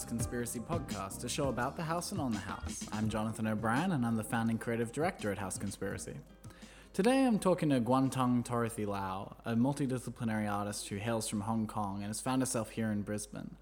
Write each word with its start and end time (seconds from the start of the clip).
House 0.00 0.08
Conspiracy 0.08 0.60
Podcast, 0.60 1.24
a 1.24 1.28
show 1.28 1.50
about 1.50 1.76
the 1.76 1.82
house 1.82 2.10
and 2.10 2.22
on 2.22 2.32
the 2.32 2.38
house. 2.38 2.86
I'm 2.90 3.10
Jonathan 3.10 3.46
O'Brien, 3.46 3.92
and 3.92 4.06
I'm 4.06 4.16
the 4.16 4.24
founding 4.24 4.56
creative 4.56 4.92
director 4.92 5.30
at 5.30 5.36
House 5.36 5.58
Conspiracy. 5.58 6.14
Today 6.94 7.26
I'm 7.26 7.38
talking 7.38 7.68
to 7.68 7.82
Guantong 7.82 8.42
Dorothy 8.42 8.86
Lau, 8.86 9.36
a 9.44 9.54
multidisciplinary 9.54 10.50
artist 10.50 10.88
who 10.88 10.96
hails 10.96 11.28
from 11.28 11.42
Hong 11.42 11.66
Kong 11.66 11.96
and 11.96 12.06
has 12.06 12.18
found 12.18 12.40
herself 12.40 12.70
here 12.70 12.90
in 12.90 13.02
Brisbane. 13.02 13.56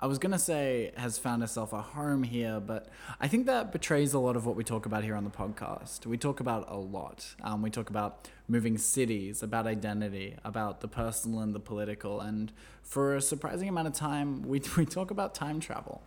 I 0.00 0.06
was 0.06 0.18
gonna 0.18 0.40
say 0.40 0.92
has 0.96 1.18
found 1.18 1.40
herself 1.40 1.72
a 1.72 1.80
home 1.80 2.24
here, 2.24 2.58
but 2.58 2.88
I 3.20 3.28
think 3.28 3.46
that 3.46 3.70
betrays 3.70 4.12
a 4.12 4.18
lot 4.18 4.34
of 4.34 4.44
what 4.44 4.56
we 4.56 4.64
talk 4.64 4.86
about 4.86 5.04
here 5.04 5.14
on 5.14 5.24
the 5.24 5.30
podcast. 5.30 6.04
We 6.04 6.18
talk 6.18 6.40
about 6.40 6.68
a 6.68 6.76
lot. 6.76 7.34
Um, 7.42 7.62
we 7.62 7.70
talk 7.70 7.90
about 7.90 8.28
moving 8.48 8.76
cities, 8.76 9.42
about 9.42 9.66
identity, 9.66 10.36
about 10.44 10.80
the 10.80 10.88
personal 10.88 11.40
and 11.40 11.54
the 11.54 11.60
political, 11.60 12.20
and 12.20 12.52
for 12.82 13.14
a 13.14 13.22
surprising 13.22 13.68
amount 13.68 13.86
of 13.86 13.94
time, 13.94 14.42
we, 14.48 14.60
we 14.76 14.84
talk 14.84 15.10
about 15.10 15.34
time 15.34 15.60
travel. 15.60 16.02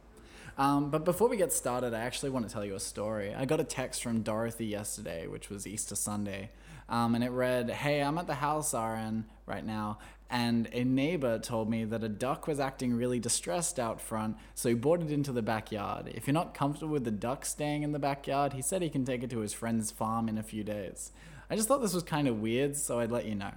Um, 0.57 0.89
but 0.89 1.05
before 1.05 1.29
we 1.29 1.37
get 1.37 1.53
started, 1.53 1.93
I 1.93 1.99
actually 1.99 2.31
want 2.31 2.47
to 2.47 2.53
tell 2.53 2.65
you 2.65 2.75
a 2.75 2.79
story. 2.79 3.33
I 3.33 3.45
got 3.45 3.59
a 3.59 3.63
text 3.63 4.01
from 4.03 4.21
Dorothy 4.21 4.65
yesterday, 4.65 5.27
which 5.27 5.49
was 5.49 5.65
Easter 5.65 5.95
Sunday, 5.95 6.49
um, 6.89 7.15
and 7.15 7.23
it 7.23 7.29
read, 7.29 7.69
Hey, 7.69 8.01
I'm 8.01 8.17
at 8.17 8.27
the 8.27 8.35
house, 8.35 8.73
Aaron, 8.73 9.25
right 9.45 9.65
now, 9.65 9.99
and 10.29 10.67
a 10.73 10.83
neighbor 10.83 11.39
told 11.39 11.69
me 11.69 11.85
that 11.85 12.03
a 12.03 12.09
duck 12.09 12.47
was 12.47 12.59
acting 12.59 12.93
really 12.93 13.19
distressed 13.19 13.79
out 13.79 14.01
front, 14.01 14.37
so 14.55 14.69
he 14.69 14.75
brought 14.75 15.01
it 15.01 15.11
into 15.11 15.31
the 15.31 15.41
backyard. 15.41 16.11
If 16.13 16.27
you're 16.27 16.33
not 16.33 16.53
comfortable 16.53 16.93
with 16.93 17.05
the 17.05 17.11
duck 17.11 17.45
staying 17.45 17.83
in 17.83 17.91
the 17.91 17.99
backyard, 17.99 18.53
he 18.53 18.61
said 18.61 18.81
he 18.81 18.89
can 18.89 19.05
take 19.05 19.23
it 19.23 19.29
to 19.29 19.39
his 19.39 19.53
friend's 19.53 19.91
farm 19.91 20.27
in 20.27 20.37
a 20.37 20.43
few 20.43 20.63
days. 20.63 21.11
I 21.49 21.55
just 21.55 21.67
thought 21.67 21.81
this 21.81 21.93
was 21.93 22.03
kind 22.03 22.27
of 22.27 22.41
weird, 22.41 22.75
so 22.75 22.99
I'd 22.99 23.11
let 23.11 23.25
you 23.25 23.35
know. 23.35 23.53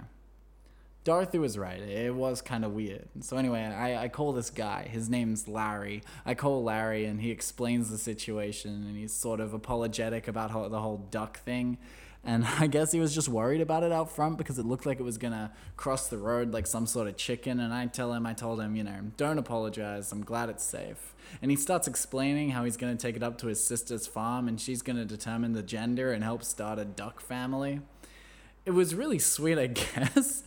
Dorothy 1.03 1.39
was 1.39 1.57
right. 1.57 1.81
It 1.81 2.13
was 2.13 2.43
kind 2.43 2.63
of 2.63 2.73
weird. 2.73 3.07
So 3.21 3.35
anyway, 3.35 3.61
I, 3.61 4.03
I 4.03 4.07
call 4.07 4.33
this 4.33 4.51
guy. 4.51 4.83
His 4.83 5.09
name's 5.09 5.47
Larry. 5.47 6.03
I 6.27 6.35
call 6.35 6.63
Larry, 6.63 7.05
and 7.05 7.19
he 7.19 7.31
explains 7.31 7.89
the 7.89 7.97
situation, 7.97 8.85
and 8.87 8.95
he's 8.95 9.11
sort 9.11 9.39
of 9.39 9.53
apologetic 9.53 10.27
about 10.27 10.51
the 10.69 10.79
whole 10.79 11.07
duck 11.09 11.39
thing. 11.39 11.79
And 12.23 12.45
I 12.59 12.67
guess 12.67 12.91
he 12.91 12.99
was 12.99 13.13
just 13.15 13.29
worried 13.29 13.61
about 13.61 13.83
it 13.83 13.91
out 13.91 14.11
front 14.11 14.37
because 14.37 14.59
it 14.59 14.65
looked 14.65 14.85
like 14.85 14.99
it 14.99 15.03
was 15.03 15.17
gonna 15.17 15.51
cross 15.77 16.07
the 16.07 16.17
road 16.17 16.51
like 16.53 16.67
some 16.67 16.85
sort 16.85 17.07
of 17.07 17.17
chicken. 17.17 17.59
And 17.59 17.73
I 17.73 17.87
tell 17.87 18.13
him, 18.13 18.25
I 18.25 18.33
told 18.33 18.61
him, 18.61 18.75
you 18.75 18.83
know, 18.83 19.11
don't 19.17 19.37
apologize. 19.37 20.11
I'm 20.11 20.23
glad 20.23 20.49
it's 20.49 20.63
safe. 20.63 21.15
And 21.41 21.51
he 21.51 21.57
starts 21.57 21.87
explaining 21.87 22.51
how 22.51 22.63
he's 22.63 22.77
gonna 22.77 22.95
take 22.95 23.15
it 23.15 23.23
up 23.23 23.37
to 23.39 23.47
his 23.47 23.63
sister's 23.63 24.07
farm, 24.07 24.47
and 24.47 24.59
she's 24.59 24.81
gonna 24.81 25.05
determine 25.05 25.53
the 25.53 25.63
gender 25.63 26.11
and 26.11 26.23
help 26.23 26.43
start 26.43 26.79
a 26.79 26.85
duck 26.85 27.19
family 27.21 27.81
it 28.65 28.71
was 28.71 28.93
really 28.93 29.19
sweet, 29.19 29.57
I 29.57 29.67
guess, 29.67 30.43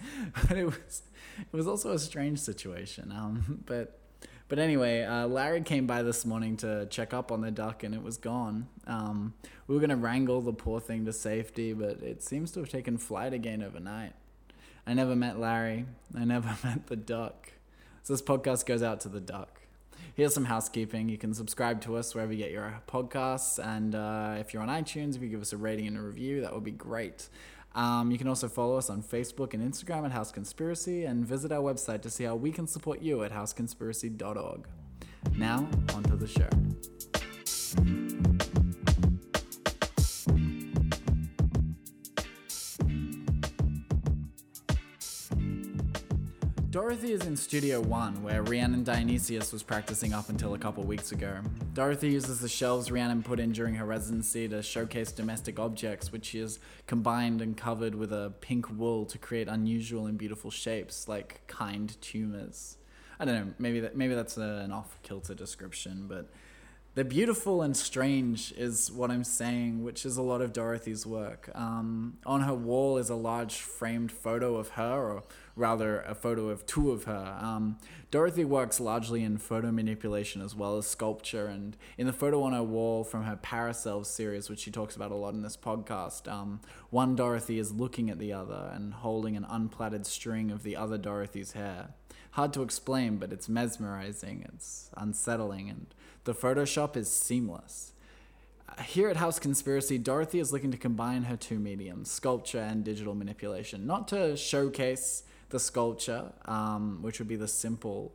but 0.49 0.57
it 0.57 0.65
was 0.65 1.03
it 1.39 1.57
was 1.57 1.67
also 1.67 1.93
a 1.93 1.99
strange 1.99 2.39
situation. 2.39 3.13
Um, 3.13 3.63
but 3.67 3.99
but 4.55 4.63
anyway, 4.63 5.03
uh, 5.03 5.27
Larry 5.27 5.63
came 5.63 5.85
by 5.85 6.05
this 6.05 6.25
morning 6.25 6.57
to 6.59 6.87
check 6.87 7.13
up 7.13 7.33
on 7.33 7.41
the 7.41 7.51
duck, 7.51 7.83
and 7.83 7.93
it 7.93 8.01
was 8.01 8.17
gone. 8.17 8.69
Um, 8.87 9.35
we 9.67 9.75
were 9.75 9.81
gonna 9.81 9.97
wrangle 9.97 10.41
the 10.43 10.53
poor 10.53 10.79
thing 10.79 11.05
to 11.07 11.13
safety, 11.13 11.73
but 11.73 12.01
it 12.05 12.23
seems 12.23 12.53
to 12.53 12.61
have 12.61 12.69
taken 12.69 12.97
flight 12.97 13.33
again 13.33 13.65
overnight. 13.65 14.13
I 14.87 14.95
never 14.95 15.17
met 15.17 15.41
Larry. 15.41 15.87
I 16.17 16.25
never 16.25 16.57
met 16.65 16.87
the 16.87 16.95
duck. 16.95 17.51
So 18.05 18.13
this 18.13 18.23
podcast 18.23 18.65
goes 18.65 18.81
out 18.81 19.01
to 19.01 19.09
the 19.09 19.21
duck. 19.21 19.63
Here's 20.15 20.33
some 20.33 20.45
housekeeping. 20.45 21.09
You 21.09 21.19
can 21.19 21.35
subscribe 21.35 21.81
to 21.81 21.97
us 21.97 22.15
wherever 22.15 22.33
you 22.33 22.39
get 22.39 22.53
your 22.53 22.81
podcasts, 22.87 23.59
and 23.59 23.97
uh, 23.97 24.37
if 24.39 24.55
you're 24.55 24.63
on 24.63 24.69
iTunes, 24.69 25.17
if 25.17 25.23
you 25.23 25.31
give 25.31 25.43
us 25.43 25.53
a 25.53 25.57
rating 25.57 25.89
and 25.89 25.97
a 25.97 26.01
review, 26.01 26.43
that 26.43 26.55
would 26.55 26.63
be 26.63 26.71
great. 26.71 27.29
Um, 27.75 28.11
you 28.11 28.19
can 28.19 28.29
also 28.29 28.49
follow 28.49 28.77
us 28.77 28.89
on 28.89 29.03
Facebook 29.03 29.55
and 29.55 29.63
Instagram 29.63 30.05
at 30.05 30.13
House 30.13 30.31
Conspiracy 30.31 31.05
and 31.07 31.27
visit 31.27 31.51
our 31.51 31.63
website 31.63 32.03
to 32.03 32.11
see 32.11 32.25
how 32.25 32.37
we 32.37 32.53
can 32.53 32.67
support 32.67 33.03
you 33.03 33.25
at 33.25 33.33
houseconspiracy.org. 33.33 34.69
Now, 35.37 35.69
onto 35.95 36.17
the 36.17 36.29
show. 36.29 38.04
Dorothy 46.95 47.13
is 47.13 47.27
in 47.27 47.37
Studio 47.37 47.81
One, 47.81 48.23
where 48.23 48.45
Rhiannon 48.45 48.85
Dionysius 48.85 49.53
was 49.53 49.65
practicing 49.65 50.13
up 50.13 50.29
until 50.29 50.55
a 50.55 50.59
couple 50.59 50.85
weeks 50.85 51.11
ago. 51.11 51.41
Dorothy 51.73 52.11
uses 52.11 52.39
the 52.39 52.49
shelves 52.49 52.89
Rhiannon 52.89 53.25
put 53.25 53.41
in 53.41 53.51
during 53.51 53.75
her 53.75 53.85
residency 53.85 54.47
to 54.47 54.63
showcase 54.63 55.11
domestic 55.11 55.59
objects, 55.59 56.13
which 56.13 56.27
she 56.27 56.39
has 56.39 56.61
combined 56.87 57.43
and 57.43 57.57
covered 57.57 57.97
with 57.97 58.13
a 58.13 58.33
pink 58.41 58.71
wool 58.71 59.07
to 59.07 59.19
create 59.19 59.49
unusual 59.49 60.07
and 60.07 60.17
beautiful 60.17 60.53
shapes, 60.53 61.09
like 61.09 61.45
kind 61.49 62.01
tumors. 62.01 62.77
I 63.19 63.25
don't 63.25 63.35
know, 63.35 63.55
maybe 63.59 63.81
that 63.81 63.97
maybe 63.97 64.15
that's 64.15 64.39
a, 64.39 64.63
an 64.65 64.71
off 64.71 64.97
kilter 65.03 65.35
description, 65.35 66.07
but 66.07 66.31
the 66.95 67.05
beautiful 67.05 67.61
and 67.61 67.77
strange 67.77 68.53
is 68.57 68.91
what 68.93 69.11
I'm 69.11 69.25
saying, 69.25 69.83
which 69.83 70.07
is 70.07 70.17
a 70.17 70.23
lot 70.23 70.41
of 70.41 70.53
Dorothy's 70.53 71.05
work. 71.05 71.51
Um, 71.53 72.19
on 72.25 72.43
her 72.43 72.55
wall 72.55 72.99
is 72.99 73.11
a 73.11 73.17
large 73.17 73.57
framed 73.57 74.13
photo 74.13 74.57
of 74.57 74.71
her, 74.71 75.15
or 75.15 75.23
rather 75.57 76.03
a 76.03 76.15
photo 76.15 76.51
of 76.51 76.65
two 76.67 76.93
of 76.93 77.05
her. 77.05 77.37
Um, 77.41 77.79
Dorothy 78.13 78.45
works 78.45 78.79
largely 78.79 79.25
in 79.25 79.39
photo 79.39 79.73
manipulation 79.73 80.41
as 80.41 80.55
well 80.55 80.79
as 80.79 80.87
sculpture, 80.87 81.47
and 81.47 81.77
in 81.99 82.07
the 82.07 82.13
photo 82.13 82.43
on 82.45 82.53
her 82.53 82.63
wall 82.63 83.03
from 83.03 83.25
her 83.25 83.37
Paracells 83.43 84.07
series, 84.07 84.49
which 84.49 84.61
she 84.61 84.71
talks 84.71 84.95
about 84.95 85.11
a 85.11 85.17
lot 85.17 85.35
in 85.35 85.43
this 85.43 85.57
podcast, 85.57 86.31
um, 86.31 86.61
one 86.91 87.17
Dorothy 87.17 87.59
is 87.59 87.73
looking 87.73 88.09
at 88.09 88.21
the 88.21 88.33
other 88.33 88.71
and 88.73 88.95
holding 88.95 89.37
an 89.37 89.47
unplaited 89.49 90.07
string 90.07 90.53
of 90.53 90.63
the 90.63 90.77
other 90.77 90.97
Dorothy's 90.97 91.53
hair. 91.53 91.89
Hard 92.33 92.53
to 92.53 92.63
explain, 92.63 93.17
but 93.17 93.33
it's 93.33 93.49
mesmerizing, 93.49 94.45
it's 94.53 94.91
unsettling, 94.97 95.69
and 95.71 95.87
the 96.25 96.35
Photoshop 96.35 96.97
is 96.97 97.11
seamless. 97.11 97.93
Here 98.87 99.09
at 99.09 99.17
House 99.17 99.39
Conspiracy, 99.39 99.99
Dorothy 99.99 100.41
is 100.41 100.53
looking 100.53 100.73
to 100.73 100.77
combine 100.77 101.25
her 101.25 101.37
two 101.37 101.59
mediums, 101.59 102.11
sculpture 102.11 102.59
and 102.59 102.83
digital 102.83 103.15
manipulation, 103.15 103.87
not 103.87 104.09
to 104.09 104.37
showcase 104.37 105.23
the 105.51 105.61
sculpture, 105.61 106.33
um, 106.47 106.99
which 107.03 107.21
would 107.21 107.29
be 107.29 107.37
the 107.37 107.47
simple, 107.47 108.13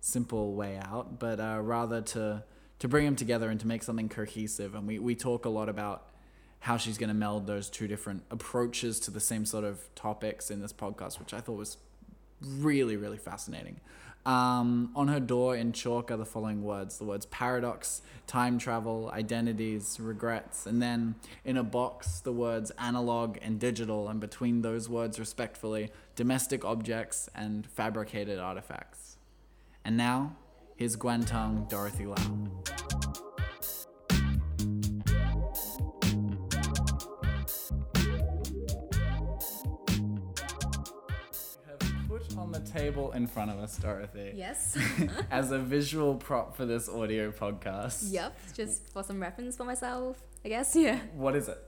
simple 0.00 0.54
way 0.54 0.76
out, 0.76 1.18
but 1.18 1.40
uh, 1.40 1.60
rather 1.62 2.02
to 2.02 2.44
to 2.82 2.88
bring 2.88 3.04
them 3.04 3.14
together 3.14 3.48
and 3.48 3.60
to 3.60 3.66
make 3.68 3.80
something 3.80 4.08
cohesive. 4.08 4.74
And 4.74 4.88
we, 4.88 4.98
we 4.98 5.14
talk 5.14 5.44
a 5.44 5.48
lot 5.48 5.68
about 5.68 6.08
how 6.58 6.76
she's 6.76 6.98
going 6.98 7.10
to 7.10 7.14
meld 7.14 7.46
those 7.46 7.70
two 7.70 7.86
different 7.86 8.24
approaches 8.28 8.98
to 9.00 9.12
the 9.12 9.20
same 9.20 9.46
sort 9.46 9.62
of 9.62 9.88
topics 9.94 10.50
in 10.50 10.60
this 10.60 10.72
podcast, 10.72 11.20
which 11.20 11.32
I 11.32 11.40
thought 11.40 11.58
was 11.58 11.76
really, 12.46 12.96
really 12.96 13.18
fascinating. 13.18 13.80
Um, 14.24 14.92
on 14.94 15.08
her 15.08 15.18
door 15.18 15.56
in 15.56 15.72
chalk 15.72 16.12
are 16.12 16.16
the 16.16 16.24
following 16.24 16.62
words 16.62 16.98
the 16.98 17.04
words 17.04 17.26
paradox, 17.26 18.02
time 18.28 18.56
travel, 18.56 19.10
identities, 19.12 19.98
regrets, 20.00 20.66
and 20.66 20.80
then 20.80 21.16
in 21.44 21.56
a 21.56 21.64
box 21.64 22.20
the 22.20 22.32
words 22.32 22.70
analog 22.78 23.38
and 23.42 23.58
digital, 23.58 24.08
and 24.08 24.20
between 24.20 24.62
those 24.62 24.88
words, 24.88 25.18
respectfully, 25.18 25.90
domestic 26.14 26.64
objects 26.64 27.28
and 27.34 27.66
fabricated 27.66 28.38
artifacts. 28.38 29.16
And 29.84 29.96
now, 29.96 30.36
here's 30.76 30.96
Guantong 30.96 31.68
Dorothy 31.68 32.06
Lau. 32.06 32.91
Table 42.72 43.12
in 43.12 43.26
front 43.26 43.50
of 43.50 43.58
us, 43.58 43.76
Dorothy. 43.76 44.32
Yes. 44.34 44.76
as 45.30 45.50
a 45.50 45.58
visual 45.58 46.14
prop 46.14 46.56
for 46.56 46.64
this 46.64 46.88
audio 46.88 47.30
podcast. 47.30 48.12
Yep, 48.12 48.38
just 48.54 48.88
for 48.92 49.02
some 49.02 49.20
reference 49.20 49.56
for 49.56 49.64
myself, 49.64 50.22
I 50.44 50.48
guess. 50.48 50.74
Yeah. 50.82 50.98
What 51.14 51.36
is 51.36 51.48
it? 51.48 51.58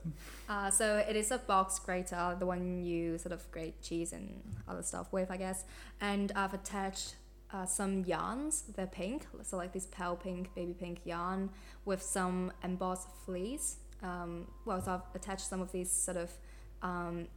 Uh, 0.49 0.69
so 0.69 0.97
it 0.97 1.15
is 1.15 1.31
a 1.31 1.37
box 1.37 1.79
grater, 1.79 2.35
the 2.39 2.45
one 2.45 2.83
you 2.83 3.17
sort 3.17 3.33
of 3.33 3.49
grate 3.51 3.81
cheese 3.81 4.13
and 4.13 4.41
other 4.67 4.83
stuff 4.83 5.11
with, 5.13 5.31
I 5.31 5.37
guess. 5.37 5.65
And 6.01 6.31
I've 6.35 6.53
attached 6.53 7.15
uh, 7.53 7.65
some 7.65 8.03
yarns. 8.05 8.63
They're 8.75 8.87
pink, 8.87 9.27
so 9.43 9.57
like 9.57 9.73
this 9.73 9.87
pale 9.87 10.15
pink, 10.15 10.53
baby 10.55 10.73
pink 10.73 11.01
yarn 11.05 11.49
with 11.85 12.01
some 12.01 12.51
embossed 12.63 13.09
fleece. 13.25 13.77
Um, 14.03 14.47
well, 14.65 14.81
so 14.81 14.91
I've 14.93 15.15
attached 15.15 15.47
some 15.47 15.61
of 15.61 15.71
these 15.71 15.91
sort 15.91 16.17
of 16.17 16.31
um, 16.81 17.27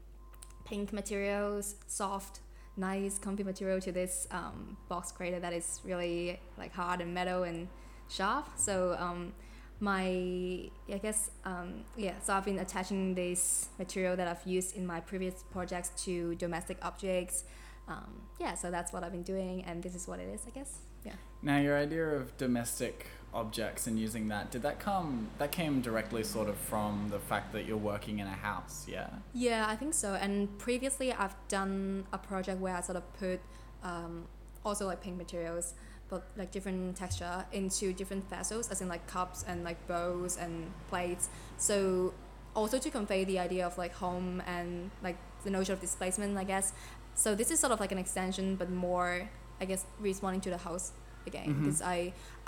pink 0.65 0.93
materials, 0.93 1.77
soft 1.87 2.41
nice 2.79 3.19
comfy 3.19 3.43
material 3.43 3.81
to 3.81 3.93
this 3.93 4.27
um, 4.31 4.77
box 4.89 5.13
grater 5.13 5.41
that 5.41 5.53
is 5.53 5.81
really 5.85 6.41
like 6.57 6.73
hard 6.73 7.01
and 7.01 7.13
metal 7.13 7.43
and 7.43 7.69
sharp. 8.09 8.47
So 8.57 8.97
um, 8.99 9.33
my 9.81 10.71
I 10.93 10.99
guess 11.03 11.31
um, 11.45 11.85
yeah. 11.97 12.15
So 12.23 12.33
I've 12.35 12.45
been 12.45 12.61
attaching 12.61 13.15
this 13.15 13.69
material 13.79 14.17
that 14.17 14.29
I've 14.29 14.47
used 14.47 14.77
in 14.77 14.87
my 14.87 15.01
previous 15.01 15.45
projects 15.51 15.91
to 16.05 16.35
domestic 16.37 16.79
objects. 16.83 17.45
Um, 17.89 18.23
yeah, 18.39 18.55
so 18.55 18.71
that's 18.71 18.93
what 18.93 19.03
I've 19.03 19.13
been 19.13 19.23
doing, 19.23 19.65
and 19.65 19.83
this 19.83 19.95
is 19.95 20.07
what 20.07 20.21
it 20.21 20.29
is, 20.29 20.43
I 20.47 20.51
guess. 20.51 20.81
Yeah. 21.05 21.15
Now, 21.43 21.59
your 21.59 21.77
idea 21.77 22.07
of 22.07 22.37
domestic 22.37 23.07
objects 23.35 23.87
and 23.87 23.99
using 23.99 24.29
that 24.29 24.51
did 24.51 24.63
that 24.63 24.79
come 24.81 25.29
that 25.39 25.53
came 25.53 25.81
directly 25.83 26.25
sort 26.25 26.49
of 26.49 26.57
from 26.57 27.09
the 27.11 27.19
fact 27.19 27.53
that 27.53 27.67
you're 27.67 27.77
working 27.77 28.19
in 28.21 28.27
a 28.27 28.31
house 28.31 28.87
yeah 28.89 29.09
yeah 29.35 29.67
i 29.69 29.77
think 29.77 29.93
so 29.93 30.15
and 30.15 30.59
previously 30.59 31.13
i've 31.13 31.37
done 31.49 32.07
a 32.13 32.19
project 32.19 32.59
where 32.59 32.75
i 32.75 32.81
sort 32.81 32.97
of 32.97 33.19
put 33.19 33.39
um, 33.83 34.27
also 34.65 34.87
like 34.87 35.03
pink 35.03 35.17
materials 35.17 35.75
but 36.09 36.27
like 36.37 36.51
different 36.51 36.97
texture 36.97 37.45
into 37.53 37.93
different 37.93 38.29
vessels, 38.31 38.71
as 38.71 38.81
in 38.81 38.89
like 38.89 39.07
cups 39.07 39.45
and 39.47 39.65
like 39.65 39.87
bowls 39.87 40.37
and 40.37 40.71
plates. 40.89 41.29
So 41.59 42.15
also 42.55 42.79
to 42.79 42.91
convey 42.91 43.25
the 43.25 43.39
idea 43.39 43.67
of 43.67 43.77
like 43.79 43.93
home 43.93 44.43
and 44.47 44.91
like 45.03 45.17
the 45.45 45.51
notion 45.51 45.75
of 45.75 45.81
displacement, 45.81 46.37
I 46.37 46.45
guess. 46.45 46.73
So 47.15 47.35
this 47.35 47.51
is 47.51 47.61
sort 47.61 47.73
of 47.73 47.81
like 47.81 47.93
an 47.93 47.99
extension, 47.99 48.57
but 48.57 48.71
more, 48.71 49.29
I 49.61 49.65
guess, 49.65 49.85
responding 50.01 50.41
to 50.43 50.51
the 50.51 50.59
house 50.59 50.93
again 51.31 51.49
Mhm. 51.49 51.59
because 51.65 51.81
I 51.97 51.99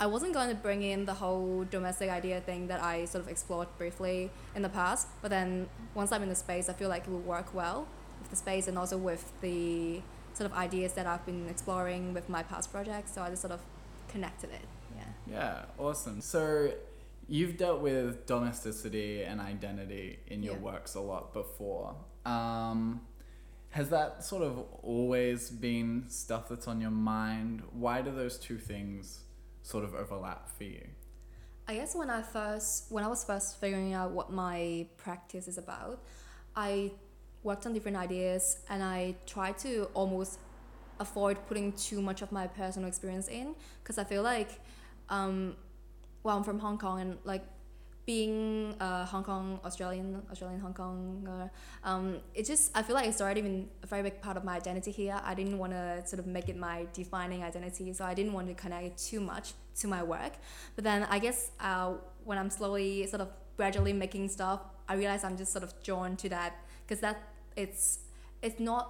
I 0.03 0.07
wasn't 0.15 0.33
going 0.37 0.49
to 0.55 0.59
bring 0.67 0.81
in 0.91 0.99
the 1.11 1.17
whole 1.23 1.63
domestic 1.77 2.09
idea 2.19 2.37
thing 2.49 2.61
that 2.71 2.81
I 2.93 2.95
sort 3.13 3.21
of 3.25 3.29
explored 3.35 3.69
briefly 3.81 4.17
in 4.57 4.61
the 4.67 4.73
past. 4.81 5.03
But 5.21 5.29
then 5.35 5.49
once 5.99 6.09
I'm 6.13 6.23
in 6.27 6.29
the 6.35 6.41
space, 6.47 6.65
I 6.71 6.73
feel 6.81 6.89
like 6.95 7.03
it 7.07 7.11
will 7.15 7.27
work 7.35 7.49
well 7.61 7.79
with 8.21 8.29
the 8.33 8.39
space 8.45 8.65
and 8.69 8.75
also 8.81 8.97
with 8.97 9.23
the 9.41 10.01
sort 10.37 10.47
of 10.49 10.53
ideas 10.67 10.91
that 10.97 11.05
I've 11.11 11.25
been 11.31 11.43
exploring 11.55 12.03
with 12.17 12.27
my 12.35 12.41
past 12.51 12.67
projects. 12.75 13.09
So 13.13 13.19
I 13.25 13.29
just 13.33 13.41
sort 13.47 13.53
of 13.57 13.61
connected 14.13 14.49
it. 14.59 14.65
Yeah. 14.97 15.03
Yeah, 15.37 15.65
awesome. 15.85 16.19
So 16.21 16.43
you've 17.27 17.55
dealt 17.63 17.81
with 17.81 18.25
domesticity 18.25 19.23
and 19.29 19.39
identity 19.53 20.07
in 20.33 20.41
your 20.47 20.55
Yeah. 20.55 20.69
works 20.71 20.95
a 20.95 21.01
lot 21.11 21.23
before. 21.33 21.95
Um, 22.25 23.01
has 23.71 23.89
that 23.89 24.23
sort 24.23 24.43
of 24.43 24.65
always 24.83 25.49
been 25.49 26.05
stuff 26.09 26.49
that's 26.49 26.67
on 26.67 26.81
your 26.81 26.91
mind? 26.91 27.63
Why 27.71 28.01
do 28.01 28.11
those 28.11 28.37
two 28.37 28.57
things 28.57 29.21
sort 29.63 29.83
of 29.83 29.95
overlap 29.95 30.49
for 30.49 30.65
you? 30.65 30.87
I 31.67 31.75
guess 31.75 31.95
when 31.95 32.09
I 32.09 32.21
first 32.21 32.91
when 32.91 33.03
I 33.03 33.07
was 33.07 33.23
first 33.23 33.59
figuring 33.61 33.93
out 33.93 34.11
what 34.11 34.31
my 34.31 34.87
practice 34.97 35.47
is 35.47 35.57
about, 35.57 36.03
I 36.55 36.91
worked 37.43 37.65
on 37.65 37.73
different 37.73 37.95
ideas 37.97 38.57
and 38.69 38.83
I 38.83 39.15
tried 39.25 39.57
to 39.59 39.85
almost 39.93 40.39
avoid 40.99 41.37
putting 41.47 41.71
too 41.73 42.01
much 42.01 42.21
of 42.21 42.31
my 42.31 42.47
personal 42.47 42.89
experience 42.89 43.27
in 43.29 43.55
because 43.81 43.97
I 43.97 44.03
feel 44.03 44.21
like 44.21 44.59
um, 45.09 45.55
well 46.23 46.37
I'm 46.37 46.43
from 46.43 46.59
Hong 46.59 46.77
Kong 46.77 46.99
and 46.99 47.17
like 47.23 47.43
being 48.11 48.75
a 48.79 49.05
Hong 49.11 49.23
Kong 49.23 49.45
Australian 49.67 50.07
Australian 50.31 50.61
Hong 50.65 50.75
Kong 50.81 50.97
uh, 51.35 51.47
um, 51.89 52.05
it 52.39 52.45
just 52.51 52.63
I 52.77 52.81
feel 52.85 52.95
like 52.99 53.07
it's 53.11 53.21
already 53.23 53.41
been 53.47 53.59
a 53.85 53.87
very 53.93 54.03
big 54.07 54.17
part 54.25 54.35
of 54.39 54.43
my 54.49 54.55
identity 54.63 54.91
here. 55.01 55.17
I 55.31 55.33
didn't 55.39 55.57
want 55.63 55.71
to 55.79 55.85
sort 56.11 56.19
of 56.23 56.27
make 56.37 56.47
it 56.53 56.57
my 56.69 56.77
defining 57.01 57.41
identity 57.51 57.93
so 57.97 58.03
I 58.11 58.13
didn't 58.19 58.33
want 58.37 58.47
to 58.51 58.55
connect 58.63 58.85
it 58.89 58.97
too 59.09 59.21
much 59.31 59.47
to 59.81 59.85
my 59.95 60.01
work. 60.15 60.33
But 60.75 60.83
then 60.89 60.99
I 61.15 61.17
guess 61.25 61.39
uh, 61.69 61.93
when 62.27 62.37
I'm 62.41 62.51
slowly 62.59 63.07
sort 63.13 63.21
of 63.25 63.29
gradually 63.55 63.93
making 63.93 64.27
stuff 64.37 64.59
I 64.91 64.93
realize 64.95 65.23
I'm 65.27 65.37
just 65.37 65.51
sort 65.55 65.63
of 65.67 65.71
drawn 65.87 66.11
to 66.23 66.27
that 66.35 66.51
because 66.83 66.99
that 67.05 67.17
it's 67.63 67.83
it's 68.41 68.59
not 68.71 68.83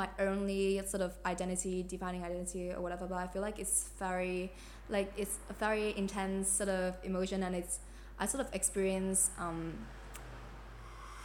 my 0.00 0.08
only 0.28 0.62
sort 0.92 1.02
of 1.06 1.12
identity 1.26 1.74
defining 1.94 2.22
identity 2.30 2.64
or 2.76 2.80
whatever 2.84 3.06
but 3.12 3.18
I 3.24 3.26
feel 3.32 3.42
like 3.48 3.58
it's 3.64 3.76
very 3.98 4.52
like 4.96 5.10
it's 5.22 5.36
a 5.54 5.56
very 5.66 5.86
intense 6.02 6.48
sort 6.60 6.68
of 6.68 6.94
emotion 7.02 7.42
and 7.42 7.54
it's 7.62 7.80
I 8.20 8.26
sort 8.26 8.46
of 8.46 8.54
experience 8.54 9.30
um, 9.38 9.72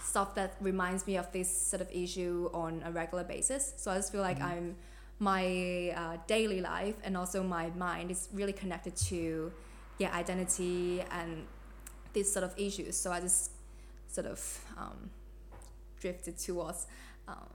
stuff 0.03 0.33
that 0.35 0.55
reminds 0.61 1.05
me 1.05 1.17
of 1.17 1.29
this 1.33 1.49
sort 1.49 1.81
of 1.81 1.89
issue 1.91 2.49
on 2.53 2.81
a 2.85 2.91
regular 2.91 3.23
basis. 3.25 3.73
So 3.75 3.91
I 3.91 3.95
just 3.97 4.11
feel 4.11 4.21
like 4.21 4.39
Mhm. 4.39 4.51
I'm 4.51 4.75
my 5.19 5.93
uh, 5.95 6.17
daily 6.27 6.61
life 6.61 6.95
and 7.03 7.15
also 7.17 7.43
my 7.43 7.69
mind 7.71 8.11
is 8.11 8.27
really 8.33 8.53
connected 8.53 8.95
to 9.09 9.51
yeah 9.97 10.13
identity 10.13 11.01
and 11.11 11.45
these 12.13 12.31
sort 12.31 12.43
of 12.45 12.53
issues. 12.57 12.95
So 12.97 13.11
I 13.11 13.19
just 13.21 13.51
sort 14.07 14.27
of 14.27 14.39
um, 14.77 15.09
drifted 15.99 16.37
towards 16.37 16.87
um, 17.27 17.49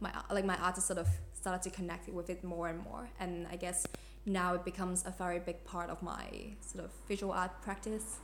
my 0.00 0.10
like 0.30 0.44
my 0.44 0.56
art 0.58 0.74
just 0.74 0.86
sort 0.88 0.98
of 0.98 1.08
started 1.32 1.62
to 1.62 1.70
connect 1.70 2.08
with 2.08 2.28
it 2.30 2.42
more 2.42 2.68
and 2.68 2.80
more 2.82 3.08
and 3.20 3.46
I 3.54 3.56
guess 3.56 3.86
now 4.26 4.54
it 4.54 4.64
becomes 4.64 5.04
a 5.06 5.10
very 5.10 5.38
big 5.38 5.64
part 5.64 5.90
of 5.90 6.02
my 6.02 6.24
sort 6.60 6.84
of 6.84 6.90
visual 7.08 7.32
art 7.32 7.52
practice. 7.62 8.18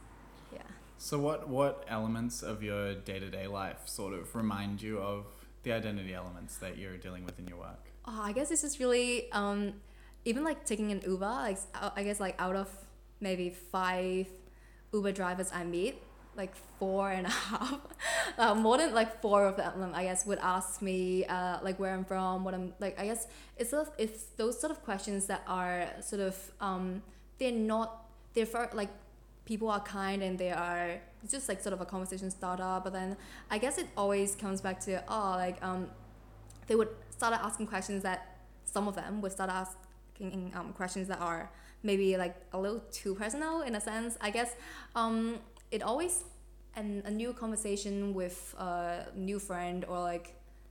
Yeah. 0.53 0.63
So 0.99 1.19
what 1.19 1.49
what 1.49 1.85
elements 1.89 2.43
of 2.43 2.63
your 2.63 2.95
day 2.95 3.19
to 3.19 3.31
day 3.31 3.47
life 3.47 3.81
sort 3.87 4.13
of 4.15 4.35
remind 4.35 4.83
you 4.83 4.99
of 4.99 5.27
the 5.63 5.73
identity 5.73 6.15
elements 6.15 6.57
that 6.59 6.79
you're 6.79 6.97
dealing 6.97 7.25
with 7.25 7.39
in 7.39 7.47
your 7.47 7.59
work? 7.59 7.85
Oh, 8.07 8.21
I 8.23 8.33
guess 8.33 8.51
it's 8.51 8.63
just 8.63 8.79
really 8.79 9.31
um, 9.33 9.75
even 10.25 10.45
like 10.45 10.65
taking 10.65 10.91
an 10.93 11.01
Uber. 11.07 11.25
Like 11.27 11.57
s- 11.57 11.67
I 11.97 12.03
guess 12.03 12.21
like 12.21 12.37
out 12.39 12.57
of 12.57 12.69
maybe 13.21 13.51
five 13.51 14.27
Uber 14.93 15.13
drivers 15.13 15.51
I 15.55 15.65
meet, 15.65 16.03
like 16.37 16.55
four 16.79 17.11
and 17.11 17.27
a 17.27 17.31
half, 17.51 17.81
uh, 18.39 18.55
more 18.55 18.77
than 18.79 18.93
like 18.95 19.21
four 19.23 19.47
of 19.47 19.57
them, 19.57 19.93
I 19.95 20.05
guess, 20.05 20.27
would 20.27 20.39
ask 20.41 20.83
me 20.83 21.25
uh, 21.27 21.59
like 21.63 21.79
where 21.79 21.95
I'm 21.95 22.05
from, 22.05 22.45
what 22.45 22.55
I'm 22.55 22.73
like. 22.81 22.99
I 22.99 23.05
guess 23.07 23.27
it's 23.57 23.71
sort 23.71 23.87
of, 23.87 23.93
it's 23.99 24.25
those 24.37 24.59
sort 24.61 24.71
of 24.71 24.83
questions 24.85 25.27
that 25.27 25.43
are 25.47 25.89
sort 26.03 26.21
of 26.23 26.37
um, 26.61 27.03
they're 27.39 27.53
not 27.53 28.07
they're 28.35 28.47
for 28.47 28.69
like 28.75 28.89
people 29.51 29.69
are 29.69 29.81
kind 29.81 30.23
and 30.23 30.39
they 30.39 30.53
are 30.53 31.01
just 31.29 31.49
like 31.49 31.61
sort 31.61 31.73
of 31.73 31.81
a 31.81 31.85
conversation 31.85 32.31
starter. 32.31 32.81
But 32.85 32.93
then 32.93 33.17
I 33.51 33.59
guess 33.59 33.79
it 33.79 33.89
always 33.97 34.37
comes 34.37 34.61
back 34.61 34.79
to 34.87 35.03
oh 35.09 35.35
like 35.45 35.59
um, 35.61 35.89
they 36.69 36.77
would 36.77 36.93
start 37.11 37.35
asking 37.35 37.67
questions 37.67 38.05
that 38.05 38.21
some 38.65 38.87
of 38.87 38.95
them 38.95 39.21
would 39.23 39.33
start 39.33 39.51
asking 39.51 40.53
um, 40.55 40.73
questions 40.73 41.09
that 41.09 41.21
are 41.21 41.51
maybe 41.83 42.17
like 42.17 42.37
a 42.53 42.59
little 42.61 42.83
too 42.93 43.17
personal 43.17 43.63
in 43.63 43.75
a 43.75 43.81
sense. 43.81 44.17
I 44.21 44.31
guess 44.31 44.55
um, 44.95 45.41
it 45.73 45.83
always 45.83 46.23
and 46.77 47.05
a 47.05 47.11
new 47.11 47.33
conversation 47.33 48.15
with 48.15 48.55
a 48.57 49.07
new 49.17 49.41
friend 49.41 49.85
or 49.89 49.99
like 49.99 50.27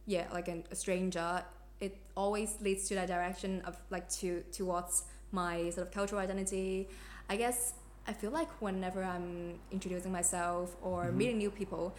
yeah 0.05 0.25
like 0.31 0.47
an, 0.47 0.63
a 0.71 0.75
stranger. 0.75 1.43
It 1.81 1.97
always 2.15 2.55
leads 2.61 2.87
to 2.87 2.95
that 2.95 3.09
direction 3.09 3.61
of 3.65 3.75
like 3.89 4.07
to 4.19 4.41
towards 4.53 5.03
my 5.33 5.69
sort 5.69 5.85
of 5.87 5.91
cultural 5.91 6.21
identity. 6.21 6.87
I 7.29 7.35
guess 7.35 7.73
I 8.07 8.13
feel 8.13 8.31
like 8.31 8.49
whenever 8.61 9.03
I'm 9.03 9.59
introducing 9.71 10.11
myself 10.11 10.75
or 10.81 11.05
Mhm. 11.05 11.15
meeting 11.15 11.37
new 11.37 11.51
people, 11.51 11.93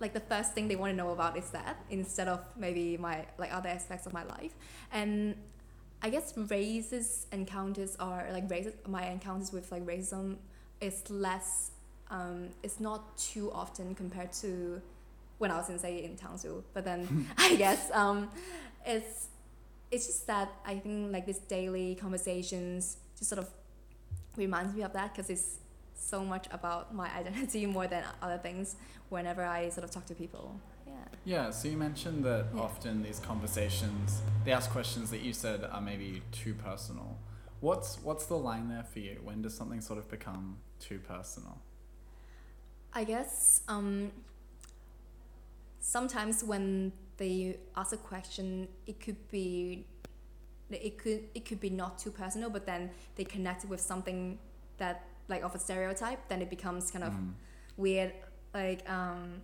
like 0.00 0.12
the 0.12 0.20
first 0.20 0.52
thing 0.54 0.66
they 0.68 0.76
want 0.76 0.90
to 0.90 0.96
know 0.96 1.10
about 1.12 1.36
is 1.36 1.50
that 1.50 1.76
instead 1.90 2.26
of 2.28 2.40
maybe 2.56 2.96
my 2.96 3.24
like 3.38 3.52
other 3.54 3.68
aspects 3.68 4.06
of 4.06 4.12
my 4.12 4.24
life. 4.24 4.54
And 4.90 5.36
i 6.04 6.10
guess 6.10 6.36
races 6.36 7.26
encounters 7.30 7.94
are 8.00 8.26
like 8.32 8.50
races 8.50 8.74
my 8.88 9.06
encounters 9.08 9.52
with 9.52 9.70
like 9.70 9.86
racism 9.86 10.36
is 10.80 11.08
less 11.08 11.70
um 12.10 12.48
it's 12.64 12.80
not 12.80 13.16
too 13.16 13.52
often 13.52 13.94
compared 13.94 14.32
to 14.32 14.82
when 15.38 15.52
i 15.52 15.56
was 15.56 15.68
in 15.70 15.78
say 15.78 16.02
in 16.02 16.16
townsville. 16.16 16.64
But 16.74 16.84
then 16.84 17.28
i 17.38 17.54
guess 17.54 17.88
um 17.92 18.30
it's 18.84 19.28
it's 19.92 20.06
just 20.06 20.26
that 20.26 20.48
i 20.66 20.74
think 20.76 21.12
like 21.12 21.24
this 21.24 21.38
daily 21.38 21.94
conversations 21.94 22.96
just 23.16 23.30
sort 23.30 23.38
of 23.38 23.48
reminds 24.36 24.74
me 24.74 24.82
of 24.82 24.92
that 24.92 25.14
because 25.14 25.30
it's 25.30 25.58
so 25.94 26.24
much 26.24 26.46
about 26.50 26.94
my 26.94 27.10
identity 27.18 27.66
more 27.66 27.86
than 27.86 28.04
other 28.20 28.38
things 28.38 28.76
whenever 29.08 29.44
I 29.44 29.68
sort 29.68 29.84
of 29.84 29.90
talk 29.90 30.06
to 30.06 30.14
people. 30.14 30.58
Yeah. 30.86 30.92
Yeah, 31.24 31.50
so 31.50 31.68
you 31.68 31.76
mentioned 31.76 32.24
that 32.24 32.46
Yeah. 32.54 32.60
often 32.62 33.02
these 33.02 33.20
conversations 33.20 34.22
they 34.44 34.52
ask 34.52 34.70
questions 34.70 35.10
that 35.10 35.20
you 35.20 35.32
said 35.32 35.64
are 35.64 35.80
maybe 35.80 36.22
too 36.32 36.54
personal. 36.54 37.18
What's 37.60 38.00
what's 38.02 38.26
the 38.26 38.36
line 38.36 38.68
there 38.68 38.82
for 38.84 38.98
you? 38.98 39.20
When 39.22 39.42
does 39.42 39.54
something 39.54 39.80
sort 39.80 39.98
of 39.98 40.08
become 40.10 40.58
too 40.80 40.98
personal? 40.98 41.58
I 42.92 43.04
guess 43.04 43.62
um, 43.68 44.10
sometimes 45.80 46.42
when 46.44 46.92
they 47.16 47.58
ask 47.76 47.92
a 47.92 47.96
question, 47.96 48.68
it 48.86 49.00
could 49.00 49.28
be 49.30 49.86
it 50.70 50.98
could 50.98 51.20
it 51.34 51.44
could 51.44 51.60
be 51.60 51.70
not 51.70 51.98
too 51.98 52.10
personal, 52.10 52.50
but 52.50 52.64
then 52.66 52.90
they 53.16 53.24
connect 53.24 53.64
it 53.64 53.70
with 53.70 53.80
something 53.80 54.38
that 54.78 55.04
like 55.28 55.42
of 55.42 55.54
a 55.54 55.58
stereotype, 55.58 56.28
then 56.28 56.42
it 56.42 56.50
becomes 56.50 56.90
kind 56.90 57.04
of 57.04 57.12
Mm. 57.12 57.32
weird. 57.76 58.12
Like 58.54 58.88
um, 58.90 59.42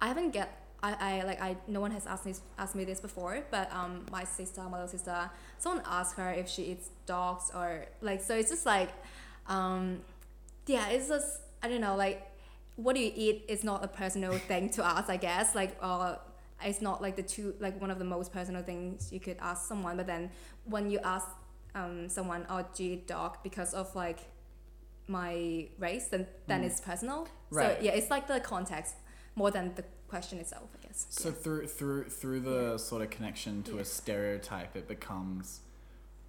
I 0.00 0.08
haven't 0.08 0.30
get 0.32 0.60
I, 0.82 0.92
I 1.20 1.22
like 1.24 1.40
I 1.40 1.56
no 1.66 1.80
one 1.80 1.90
has 1.92 2.06
asked 2.06 2.26
me 2.26 2.34
asked 2.58 2.74
me 2.74 2.84
this 2.84 3.00
before, 3.00 3.42
but 3.50 3.72
um 3.72 4.04
my 4.10 4.24
sister, 4.24 4.60
my 4.62 4.72
little 4.82 4.88
sister, 4.88 5.30
someone 5.58 5.82
asked 5.86 6.16
her 6.16 6.30
if 6.32 6.48
she 6.48 6.62
eats 6.64 6.90
dogs 7.06 7.50
or 7.54 7.86
like 8.02 8.20
so 8.22 8.34
it's 8.34 8.50
just 8.50 8.66
like 8.66 8.90
um 9.46 10.00
yeah 10.66 10.88
it's 10.88 11.08
just 11.08 11.40
I 11.62 11.68
don't 11.68 11.80
know 11.80 11.96
like 11.96 12.30
what 12.76 12.94
do 12.96 13.00
you 13.00 13.12
eat 13.14 13.44
is 13.48 13.62
not 13.64 13.84
a 13.84 13.88
personal 13.88 14.32
thing 14.38 14.68
to 14.70 14.84
ask 14.84 15.08
I 15.08 15.16
guess 15.16 15.54
like 15.54 15.76
uh 15.80 16.16
it's 16.64 16.80
not 16.80 17.00
like 17.02 17.16
the 17.16 17.22
two 17.22 17.54
like 17.60 17.80
one 17.80 17.90
of 17.90 17.98
the 17.98 18.04
most 18.04 18.32
personal 18.32 18.62
things 18.62 19.12
you 19.12 19.20
could 19.20 19.36
ask 19.40 19.68
someone 19.68 19.96
but 19.96 20.06
then 20.06 20.30
when 20.64 20.90
you 20.90 20.98
ask 21.04 21.26
um 21.74 22.08
someone 22.08 22.46
oh 22.48 22.64
do 22.74 22.84
you 22.84 22.92
eat 22.94 23.06
dog 23.06 23.36
because 23.42 23.74
of 23.74 23.94
like 23.94 24.20
my 25.08 25.68
race 25.78 26.06
then 26.08 26.26
then 26.46 26.62
Mm. 26.62 26.66
it's 26.66 26.80
personal 26.80 27.28
Right. 27.50 27.76
so 27.78 27.84
yeah 27.84 27.92
it's 27.92 28.10
like 28.10 28.26
the 28.26 28.40
context 28.40 28.94
more 29.34 29.50
than 29.50 29.74
the 29.74 29.84
question 30.08 30.38
itself 30.38 30.68
I 30.78 30.86
guess 30.86 31.06
So 31.10 31.28
yeah. 31.28 31.34
through 31.34 31.66
through 31.66 32.04
through 32.08 32.40
the 32.40 32.78
sort 32.78 33.02
of 33.02 33.10
connection 33.10 33.62
to 33.64 33.74
Yeah. 33.74 33.80
a 33.80 33.84
stereotype, 33.84 34.76
it 34.76 34.86
becomes 34.88 35.60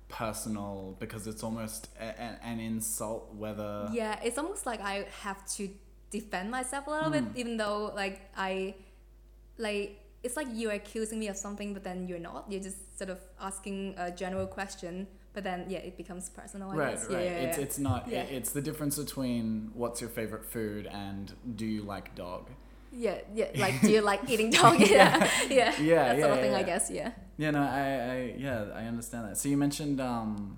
personal 0.08 0.96
because 1.00 1.28
it's 1.28 1.44
almost 1.44 1.90
a, 2.00 2.06
a, 2.06 2.40
an 2.44 2.60
insult. 2.60 3.34
Whether 3.36 3.90
yeah 3.92 4.20
it's 4.24 4.38
almost 4.38 4.66
like 4.66 4.82
I 4.82 5.06
have 5.24 5.46
to 5.58 5.70
defend 6.10 6.52
myself 6.52 6.88
a 6.88 6.92
little 6.92 7.10
bit 7.12 7.24
Mm. 7.26 7.38
even 7.38 7.58
though 7.58 7.92
like 7.96 8.22
I 8.36 8.76
like 9.58 10.00
it's 10.26 10.36
like 10.36 10.48
you're 10.54 10.74
accusing 10.74 11.18
me 11.20 11.28
of 11.28 11.38
something 11.38 11.74
but 11.76 11.84
then 11.84 12.08
you're 12.08 12.20
not 12.20 12.46
you're 12.50 12.66
just 12.70 12.98
sort 12.98 13.10
of 13.10 13.20
asking 13.40 13.94
a 13.98 14.12
general 14.12 14.48
question 14.48 15.08
but 15.36 15.44
then 15.44 15.66
yeah, 15.68 15.80
it 15.80 15.98
becomes 15.98 16.30
personal. 16.30 16.72
I 16.72 16.76
right, 16.76 16.92
guess. 16.96 17.10
right. 17.10 17.12
Yeah, 17.12 17.20
yeah, 17.24 17.48
it's 17.48 17.58
yeah. 17.58 17.64
it's 17.64 17.78
not. 17.78 18.08
Yeah. 18.08 18.22
It's 18.22 18.52
the 18.52 18.62
difference 18.62 18.98
between 18.98 19.70
what's 19.74 20.00
your 20.00 20.10
favorite 20.10 20.46
food 20.46 20.88
and 20.88 21.32
do 21.58 21.66
you 21.66 21.84
like 21.84 22.16
dog. 22.16 22.50
yeah, 22.92 23.18
yeah. 23.34 23.48
Like, 23.58 23.82
do 23.82 23.92
you 23.92 24.02
like 24.02 24.22
eating 24.30 24.50
dog? 24.50 24.80
yeah, 24.80 25.30
yeah. 25.50 25.78
Yeah, 25.78 26.14
that 26.14 26.18
yeah, 26.18 26.22
sort 26.22 26.32
of 26.32 26.38
yeah, 26.38 26.42
thing. 26.42 26.54
I 26.56 26.64
guess. 26.64 26.90
Yeah. 26.90 27.12
Yeah, 27.38 27.52
no, 27.52 27.62
I, 27.62 27.82
I 27.82 28.36
yeah, 28.38 28.66
I 28.74 28.86
understand 28.86 29.28
that. 29.28 29.38
So 29.38 29.50
you 29.50 29.58
mentioned 29.58 30.00
um, 30.00 30.58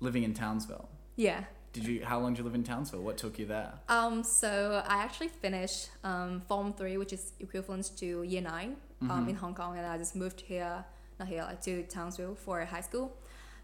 living 0.00 0.22
in 0.22 0.32
Townsville. 0.32 0.88
Yeah. 1.16 1.44
Did 1.76 1.84
you? 1.86 2.04
How 2.06 2.18
long 2.18 2.32
did 2.32 2.38
you 2.38 2.44
live 2.44 2.54
in 2.54 2.64
Townsville? 2.64 3.02
What 3.02 3.18
took 3.18 3.38
you 3.38 3.44
there? 3.44 3.70
Um, 3.90 4.22
so 4.24 4.82
I 4.88 4.96
actually 5.02 5.28
finished 5.28 5.90
um, 6.04 6.40
Form 6.48 6.72
3, 6.72 6.96
which 6.96 7.12
is 7.12 7.32
equivalent 7.38 7.90
to 7.98 8.22
Year 8.22 8.40
9 8.40 8.76
um, 9.02 9.08
Mhm. 9.10 9.28
in 9.28 9.34
Hong 9.36 9.54
Kong, 9.54 9.76
and 9.76 9.86
I 9.86 9.98
just 9.98 10.16
moved 10.16 10.40
here, 10.40 10.82
not 11.18 11.28
here, 11.28 11.42
like 11.42 11.60
to 11.64 11.82
Townsville 11.82 12.34
for 12.34 12.64
high 12.64 12.80
school. 12.80 13.14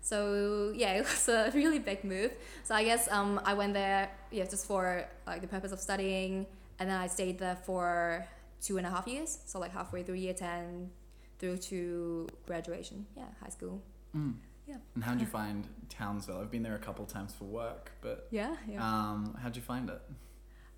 So 0.02 0.72
yeah, 0.76 0.92
it 0.98 1.04
was 1.04 1.26
a 1.30 1.50
really 1.54 1.78
big 1.78 2.04
move. 2.04 2.32
So 2.64 2.74
I 2.74 2.84
guess 2.84 3.08
um, 3.10 3.40
I 3.46 3.54
went 3.54 3.72
there 3.72 4.10
yeah, 4.30 4.44
just 4.44 4.66
for 4.66 5.06
like 5.26 5.40
the 5.40 5.48
purpose 5.48 5.72
of 5.72 5.80
studying, 5.80 6.44
and 6.78 6.90
then 6.90 6.98
I 7.00 7.06
stayed 7.06 7.38
there 7.38 7.56
for 7.64 8.26
two 8.60 8.76
and 8.76 8.86
a 8.86 8.90
half 8.90 9.06
years, 9.08 9.38
so 9.46 9.58
like 9.58 9.72
halfway 9.72 10.02
through 10.02 10.16
Year 10.16 10.34
10 10.34 10.90
through 11.38 11.56
to 11.70 12.28
graduation, 12.46 13.06
yeah, 13.16 13.24
high 13.42 13.48
school. 13.48 13.80
Mm. 14.14 14.34
Yeah. 14.66 14.76
And 14.94 15.04
how'd 15.04 15.20
you 15.20 15.26
find 15.40 15.66
Townsville? 15.88 16.38
I've 16.40 16.50
been 16.50 16.62
there 16.62 16.74
a 16.74 16.78
couple 16.78 17.04
times 17.06 17.34
for 17.34 17.44
work, 17.44 17.92
but 18.00 18.28
Yeah, 18.30 18.56
yeah. 18.68 18.82
um, 18.86 19.36
how'd 19.42 19.56
you 19.56 19.62
find 19.62 19.88
it? 19.90 20.00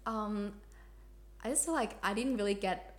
Um, 0.06 0.52
I 1.42 1.48
just 1.50 1.64
feel 1.64 1.74
like 1.74 1.96
I 2.02 2.14
didn't 2.14 2.36
really 2.36 2.54
get 2.54 2.96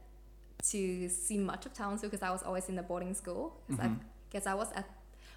to 0.71 1.09
see 1.09 1.37
much 1.37 1.65
of 1.65 1.73
Townsville 1.73 2.09
because 2.09 2.23
I 2.23 2.31
was 2.31 2.43
always 2.43 2.69
in 2.69 2.75
the 2.75 2.83
boarding 2.83 3.13
school. 3.13 3.61
'Cause 3.67 3.79
I 3.79 3.87
Mhm. 3.87 3.99
guess 4.29 4.47
I 4.47 4.53
was 4.53 4.71
at, 4.73 4.85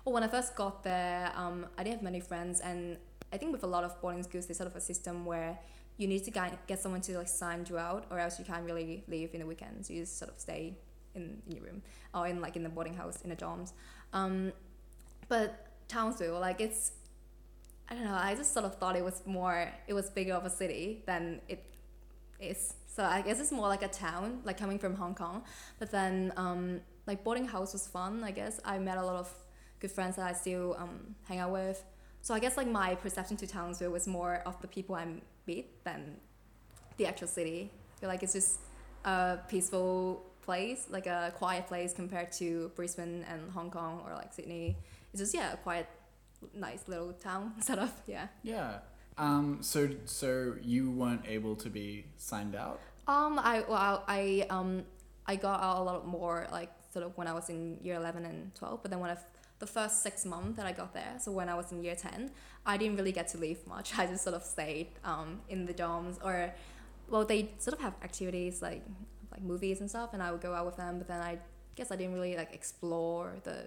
well, 0.05 0.12
when 0.14 0.23
I 0.23 0.28
first 0.28 0.55
got 0.57 0.83
there, 0.83 1.33
um, 1.35 1.67
I 1.76 1.83
didn't 1.85 1.97
have 1.97 2.02
many 2.05 2.21
friends, 2.21 2.61
and 2.61 2.99
I 3.33 3.37
think 3.38 3.52
with 3.52 3.62
a 3.64 3.67
lot 3.67 3.85
of 3.85 4.00
boarding 4.00 4.23
schools, 4.23 4.47
there's 4.47 4.57
sort 4.59 4.71
of 4.71 4.76
a 4.76 4.81
system 4.81 5.25
where 5.26 5.59
you 5.99 6.07
need 6.07 6.25
to 6.25 6.31
get, 6.31 6.67
get 6.67 6.78
someone 6.81 7.00
to 7.02 7.19
like 7.19 7.28
sign 7.28 7.67
you 7.69 7.76
out, 7.76 8.07
or 8.11 8.19
else 8.19 8.38
you 8.38 8.45
can't 8.45 8.64
really 8.64 9.05
leave 9.09 9.35
in 9.35 9.40
the 9.40 9.47
weekends. 9.47 9.90
You 9.90 10.00
just 10.02 10.17
sort 10.19 10.31
of 10.31 10.38
stay 10.40 10.78
in, 11.14 11.43
in 11.47 11.57
your 11.57 11.64
room 11.64 11.83
or 12.14 12.26
in 12.26 12.40
like 12.40 12.55
in 12.57 12.62
the 12.62 12.69
boarding 12.69 12.95
house 12.95 13.21
in 13.23 13.31
the 13.31 13.37
dorms. 13.37 13.73
Um, 14.12 14.52
but 15.29 15.67
Townsville, 15.89 16.39
like 16.41 16.61
it's 16.61 16.93
I 17.91 17.95
don't 17.95 18.05
know. 18.05 18.19
I 18.21 18.35
just 18.35 18.53
sort 18.53 18.67
of 18.67 18.75
thought 18.75 18.97
it 18.97 19.05
was 19.05 19.23
more, 19.25 19.73
it 19.87 19.95
was 19.95 20.11
bigger 20.11 20.35
of 20.35 20.45
a 20.45 20.51
city 20.51 21.03
than 21.07 21.41
it 21.49 21.65
is. 22.39 22.75
So 22.87 23.03
I 23.03 23.23
guess 23.23 23.41
it's 23.41 23.53
more 23.53 23.69
like 23.69 23.83
a 23.83 23.89
town, 23.89 24.41
like 24.45 24.59
coming 24.59 24.79
from 24.79 24.95
Hong 24.95 25.15
Kong. 25.15 25.43
But 25.79 25.91
then, 25.91 26.33
um, 26.37 26.81
like 27.07 27.25
boarding 27.25 27.47
house 27.47 27.73
was 27.73 27.87
fun. 27.87 28.23
I 28.23 28.31
guess 28.31 28.61
I 28.65 28.79
met 28.79 28.99
a 28.99 29.05
lot 29.05 29.17
of 29.17 29.33
good 29.81 29.91
friends 29.91 30.17
that 30.17 30.27
I 30.27 30.35
still 30.35 30.77
um, 30.79 31.15
hang 31.27 31.39
out 31.39 31.53
with. 31.53 31.83
So 32.21 32.35
I 32.35 32.41
guess 32.41 32.59
like 32.59 32.69
my 32.69 32.95
perception 32.97 33.39
to 33.39 33.47
Townsville 33.47 33.91
was 33.91 34.07
more 34.07 34.43
of 34.45 34.61
the 34.61 34.69
people 34.69 34.95
I 34.95 35.07
meet 35.47 35.83
than 35.85 36.17
the 36.99 37.07
actual 37.07 37.29
city. 37.29 37.71
I 37.97 38.01
feel 38.01 38.09
like 38.11 38.23
it's 38.23 38.35
just 38.35 38.59
a 39.07 39.39
peaceful 39.49 40.27
place, 40.43 40.89
like 40.91 41.07
a 41.07 41.33
quiet 41.35 41.67
place 41.67 41.95
compared 41.95 42.33
to 42.33 42.71
Brisbane 42.77 43.25
and 43.31 43.51
Hong 43.53 43.71
Kong 43.71 44.03
or 44.05 44.13
like 44.15 44.35
Sydney. 44.35 44.77
It's 45.21 45.33
just 45.33 45.35
yeah, 45.35 45.53
a 45.53 45.57
quiet, 45.57 45.89
nice 46.55 46.87
little 46.87 47.13
town 47.13 47.55
sort 47.63 47.81
of. 47.81 47.93
Yeah. 48.07 48.29
Yeah. 48.43 48.79
Um, 49.17 49.59
so 49.63 49.89
so 50.05 50.55
you 50.63 50.93
weren't 50.93 51.25
able 51.27 51.57
to 51.57 51.69
be 51.69 52.07
signed 52.17 52.55
out. 52.55 52.81
Um, 53.09 53.39
I 53.39 53.65
well, 53.69 54.05
I 54.07 54.47
um, 54.49 54.85
I 55.27 55.35
got 55.35 55.61
out 55.61 55.81
a 55.81 55.83
lot 55.83 56.07
more 56.07 56.47
like 56.53 56.71
sort 56.93 57.05
of 57.05 57.17
when 57.19 57.27
I 57.27 57.33
was 57.33 57.49
in 57.49 57.79
year 57.83 57.97
eleven 57.97 58.25
and 58.25 58.55
twelve. 58.55 58.81
But 58.83 58.93
then 58.93 59.01
when 59.01 59.11
I 59.11 59.17
the 59.59 59.67
first 59.67 60.05
six 60.05 60.25
months 60.25 60.57
that 60.57 60.67
I 60.67 60.73
got 60.73 60.95
there, 60.95 61.15
so 61.19 61.33
when 61.33 61.49
I 61.49 61.57
was 61.57 61.73
in 61.73 61.83
year 61.83 61.97
ten, 61.97 62.31
I 62.65 62.77
didn't 62.77 62.97
really 62.97 63.11
get 63.11 63.27
to 63.29 63.39
leave 63.39 63.67
much. 63.67 63.93
I 63.99 64.07
just 64.07 64.23
sort 64.23 64.37
of 64.37 64.45
stayed 64.45 64.89
um 65.05 65.41
in 65.49 65.67
the 65.67 65.75
dorms 65.75 66.25
or, 66.25 66.55
well, 67.09 67.25
they 67.25 67.51
sort 67.59 67.75
of 67.75 67.81
have 67.81 67.95
activities 68.05 68.63
like 68.63 68.85
like 69.33 69.43
movies 69.43 69.81
and 69.81 69.91
stuff, 69.91 70.11
and 70.13 70.23
I 70.23 70.31
would 70.31 70.41
go 70.41 70.55
out 70.55 70.65
with 70.65 70.77
them. 70.77 70.99
But 70.99 71.09
then 71.09 71.21
I 71.21 71.39
guess 71.75 71.91
I 71.91 71.97
didn't 71.97 72.15
really 72.15 72.37
like 72.37 72.55
explore 72.55 73.35
the 73.43 73.65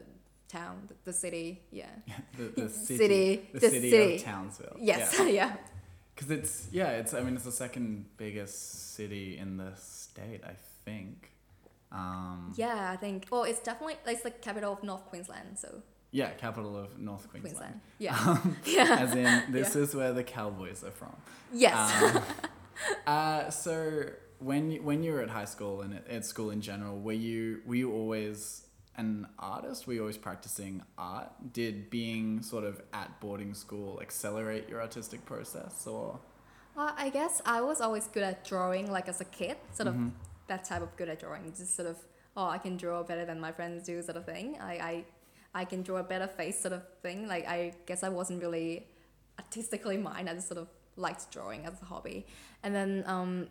town, 0.51 0.87
the, 0.87 0.95
the 1.05 1.13
city. 1.13 1.61
Yeah. 1.71 1.85
the, 2.37 2.63
the 2.63 2.69
city, 2.87 2.97
City, 2.97 3.49
the, 3.53 3.59
the 3.59 3.69
city, 3.69 3.89
city. 3.89 4.15
of 4.15 4.23
Townsville. 4.23 4.77
Yes. 4.79 5.19
Yeah. 5.27 5.55
Because 6.13 6.31
it's 6.37 6.67
yeah, 6.71 6.89
it's 6.99 7.13
I 7.15 7.21
mean 7.21 7.33
it's 7.35 7.45
the 7.45 7.51
second 7.51 8.05
biggest 8.17 8.93
city 8.95 9.37
in 9.39 9.57
the 9.57 9.71
state, 9.75 10.41
I 10.45 10.53
think. 10.85 11.31
Um, 11.91 12.53
Yeah, 12.55 12.91
I 12.91 12.97
think. 12.97 13.25
Well, 13.31 13.43
it's 13.45 13.59
definitely 13.61 13.95
it's 14.05 14.21
the 14.21 14.29
capital 14.29 14.73
of 14.73 14.83
North 14.83 15.05
Queensland, 15.05 15.57
so 15.57 15.81
yeah, 16.11 16.29
capital 16.31 16.77
of 16.77 16.99
North 16.99 17.27
Queensland. 17.29 17.55
Queensland. 17.57 17.81
Yeah. 17.97 18.37
yeah. 18.65 18.97
As 18.99 19.15
in, 19.15 19.51
this 19.51 19.75
is 19.75 19.95
where 19.95 20.11
the 20.13 20.23
Cowboys 20.23 20.83
are 20.83 20.91
from. 20.91 21.15
Yes. 21.53 22.03
Um, 22.03 22.23
uh, 23.07 23.49
so 23.49 24.09
when 24.39 24.71
you, 24.71 24.81
when 24.83 25.01
you 25.03 25.13
were 25.13 25.21
at 25.21 25.29
high 25.29 25.45
school 25.45 25.81
and 25.81 25.93
at, 25.95 26.07
at 26.07 26.25
school 26.25 26.49
in 26.51 26.61
general, 26.61 26.99
were 26.99 27.13
you 27.13 27.61
were 27.65 27.75
you 27.75 27.91
always 27.93 28.63
an 28.97 29.27
artist? 29.39 29.87
Were 29.87 29.93
you 29.93 30.01
always 30.01 30.17
practicing 30.17 30.81
art? 30.97 31.29
Did 31.53 31.89
being 31.89 32.41
sort 32.41 32.63
of 32.63 32.81
at 32.93 33.19
boarding 33.19 33.53
school 33.53 33.99
accelerate 34.01 34.67
your 34.69 34.81
artistic 34.81 35.25
process, 35.25 35.87
or 35.87 36.19
Uh, 36.77 36.91
I 36.95 37.09
guess 37.09 37.41
I 37.45 37.59
was 37.61 37.81
always 37.81 38.07
good 38.07 38.23
at 38.23 38.45
drawing, 38.45 38.89
like 38.91 39.09
as 39.09 39.19
a 39.21 39.25
kid, 39.25 39.57
sort 39.73 39.87
of 39.87 39.95
Mhm. 39.95 40.11
that 40.47 40.63
type 40.63 40.81
of 40.81 40.95
good 40.95 41.09
at 41.09 41.19
drawing. 41.19 41.43
Just 41.53 41.75
sort 41.75 41.87
of, 41.89 41.97
oh, 42.37 42.45
I 42.47 42.57
can 42.59 42.77
draw 42.77 43.03
better 43.03 43.25
than 43.25 43.39
my 43.41 43.51
friends 43.51 43.85
do, 43.85 44.01
sort 44.01 44.15
of 44.17 44.25
thing. 44.25 44.57
I, 44.59 44.73
I, 44.91 45.05
I 45.53 45.65
can 45.65 45.81
draw 45.83 45.97
a 45.97 46.03
better 46.03 46.27
face, 46.27 46.61
sort 46.61 46.73
of 46.73 46.83
thing. 47.01 47.27
Like 47.27 47.45
I 47.47 47.73
guess 47.85 48.03
I 48.03 48.09
wasn't 48.09 48.41
really 48.41 48.87
artistically 49.37 49.97
minded. 50.09 50.31
I 50.31 50.35
just 50.35 50.47
sort 50.47 50.59
of 50.59 50.69
liked 50.95 51.29
drawing 51.31 51.65
as 51.65 51.81
a 51.81 51.85
hobby, 51.85 52.25
and 52.63 52.73
then 52.73 53.03
um, 53.05 53.47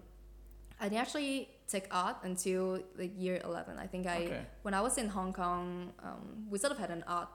I 0.81 0.87
actually 0.89 1.49
take 1.71 1.87
art 1.91 2.17
until 2.23 2.81
like 2.99 3.13
year 3.17 3.41
eleven. 3.45 3.79
I 3.79 3.87
think 3.87 4.07
I 4.07 4.17
Okay. 4.25 4.47
when 4.63 4.75
I 4.75 4.81
was 4.81 4.99
in 4.99 5.09
Hong 5.09 5.33
Kong, 5.33 5.93
um, 6.03 6.47
we 6.51 6.59
sort 6.59 6.73
of 6.73 6.79
had 6.79 6.91
an 6.91 7.05
art 7.07 7.29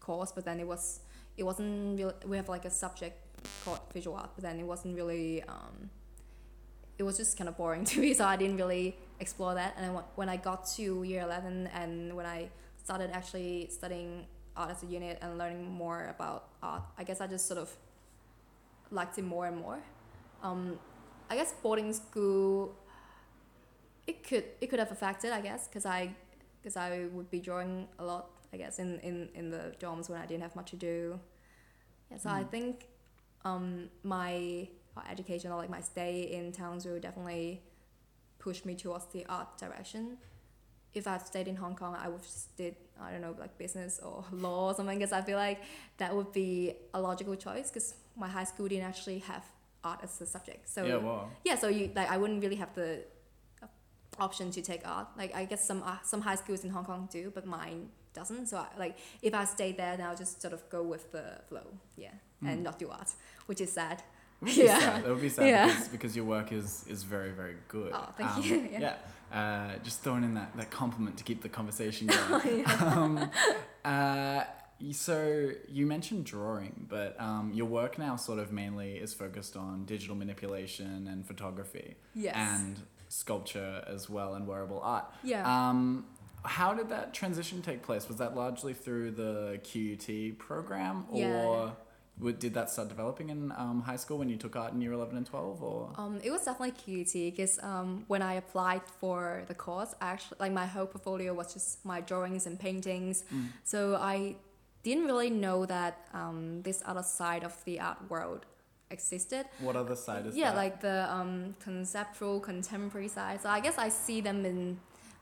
course, 0.00 0.32
but 0.32 0.44
then 0.44 0.60
it 0.60 0.66
was 0.66 1.00
it 1.36 1.44
wasn't 1.44 1.98
really. 1.98 2.14
We 2.26 2.36
have 2.36 2.48
like 2.48 2.64
a 2.64 2.70
subject 2.70 3.16
called 3.64 3.80
visual 3.92 4.16
art, 4.16 4.30
but 4.36 4.42
then 4.44 4.58
it 4.60 4.66
wasn't 4.66 4.94
really. 4.96 5.42
Um, 5.44 5.90
it 6.96 7.02
was 7.02 7.16
just 7.16 7.36
kind 7.36 7.48
of 7.48 7.56
boring 7.56 7.84
to 7.90 8.00
me, 8.00 8.14
so 8.14 8.24
I 8.24 8.36
didn't 8.36 8.56
really 8.56 8.96
explore 9.20 9.54
that. 9.54 9.74
And 9.76 9.84
then 9.96 10.02
when 10.14 10.28
I 10.28 10.36
got 10.36 10.66
to 10.76 11.02
year 11.02 11.22
eleven, 11.22 11.68
and 11.74 12.14
when 12.14 12.26
I 12.26 12.50
started 12.84 13.10
actually 13.12 13.68
studying 13.70 14.26
art 14.56 14.70
as 14.70 14.82
a 14.84 14.86
unit 14.86 15.18
and 15.22 15.36
learning 15.38 15.64
more 15.68 16.06
about 16.14 16.48
art, 16.62 16.82
I 16.96 17.02
guess 17.02 17.20
I 17.20 17.26
just 17.26 17.46
sort 17.48 17.58
of 17.58 17.74
liked 18.90 19.18
it 19.18 19.24
more 19.24 19.46
and 19.46 19.56
more. 19.56 19.80
Um, 20.42 20.78
I 21.30 21.36
guess 21.36 21.52
boarding 21.62 21.92
school 21.92 22.74
it 24.06 24.26
could 24.26 24.44
it 24.60 24.68
could 24.68 24.78
have 24.78 24.92
affected 24.92 25.32
I 25.32 25.40
guess 25.40 25.66
because 25.68 25.86
I 25.86 26.14
because 26.60 26.76
I 26.76 27.06
would 27.12 27.30
be 27.30 27.40
drawing 27.40 27.88
a 27.98 28.04
lot 28.04 28.30
I 28.52 28.56
guess 28.56 28.78
in, 28.78 29.00
in, 29.00 29.28
in 29.34 29.50
the 29.50 29.74
dorms 29.80 30.08
when 30.08 30.20
I 30.20 30.26
didn't 30.26 30.42
have 30.42 30.54
much 30.56 30.70
to 30.70 30.76
do. 30.76 31.18
Yeah 32.10 32.18
so 32.18 32.30
I 32.30 32.44
Mm. 32.44 32.50
think 32.50 32.86
um, 33.44 33.90
my 34.02 34.68
uh, 34.96 35.02
education 35.10 35.50
or 35.52 35.56
like 35.56 35.70
my 35.70 35.80
stay 35.80 36.22
in 36.32 36.52
Townsville 36.52 37.00
definitely 37.00 37.62
pushed 38.38 38.64
me 38.64 38.74
towards 38.74 39.06
the 39.06 39.26
art 39.26 39.58
direction. 39.58 40.16
If 40.94 41.06
I'd 41.08 41.26
stayed 41.26 41.48
in 41.48 41.56
Hong 41.56 41.74
Kong 41.74 41.96
I 42.00 42.08
would 42.08 42.22
just 42.22 42.56
did 42.56 42.76
I 43.00 43.10
don't 43.10 43.20
know 43.20 43.34
like 43.38 43.58
business 43.58 43.98
or 44.02 44.24
law 44.32 44.68
or 44.68 44.74
something 44.74 44.98
because 44.98 45.12
I 45.12 45.22
feel 45.22 45.38
like 45.38 45.60
that 45.98 46.14
would 46.14 46.32
be 46.32 46.74
a 46.94 47.00
logical 47.00 47.34
choice 47.36 47.70
because 47.70 47.94
my 48.16 48.28
high 48.28 48.44
school 48.44 48.68
didn't 48.68 48.84
actually 48.84 49.18
have 49.20 49.44
art 49.82 50.00
as 50.02 50.20
a 50.20 50.26
subject. 50.26 50.68
So 50.68 50.84
yeah, 50.86 51.00
yeah 51.44 51.56
so 51.56 51.68
you 51.68 51.90
like 51.94 52.08
i 52.10 52.16
wouldn't 52.16 52.42
really 52.42 52.56
have 52.56 52.72
the 52.74 53.02
option 54.18 54.50
to 54.50 54.62
take 54.62 54.86
art 54.86 55.08
like 55.18 55.34
i 55.34 55.44
guess 55.44 55.66
some 55.66 55.82
uh, 55.82 55.96
some 56.02 56.20
high 56.20 56.34
schools 56.36 56.64
in 56.64 56.70
hong 56.70 56.84
kong 56.84 57.08
do 57.10 57.30
but 57.34 57.44
mine 57.46 57.88
doesn't 58.12 58.46
so 58.46 58.58
I, 58.58 58.68
like 58.78 58.96
if 59.22 59.34
i 59.34 59.44
stay 59.44 59.72
there 59.72 59.96
then 59.96 60.06
i'll 60.06 60.16
just 60.16 60.40
sort 60.40 60.54
of 60.54 60.68
go 60.70 60.82
with 60.82 61.10
the 61.12 61.40
flow 61.48 61.66
yeah 61.96 62.10
and 62.46 62.60
Mm. 62.60 62.62
not 62.62 62.78
do 62.78 62.88
art 62.90 63.10
which 63.46 63.60
is 63.60 63.72
sad 63.72 64.02
be 64.44 64.50
Yeah. 64.66 64.78
sad. 64.78 65.04
It 65.04 65.08
would 65.08 65.20
be 65.22 65.28
sad 65.30 65.46
Yeah. 65.48 65.66
because, 65.66 65.88
because 65.88 66.16
your 66.16 66.26
work 66.26 66.52
is, 66.52 66.84
is 66.86 67.02
very, 67.02 67.30
very 67.30 67.56
good. 67.68 67.92
Oh, 67.94 68.08
thank 68.18 68.30
Um, 68.36 68.42
you. 68.42 68.68
Yeah. 68.72 68.96
Yeah. 69.32 69.40
Uh, 69.40 69.78
just 69.82 70.02
throwing 70.02 70.22
in 70.22 70.34
that, 70.34 70.54
that 70.58 70.70
compliment 70.70 71.16
to 71.16 71.24
keep 71.24 71.40
the 71.42 71.48
conversation 71.48 72.08
going. 72.08 72.64
Oh, 72.68 72.88
um, 72.88 73.30
uh, 73.84 74.44
so 74.92 75.50
you 75.68 75.86
mentioned 75.86 76.26
drawing, 76.26 76.86
but 76.90 77.18
um, 77.18 77.52
your 77.54 77.66
work 77.66 77.96
now 77.96 78.16
sort 78.16 78.38
of 78.38 78.52
mainly 78.52 78.96
is 78.96 79.14
focused 79.14 79.56
on 79.56 79.84
digital 79.86 80.14
manipulation 80.16 81.08
and 81.10 81.26
photography 81.26 81.94
yes 82.14 82.34
and 82.36 82.80
sculpture 83.08 83.84
as 83.86 84.08
well 84.10 84.34
and 84.34 84.46
wearable 84.46 84.80
art. 84.82 85.04
yeah 85.22 85.42
Um, 85.70 86.06
how 86.44 86.74
did 86.74 86.88
that 86.90 87.14
transition 87.14 87.62
take 87.62 87.82
place? 87.82 88.06
Was 88.08 88.18
that 88.18 88.34
largely 88.36 88.74
through 88.74 89.12
the 89.12 89.58
QUT 89.68 90.38
program, 90.38 91.06
or 91.10 91.72
Yeah. 92.22 92.32
did 92.38 92.52
that 92.54 92.68
start 92.70 92.88
developing 92.88 93.30
in 93.30 93.50
um, 93.56 93.80
high 93.82 93.96
school 93.96 94.18
when 94.18 94.28
you 94.28 94.36
took 94.36 94.54
art 94.54 94.72
in 94.74 94.80
year 94.82 94.92
eleven 94.92 95.16
and 95.16 95.26
twelve? 95.26 95.62
Or 95.62 95.90
Um, 95.96 96.20
it 96.22 96.30
was 96.30 96.44
definitely 96.44 96.72
QUT 96.82 97.12
because 97.30 97.58
um, 97.62 98.04
when 98.08 98.20
I 98.20 98.34
applied 98.34 98.82
for 99.00 99.44
the 99.48 99.54
course, 99.54 99.94
I 100.02 100.06
actually 100.14 100.36
like 100.38 100.52
my 100.52 100.66
whole 100.66 100.86
portfolio 100.86 101.32
was 101.32 101.54
just 101.54 101.82
my 101.84 102.00
drawings 102.02 102.46
and 102.46 102.60
paintings. 102.60 103.24
Mm. 103.32 103.46
So 103.64 103.96
I 103.96 104.36
didn't 104.82 105.06
really 105.06 105.30
know 105.30 105.64
that 105.66 105.94
um, 106.12 106.60
this 106.62 106.82
other 106.84 107.02
side 107.02 107.42
of 107.42 107.54
the 107.64 107.80
art 107.80 107.98
world 108.10 108.44
existed. 108.90 109.46
What 109.60 109.76
other 109.76 109.96
side 109.96 110.26
is 110.26 110.36
yeah, 110.36 110.50
that? 110.50 110.56
like 110.56 110.80
the 110.80 111.12
um, 111.12 111.54
conceptual, 111.60 112.40
contemporary 112.40 113.08
side. 113.08 113.40
So 113.40 113.48
I 113.48 113.60
guess 113.60 113.78
I 113.78 113.88
see 113.88 114.20
them 114.20 114.44
in 114.44 114.78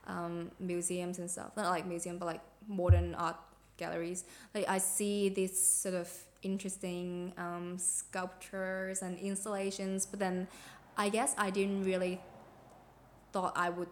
um, 0.07 0.51
museums 0.59 1.19
and 1.19 1.29
stuff. 1.29 1.51
Not 1.55 1.69
like 1.69 1.85
museum, 1.85 2.17
but 2.17 2.25
like 2.25 2.41
modern 2.67 3.15
art 3.15 3.37
galleries. 3.77 4.25
Like 4.53 4.67
I 4.67 4.77
see 4.77 5.29
this 5.29 5.59
sort 5.59 5.95
of 5.95 6.09
interesting 6.41 7.33
um, 7.37 7.77
sculptures 7.77 9.01
and 9.01 9.17
installations, 9.19 10.05
but 10.05 10.19
then 10.19 10.47
I 10.97 11.09
guess 11.09 11.33
I 11.37 11.49
didn't 11.49 11.83
really 11.83 12.21
thought 13.31 13.53
I 13.55 13.69
would, 13.69 13.89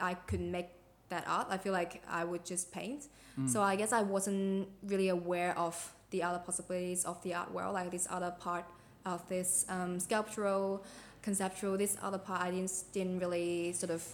I 0.00 0.14
could 0.14 0.40
make 0.40 0.68
that 1.08 1.24
art. 1.26 1.46
I 1.50 1.58
feel 1.58 1.72
like 1.72 2.02
I 2.08 2.24
would 2.24 2.44
just 2.44 2.72
paint. 2.72 3.06
Mm. 3.38 3.48
So 3.48 3.62
I 3.62 3.76
guess 3.76 3.92
I 3.92 4.02
wasn't 4.02 4.68
really 4.82 5.08
aware 5.08 5.56
of 5.56 5.94
the 6.10 6.22
other 6.22 6.38
possibilities 6.38 7.04
of 7.04 7.22
the 7.22 7.34
art 7.34 7.52
world, 7.52 7.74
like 7.74 7.90
this 7.90 8.06
other 8.10 8.34
part 8.38 8.64
of 9.04 9.26
this 9.28 9.66
um, 9.68 9.98
sculptural, 10.00 10.82
conceptual. 11.22 11.76
This 11.76 11.96
other 12.02 12.18
part 12.18 12.42
I 12.42 12.50
didn't 12.50 12.72
didn't 12.92 13.18
really 13.18 13.72
sort 13.72 13.90
of, 13.90 14.06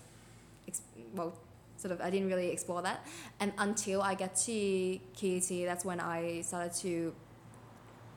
well, 1.14 1.35
sort 1.76 1.93
of 1.93 2.00
I 2.00 2.11
didn't 2.11 2.28
really 2.28 2.50
explore 2.50 2.83
that, 2.83 3.07
and 3.40 3.52
until 3.59 4.02
I 4.02 4.14
get 4.14 4.37
to 4.37 4.99
QUT, 5.19 5.64
that's 5.64 5.85
when 5.85 6.00
I 6.00 6.43
started 6.43 6.75
to 6.81 7.14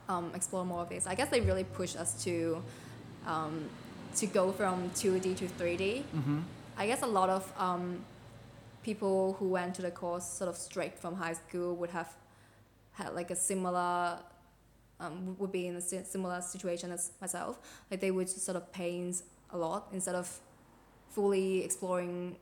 um, 0.08 0.32
explore 0.34 0.64
more 0.64 0.82
of 0.82 0.88
this. 0.88 1.06
I 1.06 1.14
guess 1.14 1.28
they 1.28 1.40
really 1.40 1.64
pushed 1.64 1.96
us 1.96 2.22
to 2.24 2.62
um, 3.26 3.68
to 4.16 4.26
go 4.26 4.52
from 4.52 4.90
2D 4.90 5.36
to 5.36 5.46
3D. 5.46 6.02
Mm-hmm. 6.02 6.40
I 6.76 6.86
guess 6.86 7.02
a 7.02 7.06
lot 7.06 7.28
of 7.28 7.52
um, 7.58 8.04
people 8.82 9.36
who 9.38 9.48
went 9.48 9.74
to 9.76 9.82
the 9.82 9.90
course 9.90 10.24
sort 10.24 10.48
of 10.48 10.56
straight 10.56 10.98
from 10.98 11.14
high 11.16 11.34
school 11.34 11.76
would 11.76 11.90
have 11.90 12.12
had 12.92 13.14
like 13.14 13.30
a 13.30 13.36
similar 13.36 14.18
um, 15.00 15.36
would 15.38 15.52
be 15.52 15.66
in 15.66 15.76
a 15.76 15.80
si- 15.80 16.04
similar 16.04 16.40
situation 16.42 16.92
as 16.92 17.12
myself. 17.20 17.58
Like 17.90 18.00
they 18.00 18.10
would 18.10 18.26
just 18.28 18.44
sort 18.44 18.56
of 18.56 18.70
paint 18.72 19.22
a 19.50 19.58
lot 19.58 19.88
instead 19.92 20.14
of 20.14 20.28
fully 21.10 21.64
exploring, 21.64 22.36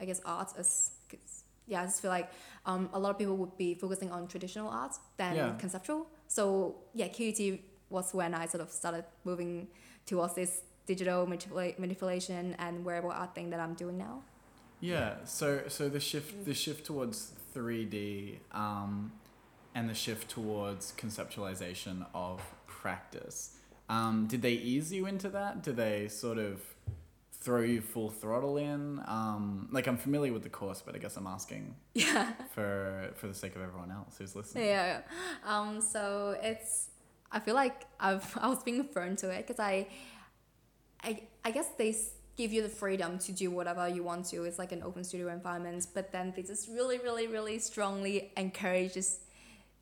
I 0.00 0.04
guess, 0.04 0.20
art 0.24 0.52
as. 0.58 0.90
'cause, 1.08 1.44
Yeah, 1.68 1.82
I 1.82 1.86
just 1.86 2.00
feel 2.00 2.10
like 2.12 2.30
um, 2.64 2.88
a 2.92 2.98
lot 2.98 3.10
of 3.10 3.18
people 3.18 3.36
would 3.38 3.56
be 3.56 3.74
focusing 3.74 4.10
on 4.12 4.28
traditional 4.28 4.68
art 4.68 4.94
than 5.16 5.34
Yeah. 5.34 5.56
conceptual. 5.58 6.06
So 6.28 6.76
yeah, 6.94 7.08
QUT 7.08 7.60
was 7.90 8.14
when 8.14 8.34
I 8.34 8.46
sort 8.46 8.60
of 8.62 8.70
started 8.70 9.04
moving 9.24 9.68
towards 10.04 10.34
this 10.34 10.62
digital 10.86 11.26
manipula- 11.26 11.76
manipulation 11.78 12.54
and 12.58 12.84
wearable 12.84 13.10
art 13.10 13.34
thing 13.34 13.50
that 13.50 13.58
I'm 13.60 13.74
doing 13.74 13.98
now. 13.98 14.22
Yeah. 14.80 15.24
So 15.24 15.66
so 15.68 15.88
the 15.88 15.98
shift 16.00 16.44
the 16.44 16.54
shift 16.54 16.84
towards 16.86 17.32
three 17.52 17.84
D 17.84 18.38
um, 18.52 19.10
and 19.76 19.90
the 19.90 19.94
shift 19.94 20.30
towards 20.30 20.92
conceptualization 20.96 22.06
of 22.14 22.40
practice. 22.66 23.56
Um, 23.90 24.26
did 24.26 24.40
they 24.40 24.52
ease 24.54 24.90
you 24.90 25.06
into 25.06 25.28
that? 25.28 25.62
Did 25.62 25.76
they 25.76 26.08
sort 26.08 26.38
of 26.38 26.60
throw 27.32 27.60
you 27.60 27.82
full 27.82 28.08
throttle 28.10 28.56
in? 28.56 29.00
Um, 29.06 29.68
like 29.70 29.86
I'm 29.86 29.98
familiar 29.98 30.32
with 30.32 30.42
the 30.44 30.48
course, 30.48 30.82
but 30.84 30.94
I 30.94 30.98
guess 30.98 31.16
I'm 31.18 31.26
asking 31.26 31.76
Yeah. 31.94 32.32
for 32.54 33.10
for 33.16 33.26
the 33.28 33.34
sake 33.34 33.54
of 33.54 33.62
everyone 33.62 33.90
else 33.90 34.16
who's 34.18 34.34
listening. 34.34 34.64
Yeah. 34.64 35.02
Um, 35.44 35.82
so 35.82 36.36
it's, 36.42 36.88
I 37.30 37.38
feel 37.38 37.54
like 37.54 37.84
I've, 38.00 38.26
I 38.40 38.48
was 38.48 38.62
being 38.62 38.82
thrown 38.84 39.14
to 39.16 39.28
it 39.30 39.46
because 39.46 39.60
I, 39.60 39.88
I, 41.04 41.22
I 41.44 41.50
guess 41.50 41.68
they 41.76 41.94
give 42.36 42.52
you 42.52 42.62
the 42.62 42.68
freedom 42.68 43.18
to 43.18 43.32
do 43.32 43.50
whatever 43.50 43.88
you 43.88 44.02
want 44.02 44.24
to. 44.30 44.44
It's 44.44 44.58
like 44.58 44.72
an 44.72 44.82
open 44.82 45.04
studio 45.04 45.28
environment, 45.32 45.86
but 45.94 46.12
then 46.12 46.32
they 46.34 46.42
just 46.42 46.68
really, 46.68 46.98
really, 46.98 47.26
really 47.26 47.58
strongly 47.58 48.32
encourages, 48.36 49.20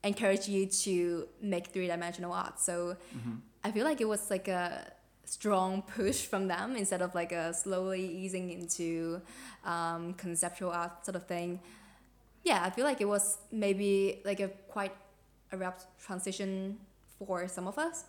encourage 0.05 0.49
you 0.49 0.67
to 0.67 1.27
make 1.41 1.69
three 1.69 1.87
dimensional 1.87 2.33
art. 2.33 2.61
So 2.61 2.97
Mhm. 3.17 3.41
I 3.65 3.71
feel 3.73 3.85
like 3.85 4.01
it 4.01 4.09
was 4.09 4.31
like 4.31 4.47
a 4.49 4.93
strong 5.25 5.83
push 5.83 6.27
from 6.27 6.49
them 6.49 6.77
instead 6.77 7.01
of 7.03 7.15
like 7.15 7.33
a 7.33 7.53
slowly 7.55 8.07
easing 8.07 8.51
into 8.51 9.21
um, 9.65 10.13
conceptual 10.15 10.71
art 10.71 11.05
sort 11.05 11.17
of 11.17 11.27
thing. 11.27 11.61
Yeah, 12.43 12.63
I 12.63 12.71
feel 12.71 12.85
like 12.85 13.01
it 13.01 13.07
was 13.09 13.39
maybe 13.51 14.21
like 14.25 14.41
a 14.41 14.49
quite 14.69 14.95
abrupt 15.51 15.87
transition 15.99 16.79
for 17.19 17.49
some 17.49 17.67
of 17.67 17.79
us, 17.79 18.05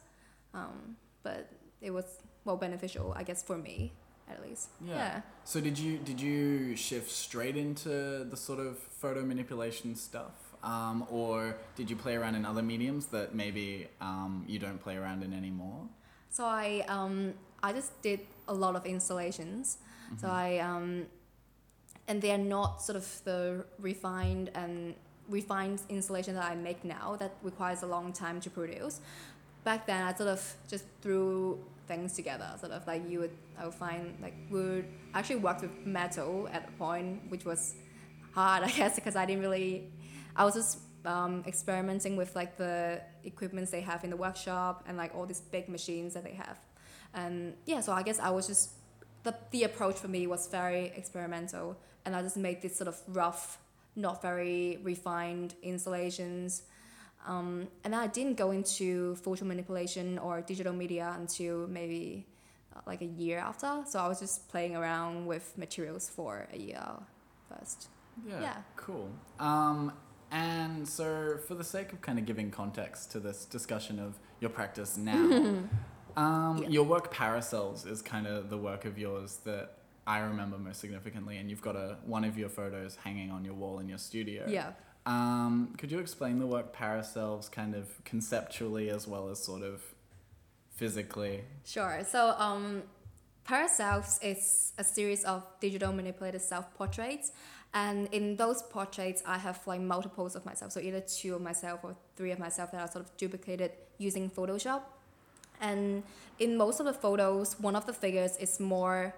um, 0.54 0.98
but 1.24 1.50
it 1.82 1.92
was 1.92 2.06
well 2.44 2.58
beneficial, 2.58 3.14
I 3.16 3.24
guess, 3.24 3.42
for 3.42 3.58
me 3.58 3.94
at 4.30 4.42
least. 4.42 4.70
Yeah. 4.84 5.22
So 5.46 5.62
did 5.62 5.78
you 5.80 5.98
did 6.00 6.20
you 6.20 6.76
shift 6.76 7.10
straight 7.12 7.56
into 7.56 8.26
the 8.30 8.36
sort 8.36 8.60
of 8.60 8.78
photo 8.80 9.24
manipulation 9.24 9.96
stuff, 9.96 10.45
um, 10.66 11.06
or 11.10 11.56
did 11.76 11.90
you 11.90 11.96
play 11.96 12.16
around 12.16 12.36
in 12.36 12.46
other 12.46 12.62
mediums 12.62 13.06
that 13.08 13.34
maybe 13.34 13.88
um, 14.02 14.44
you 14.48 14.60
don't 14.60 14.82
play 14.82 14.98
around 14.98 15.24
in 15.24 15.32
anymore? 15.34 15.88
So 16.36 16.44
I 16.44 16.84
um 16.90 17.34
I 17.64 17.72
just 17.72 18.02
did 18.02 18.20
a 18.50 18.54
lot 18.54 18.76
of 18.76 18.86
installations. 18.86 19.78
So 20.20 20.28
I 20.28 20.58
um 20.60 21.06
and 22.10 22.22
they 22.22 22.32
are 22.32 22.46
not 22.56 22.82
sort 22.82 22.98
of 22.98 23.08
the 23.24 23.66
refined 23.80 24.52
and 24.54 24.96
refined 25.30 25.82
installation 25.88 26.36
that 26.36 26.44
I 26.52 26.56
make 26.56 26.84
now 26.84 27.16
that 27.20 27.36
requires 27.42 27.84
a 27.84 27.88
long 27.88 28.12
time 28.12 28.42
to 28.42 28.50
produce. 28.50 29.00
Back 29.64 29.88
then 29.88 30.04
I 30.04 30.14
sort 30.14 30.30
of 30.30 30.56
just 30.68 30.84
threw 31.02 31.58
things 31.88 32.14
together, 32.14 32.50
sort 32.60 32.74
of 32.74 32.86
like 32.86 33.10
you 33.10 33.20
would 33.20 33.36
I 33.58 33.64
would 33.66 33.74
find 33.74 34.18
like 34.22 34.36
wood. 34.50 34.86
I 35.14 35.20
actually 35.20 35.38
worked 35.38 35.62
with 35.62 35.86
metal 35.86 36.50
at 36.52 36.68
a 36.68 36.72
point 36.74 37.22
which 37.30 37.46
was 37.46 37.76
hard 38.34 38.64
I 38.70 38.72
guess 38.72 38.96
because 38.96 39.16
I 39.16 39.26
didn't 39.26 39.42
really 39.42 39.88
I 40.36 40.44
was 40.44 40.54
just 40.54 40.80
um, 41.06 41.44
experimenting 41.48 42.16
with 42.16 42.36
like 42.36 42.58
the 42.58 43.02
equipments 43.24 43.72
they 43.72 43.82
have 43.82 44.04
in 44.04 44.10
the 44.10 44.18
workshop 44.18 44.84
and 44.88 44.98
like 44.98 45.14
all 45.16 45.26
these 45.26 45.42
big 45.42 45.70
machines 45.70 46.14
that 46.14 46.24
they 46.24 46.34
have 46.34 46.60
and 47.14 47.54
yeah 47.66 47.80
so 47.80 47.92
i 47.92 48.04
guess 48.04 48.20
i 48.20 48.30
was 48.30 48.48
just 48.48 48.72
the, 49.24 49.34
the 49.52 49.64
approach 49.64 49.96
for 49.96 50.08
me 50.08 50.28
was 50.28 50.48
very 50.48 50.88
experimental 50.96 51.78
and 52.06 52.16
i 52.16 52.22
just 52.22 52.38
made 52.38 52.62
this 52.62 52.76
sort 52.76 52.88
of 52.88 53.00
rough 53.08 53.60
not 53.96 54.22
very 54.22 54.80
refined 54.84 55.56
installations 55.64 56.64
um, 57.28 57.68
and 57.84 57.96
i 57.96 58.08
didn't 58.08 58.36
go 58.36 58.52
into 58.52 59.16
photo 59.16 59.46
manipulation 59.46 60.20
or 60.20 60.42
digital 60.42 60.74
media 60.74 61.16
until 61.18 61.68
maybe 61.68 62.26
uh, 62.76 62.82
like 62.86 63.02
a 63.02 63.06
year 63.06 63.40
after 63.40 63.84
so 63.88 64.00
i 64.00 64.08
was 64.08 64.20
just 64.20 64.48
playing 64.50 64.76
around 64.76 65.26
with 65.26 65.58
materials 65.58 66.10
for 66.10 66.48
a 66.54 66.58
year 66.58 66.88
first 67.50 67.90
Yeah. 68.28 68.42
Yeah. 68.42 68.58
Cool. 68.78 69.10
Um, 69.40 69.92
and 70.32 70.88
so, 70.88 71.38
for 71.48 71.56
the 71.56 71.64
sake 71.64 71.94
of 71.94 72.02
kind 72.02 72.20
of 72.20 72.26
giving 72.26 72.52
context 72.52 73.12
to 73.12 73.20
this 73.20 73.46
discussion 73.46 74.00
of 74.00 74.20
your 74.40 74.50
practice 74.50 74.98
now, 75.14 75.64
um, 76.18 76.58
Yeah. 76.64 76.70
your 76.70 76.84
work 76.86 77.14
Paracells 77.14 77.86
is 77.88 78.02
kind 78.02 78.28
of 78.28 78.50
the 78.50 78.58
work 78.58 78.86
of 78.86 78.98
yours 78.98 79.38
that 79.46 79.78
I 80.08 80.20
remember 80.20 80.58
most 80.58 80.80
significantly, 80.82 81.38
and 81.38 81.50
you've 81.50 81.62
got 81.62 81.76
a 81.76 81.98
one 82.06 82.24
of 82.24 82.38
your 82.38 82.50
photos 82.50 82.96
hanging 83.04 83.32
on 83.32 83.44
your 83.46 83.56
wall 83.56 83.80
in 83.80 83.88
your 83.90 83.98
studio. 83.98 84.46
yeah 84.48 84.72
Um, 85.06 85.74
could 85.78 85.92
you 85.92 86.00
explain 86.00 86.40
the 86.40 86.48
work 86.48 86.76
Paracells 86.76 87.50
kind 87.52 87.74
of 87.76 88.04
conceptually 88.06 88.90
as 88.90 89.08
well 89.08 89.30
as 89.30 89.40
sort 89.44 89.62
of 89.64 89.82
physically? 90.76 91.44
Sure. 91.66 92.04
So, 92.04 92.36
um, 92.38 92.84
Paraselfs 93.48 94.18
is 94.24 94.74
a 94.78 94.84
series 94.84 95.24
of 95.24 95.44
digital 95.60 95.94
manipulated 95.94 96.42
self 96.42 96.74
portraits. 96.74 97.32
And 97.76 98.08
in 98.14 98.38
those 98.38 98.64
portraits, 98.64 99.22
I 99.26 99.38
have 99.38 99.60
like 99.68 99.82
multiples 99.82 100.36
of 100.38 100.46
myself. 100.46 100.72
So, 100.72 100.80
either 100.80 101.02
two 101.02 101.36
of 101.36 101.42
myself 101.42 101.82
or 101.84 101.96
three 102.16 102.32
of 102.32 102.40
myself 102.40 102.72
that 102.72 102.80
are 102.80 102.90
sort 102.90 103.04
of 103.06 103.16
duplicated 103.18 103.72
using 103.98 104.30
Photoshop. 104.30 104.82
And 105.60 106.04
in 106.40 106.56
most 106.56 106.80
of 106.80 106.86
the 106.86 106.94
photos, 106.94 107.60
one 107.60 107.76
of 107.76 107.86
the 107.86 107.92
figures 107.94 108.38
is 108.38 108.60
more 108.62 109.14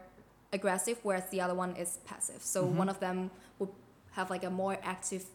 aggressive, 0.51 0.97
whereas 1.03 1.29
the 1.29 1.39
other 1.39 1.53
one 1.53 1.75
is 1.75 1.99
passive. 2.05 2.41
So, 2.41 2.65
Mhm. 2.65 2.75
one 2.77 2.89
of 2.89 2.99
them 2.99 3.29
would 3.59 3.69
have 4.13 4.31
like 4.31 4.43
a 4.43 4.49
more 4.49 4.77
active 4.81 5.25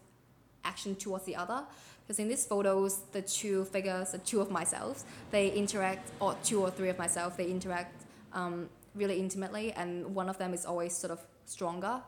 action 0.65 0.97
towards 0.97 1.25
the 1.25 1.37
other. 1.37 1.65
Because 2.03 2.19
in 2.19 2.27
these 2.29 2.45
photos, 2.45 3.03
the 3.13 3.23
two 3.23 3.65
figures, 3.67 4.11
the 4.11 4.19
two 4.19 4.41
of 4.41 4.51
myself, 4.51 5.05
they 5.31 5.49
interact, 5.53 6.11
or 6.21 6.35
two 6.43 6.61
or 6.61 6.71
three 6.71 6.89
of 6.89 6.99
myself, 6.99 7.37
they 7.37 7.47
interact 7.47 7.95
um, 8.33 8.69
really 8.97 9.21
intimately, 9.21 9.73
and 9.73 10.13
one 10.15 10.29
of 10.29 10.39
them 10.39 10.53
is 10.55 10.67
always 10.67 10.93
sort 10.97 11.13
of 11.13 11.21
stronger. 11.45 12.03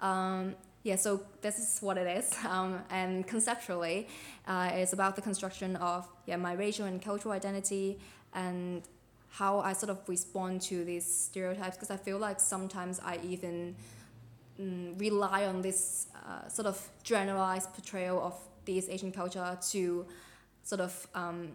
Um, 0.00 0.54
yeah, 0.82 0.96
so 0.96 1.20
this 1.40 1.58
is 1.58 1.78
what 1.82 1.98
it 1.98 2.06
is. 2.18 2.32
Um, 2.48 2.80
and 2.90 3.26
conceptually, 3.26 4.08
uh, 4.46 4.70
it's 4.72 4.92
about 4.92 5.16
the 5.16 5.22
construction 5.22 5.76
of 5.76 6.06
yeah 6.26 6.36
my 6.36 6.52
racial 6.52 6.86
and 6.86 7.02
cultural 7.02 7.32
identity 7.34 7.98
and 8.34 8.82
how 9.30 9.58
I 9.60 9.72
sort 9.74 9.90
of 9.90 9.98
respond 10.08 10.62
to 10.62 10.84
these 10.84 11.04
stereotypes. 11.04 11.76
Because 11.76 11.90
I 11.90 11.96
feel 11.96 12.18
like 12.18 12.40
sometimes 12.40 13.00
I 13.04 13.18
even 13.24 13.74
mm, 14.60 14.98
rely 15.00 15.44
on 15.46 15.62
this 15.62 16.06
uh, 16.14 16.48
sort 16.48 16.66
of 16.66 16.78
generalized 17.02 17.72
portrayal 17.74 18.20
of 18.22 18.34
this 18.64 18.88
Asian 18.88 19.12
culture 19.12 19.58
to 19.70 20.06
sort 20.62 20.80
of 20.80 21.06
um, 21.14 21.48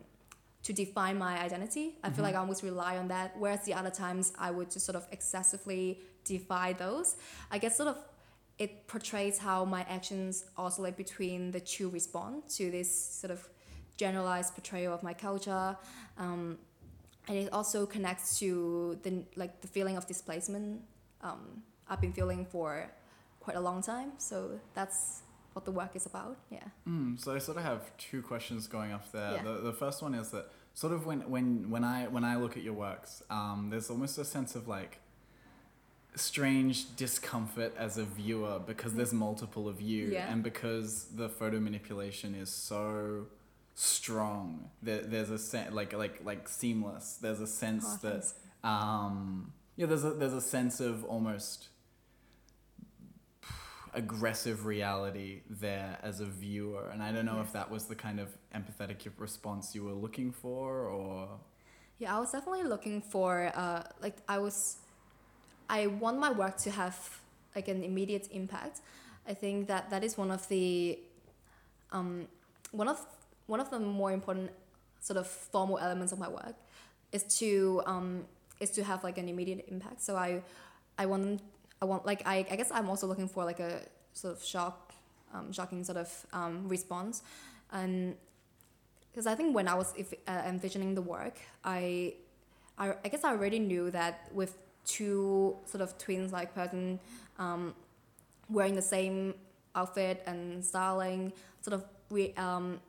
to 0.63 0.73
define 0.73 1.17
my 1.17 1.41
identity. 1.41 1.95
I 2.03 2.09
feel 2.09 2.19
Mhm. 2.23 2.27
like 2.27 2.35
I 2.35 2.39
almost 2.39 2.63
rely 2.63 2.97
on 2.97 3.07
that. 3.07 3.35
Whereas 3.37 3.63
the 3.65 3.73
other 3.73 3.89
times 3.89 4.33
I 4.37 4.51
would 4.51 4.69
just 4.71 4.85
sort 4.85 4.95
of 4.95 5.07
excessively 5.11 6.01
defy 6.23 6.73
those. 6.73 7.15
I 7.49 7.57
guess 7.57 7.75
sort 7.77 7.89
of 7.89 7.97
it 8.63 8.87
portrays 8.87 9.39
how 9.39 9.65
my 9.65 9.81
actions 9.89 10.45
oscillate 10.55 10.95
between 10.95 11.49
the 11.49 11.59
two 11.59 11.89
response 11.89 12.57
to 12.57 12.69
this 12.69 12.89
sort 13.21 13.31
of 13.31 13.49
generalized 13.97 14.53
portrayal 14.53 14.93
of 14.93 15.01
my 15.01 15.13
culture. 15.13 15.75
Um, 16.17 16.59
and 17.27 17.37
it 17.37 17.49
also 17.51 17.87
connects 17.87 18.37
to 18.39 18.99
the 19.03 19.23
like 19.35 19.61
the 19.61 19.67
feeling 19.67 19.97
of 19.97 20.05
displacement 20.05 20.81
um, 21.21 21.63
I've 21.89 22.01
been 22.01 22.13
feeling 22.13 22.45
for 22.45 22.89
quite 23.39 23.57
a 23.57 23.59
long 23.59 23.81
time. 23.81 24.11
So 24.17 24.59
that's 24.73 25.21
what 25.53 25.65
the 25.65 25.71
work 25.71 25.95
is 25.95 26.05
about. 26.05 26.37
Yeah. 26.49 26.59
Mm, 26.87 27.19
so 27.19 27.33
I 27.33 27.39
sort 27.39 27.57
of 27.57 27.63
have 27.63 27.81
two 27.97 28.21
questions 28.21 28.67
going 28.67 28.91
off 28.93 29.11
there. 29.11 29.33
Yeah. 29.33 29.43
The, 29.43 29.53
the 29.69 29.73
first 29.73 30.01
one 30.01 30.13
is 30.13 30.29
that 30.29 30.51
sort 30.73 30.93
of 30.93 31.05
when 31.05 31.21
when 31.29 31.69
when 31.71 31.83
I 31.83 32.07
when 32.07 32.23
I 32.23 32.35
look 32.37 32.57
at 32.57 32.63
your 32.63 32.73
works, 32.73 33.23
um, 33.29 33.69
there's 33.71 33.89
almost 33.89 34.17
a 34.19 34.25
sense 34.25 34.55
of 34.55 34.67
like 34.67 34.99
strange 36.15 36.95
discomfort 36.95 37.73
as 37.77 37.97
a 37.97 38.03
viewer 38.03 38.59
because 38.59 38.93
there's 38.93 39.13
multiple 39.13 39.67
of 39.69 39.79
you 39.81 40.07
Yeah. 40.11 40.31
and 40.31 40.43
because 40.43 41.05
the 41.15 41.29
photo 41.29 41.59
manipulation 41.59 42.35
is 42.35 42.49
so 42.49 43.27
strong 43.75 44.69
there, 44.83 45.01
there's 45.01 45.29
a 45.29 45.37
sense 45.37 45.73
like 45.73 45.93
like 45.93 46.23
like 46.25 46.49
seamless 46.49 47.17
there's 47.21 47.39
a 47.39 47.47
sense 47.47 47.85
Oh, 47.87 47.97
that 48.01 48.11
thanks. 48.11 48.33
um 48.63 49.53
yeah 49.77 49.85
there's 49.85 50.03
a 50.03 50.11
there's 50.11 50.33
a 50.33 50.41
sense 50.41 50.81
of 50.81 51.05
almost 51.05 51.69
aggressive 53.93 54.65
reality 54.65 55.41
there 55.49 55.97
as 56.01 56.21
a 56.21 56.25
viewer 56.25 56.89
and 56.93 57.03
i 57.03 57.11
don't 57.11 57.25
know 57.25 57.41
if 57.41 57.51
that 57.51 57.69
was 57.69 57.85
the 57.85 57.95
kind 57.95 58.19
of 58.21 58.29
empathetic 58.55 59.05
response 59.17 59.75
you 59.75 59.83
were 59.83 59.91
looking 59.93 60.31
for 60.31 60.87
or 60.87 61.27
Yeah, 61.99 62.15
I 62.15 62.19
was 62.19 62.31
definitely 62.31 62.63
looking 62.63 63.01
for 63.01 63.51
uh, 63.53 63.83
like 64.01 64.17
I 64.27 64.39
was, 64.39 64.77
I 65.71 65.87
want 65.87 66.19
my 66.19 66.31
work 66.31 66.57
to 66.57 66.69
have 66.71 66.95
like 67.55 67.69
an 67.69 67.81
immediate 67.83 68.27
impact. 68.31 68.81
I 69.25 69.33
think 69.33 69.67
that 69.67 69.89
that 69.89 70.03
is 70.03 70.17
one 70.17 70.29
of 70.29 70.47
the, 70.49 70.99
um, 71.91 72.27
one 72.71 72.89
of 72.89 72.99
one 73.47 73.59
of 73.59 73.69
the 73.69 73.79
more 73.79 74.11
important 74.11 74.51
sort 74.99 75.17
of 75.17 75.27
formal 75.27 75.77
elements 75.79 76.11
of 76.11 76.19
my 76.19 76.27
work, 76.27 76.55
is 77.11 77.23
to 77.39 77.81
um, 77.85 78.25
is 78.59 78.69
to 78.71 78.83
have 78.83 79.03
like 79.03 79.17
an 79.17 79.29
immediate 79.29 79.65
impact. 79.69 80.01
So 80.01 80.17
I, 80.17 80.41
I 80.97 81.05
want 81.05 81.41
I 81.81 81.85
want 81.85 82.05
like 82.05 82.21
I, 82.25 82.45
I 82.51 82.55
guess 82.57 82.69
I'm 82.71 82.89
also 82.89 83.07
looking 83.07 83.29
for 83.29 83.45
like 83.45 83.61
a 83.61 83.81
sort 84.13 84.35
of 84.35 84.43
shock, 84.43 84.93
um, 85.33 85.53
shocking 85.53 85.83
sort 85.85 85.97
of 85.97 86.25
um, 86.33 86.67
response, 86.67 87.23
and 87.71 88.15
because 89.11 89.25
I 89.25 89.35
think 89.35 89.55
when 89.55 89.67
I 89.67 89.75
was 89.75 89.93
if, 89.97 90.13
uh, 90.27 90.41
envisioning 90.45 90.95
the 90.95 91.01
work, 91.01 91.37
I, 91.63 92.15
I, 92.77 92.93
I 93.03 93.07
guess 93.09 93.23
I 93.23 93.31
already 93.31 93.59
knew 93.59 93.91
that 93.91 94.29
with 94.33 94.57
two 94.85 95.57
sort 95.65 95.81
of 95.81 95.97
twins 95.97 96.31
like 96.31 96.53
person, 96.53 96.99
um, 97.39 97.73
wearing 98.49 98.75
the 98.75 98.81
same 98.81 99.35
outfit 99.75 100.23
and 100.25 100.63
styling, 100.63 101.33
sort 101.61 101.73
of 101.73 101.85
re, 102.09 102.33
um, 102.37 102.79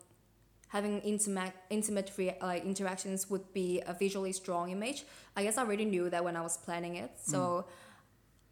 having 0.68 1.00
intimate 1.00 1.52
intimate 1.70 2.10
re, 2.16 2.32
like 2.40 2.64
interactions 2.64 3.28
would 3.30 3.52
be 3.52 3.82
a 3.86 3.94
visually 3.94 4.32
strong 4.32 4.70
image. 4.70 5.04
I 5.36 5.42
guess 5.44 5.58
I 5.58 5.62
already 5.62 5.84
knew 5.84 6.10
that 6.10 6.24
when 6.24 6.36
I 6.36 6.40
was 6.40 6.56
planning 6.56 6.96
it. 6.96 7.10
So, 7.22 7.66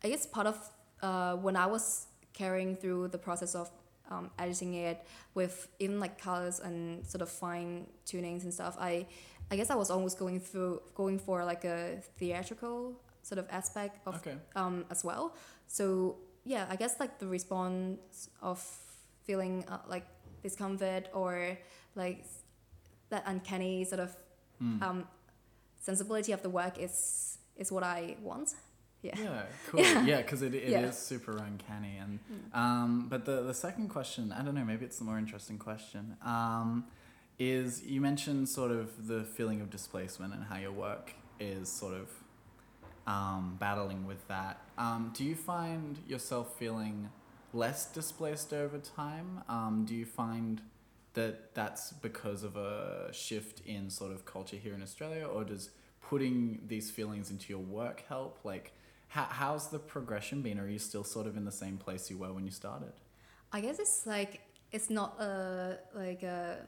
I 0.05 0.09
guess 0.09 0.27
part 0.27 0.47
of 0.47 0.71
uh, 1.03 1.37
when 1.37 1.57
I 1.57 1.67
was 1.67 2.07
carrying 2.33 2.77
through 2.77 3.09
the 3.09 3.19
process 3.19 3.55
of 3.55 3.71
um, 4.11 4.31
editing 4.39 4.75
it 4.75 5.07
with 5.35 5.69
even 5.79 6.01
like 6.01 6.21
colors 6.21 6.61
and 6.61 7.07
sort 7.07 7.23
of 7.23 7.29
fine 7.29 7.87
tunings 8.07 8.43
and 8.45 8.53
stuff, 8.53 8.77
I 8.79 9.07
I 9.51 9.57
guess 9.57 9.71
I 9.71 9.75
was 9.75 9.91
almost 9.91 10.19
going 10.19 10.41
through 10.41 10.83
going 10.95 11.19
for 11.19 11.45
like 11.45 11.65
a 11.65 12.01
theatrical 12.19 13.01
sort 13.31 13.39
of 13.43 13.47
aspect 13.61 13.95
of 14.09 14.15
okay 14.17 14.37
um, 14.57 14.77
as 14.91 15.01
well. 15.09 15.25
So 15.67 16.17
yeah, 16.45 16.65
I 16.73 16.77
guess 16.83 16.95
like 17.03 17.19
the 17.23 17.27
response 17.39 18.29
of 18.43 18.59
feeling 19.27 19.55
uh, 19.69 19.79
like 19.95 20.07
discomfort 20.43 21.05
or 21.21 21.33
like 21.95 22.25
that 23.13 23.23
uncanny 23.27 23.85
sort 23.85 24.01
of 24.07 24.11
Mm. 24.63 24.83
um, 24.87 24.99
sensibility 25.89 26.33
of 26.33 26.41
the 26.43 26.51
work 26.51 26.75
is 26.87 27.39
is 27.57 27.69
what 27.73 27.83
I 27.83 28.17
want. 28.29 28.49
Yeah. 29.03 29.15
Yeah, 29.27 29.43
cool. 29.71 29.81
Yeah, 30.11 30.19
because 30.23 30.43
it, 30.43 30.55
it 30.55 30.65
is 30.65 30.71
Yeah. 30.73 30.91
super 30.91 31.35
uncanny. 31.49 31.95
And 32.03 32.19
Mm. 32.21 32.57
um, 32.63 32.91
but 33.09 33.25
the 33.25 33.37
the 33.51 33.55
second 33.55 33.89
question, 33.89 34.23
I 34.39 34.41
don't 34.45 34.55
know, 34.55 34.65
maybe 34.73 34.85
it's 34.85 34.99
the 34.99 35.05
more 35.11 35.19
interesting 35.25 35.59
question. 35.59 36.17
Um, 36.35 36.85
is 37.39 37.83
you 37.95 38.01
mentioned 38.03 38.49
sort 38.49 38.71
of 38.81 38.87
the 39.13 39.25
feeling 39.37 39.61
of 39.63 39.69
displacement 39.71 40.35
and 40.35 40.45
how 40.51 40.59
your 40.67 40.73
work 40.89 41.07
is 41.39 41.65
sort 41.83 41.95
of 41.95 42.07
um, 43.07 43.57
battling 43.59 44.07
with 44.07 44.27
that. 44.29 44.61
Um, 44.79 45.13
do 45.15 45.25
you 45.25 45.35
find 45.35 45.99
yourself 46.07 46.59
feeling 46.59 47.11
less 47.53 47.87
displaced 47.87 48.53
over 48.53 48.79
time? 48.79 49.43
Um, 49.49 49.85
do 49.87 49.95
you 49.95 50.07
find 50.07 50.63
that 51.15 51.55
that's 51.55 51.93
because 51.93 52.43
of 52.45 52.57
a 52.57 53.13
shift 53.13 53.63
in 53.67 53.91
sort 53.91 54.13
of 54.13 54.25
culture 54.25 54.57
here 54.57 54.75
in 54.75 54.83
Australia, 54.83 55.27
or 55.27 55.45
does 55.45 55.71
putting 56.03 56.61
these 56.67 56.91
feelings 56.91 57.31
into 57.31 57.53
your 57.53 57.63
work 57.63 58.05
help? 58.09 58.39
Like, 58.45 58.73
how, 59.09 59.27
how's 59.29 59.69
the 59.69 59.79
progression 59.79 60.43
been? 60.43 60.59
Are 60.59 60.69
you 60.69 60.79
still 60.79 61.05
sort 61.05 61.27
of 61.27 61.37
in 61.37 61.45
the 61.45 61.53
same 61.53 61.77
place 61.77 62.11
you 62.11 62.19
were 62.19 62.33
when 62.33 62.45
you 62.45 62.53
started? 62.53 62.93
I 63.53 63.61
guess 63.61 63.79
it's 63.81 64.07
like 64.07 64.41
it's 64.71 64.91
not 64.91 65.21
a 65.21 65.79
like 65.95 66.23
a 66.23 66.59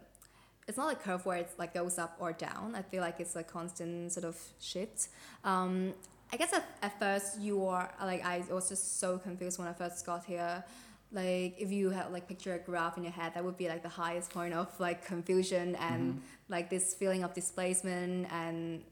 it's 0.67 0.77
not 0.77 0.93
a 0.93 0.97
curve 0.97 1.25
where 1.25 1.39
it's 1.39 1.59
like 1.59 1.75
goes 1.75 1.99
up 1.99 2.17
or 2.19 2.33
down. 2.33 2.75
I 2.75 2.83
feel 2.83 3.01
like 3.01 3.21
it's 3.21 3.37
a 3.37 3.43
constant 3.43 4.13
sort 4.13 4.25
of 4.25 4.37
shift. 4.61 5.09
Um, 5.45 5.95
I 6.33 6.37
guess 6.37 6.53
at, 6.53 6.65
at 6.83 6.99
first 6.99 7.39
you 7.41 7.67
are 7.67 7.91
like 8.01 8.25
I 8.25 8.43
was 8.51 8.69
just 8.69 8.99
so 9.01 9.19
confused 9.19 9.59
when 9.59 9.69
I 9.69 9.73
first 9.75 10.05
got 10.07 10.25
here. 10.25 10.65
Like 11.13 11.57
if 11.59 11.71
you 11.71 11.91
had 11.91 12.11
like 12.11 12.27
picture 12.27 12.55
a 12.55 12.59
graph 12.59 12.97
in 12.97 13.03
your 13.03 13.13
head, 13.13 13.33
that 13.35 13.45
would 13.45 13.59
be 13.59 13.69
like 13.69 13.83
the 13.83 13.89
highest 13.91 14.31
point 14.33 14.55
of 14.55 14.69
like 14.81 15.05
confusion 15.05 15.77
and 15.77 16.15
Mhm. 16.15 16.21
like 16.49 16.71
this 16.71 16.95
feeling 16.95 17.23
of 17.23 17.35
displacement 17.35 18.33
and 18.33 18.83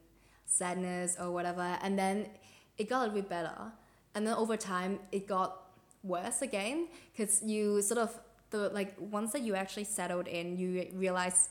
sadness 0.45 1.17
or 1.19 1.31
whatever. 1.31 1.79
And 1.83 1.99
then 1.99 2.27
it 2.77 2.89
got 2.91 2.99
a 2.99 3.03
little 3.07 3.15
bit 3.23 3.31
better. 3.31 3.73
And 4.15 4.27
then 4.27 4.35
over 4.35 4.57
time 4.59 4.99
it 5.11 5.27
got 5.27 5.51
worse 6.03 6.43
again 6.43 6.89
because 7.13 7.43
you 7.43 7.81
sort 7.81 7.99
of 7.99 8.21
the 8.51 8.69
like 8.71 8.95
once 8.99 9.33
that 9.33 9.43
you 9.43 9.55
actually 9.55 9.85
settled 9.85 10.27
in 10.27 10.57
you 10.59 10.89
realize 10.95 11.49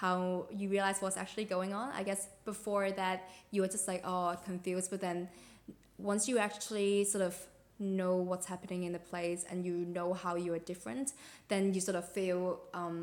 how 0.00 0.46
you 0.60 0.66
realize 0.76 0.98
what's 1.02 1.16
actually 1.24 1.44
going 1.56 1.72
on 1.80 1.88
i 2.00 2.02
guess 2.08 2.22
before 2.52 2.86
that 3.02 3.18
you 3.50 3.58
were 3.62 3.72
just 3.76 3.86
like 3.92 4.02
oh 4.04 4.34
confused 4.50 4.88
but 4.90 5.00
then 5.00 5.28
once 6.10 6.22
you 6.30 6.38
actually 6.38 7.04
sort 7.04 7.24
of 7.30 7.34
know 7.78 8.14
what's 8.30 8.46
happening 8.46 8.80
in 8.88 8.92
the 8.98 9.04
place 9.12 9.44
and 9.50 9.64
you 9.68 9.74
know 9.96 10.12
how 10.24 10.34
you 10.44 10.50
are 10.56 10.64
different 10.72 11.12
then 11.48 11.62
you 11.74 11.80
sort 11.80 11.96
of 11.96 12.06
feel 12.18 12.60
um, 12.74 12.96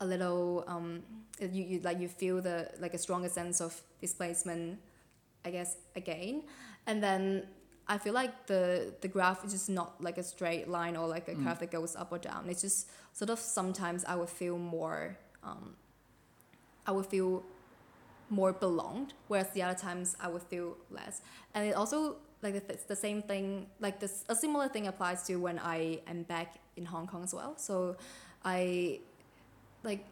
a 0.00 0.06
little 0.12 0.64
um, 0.66 1.02
you, 1.40 1.62
you 1.70 1.80
like 1.80 1.98
you 2.00 2.08
feel 2.08 2.40
the 2.40 2.58
like 2.80 2.94
a 2.94 2.98
stronger 2.98 3.28
sense 3.28 3.60
of 3.60 3.72
displacement 4.00 4.78
i 5.44 5.50
guess 5.50 5.76
again 5.96 6.42
and 6.86 7.02
then 7.02 7.46
I 7.86 7.98
feel 7.98 8.14
like 8.14 8.46
the 8.46 8.94
the 9.02 9.08
graph 9.08 9.44
is 9.44 9.52
just 9.52 9.68
not 9.68 9.90
like 10.06 10.16
a 10.16 10.22
straight 10.22 10.66
line 10.76 10.96
or 10.96 11.06
like 11.16 11.28
a 11.28 11.34
Mm. 11.34 11.44
curve 11.44 11.58
that 11.62 11.70
goes 11.70 11.94
up 12.02 12.10
or 12.14 12.18
down. 12.30 12.42
It's 12.48 12.62
just 12.62 12.78
sort 13.12 13.28
of 13.34 13.38
sometimes 13.38 14.00
I 14.12 14.14
would 14.20 14.30
feel 14.30 14.56
more, 14.56 15.00
um, 15.42 15.76
I 16.86 16.92
would 16.92 17.06
feel 17.06 17.42
more 18.30 18.52
belonged, 18.52 19.12
whereas 19.28 19.50
the 19.50 19.62
other 19.62 19.78
times 19.78 20.16
I 20.20 20.28
would 20.28 20.42
feel 20.42 20.76
less. 20.90 21.20
And 21.54 21.66
it 21.68 21.74
also 21.74 22.16
like 22.42 22.54
it's 22.54 22.84
the 22.84 22.96
same 22.96 23.22
thing. 23.22 23.66
Like 23.80 24.00
this, 24.00 24.24
a 24.28 24.34
similar 24.34 24.68
thing 24.68 24.86
applies 24.86 25.22
to 25.24 25.36
when 25.36 25.58
I 25.58 26.00
am 26.06 26.22
back 26.24 26.56
in 26.76 26.84
Hong 26.84 27.06
Kong 27.06 27.22
as 27.24 27.34
well. 27.34 27.56
So 27.56 27.96
I 28.44 29.00
like 29.82 30.04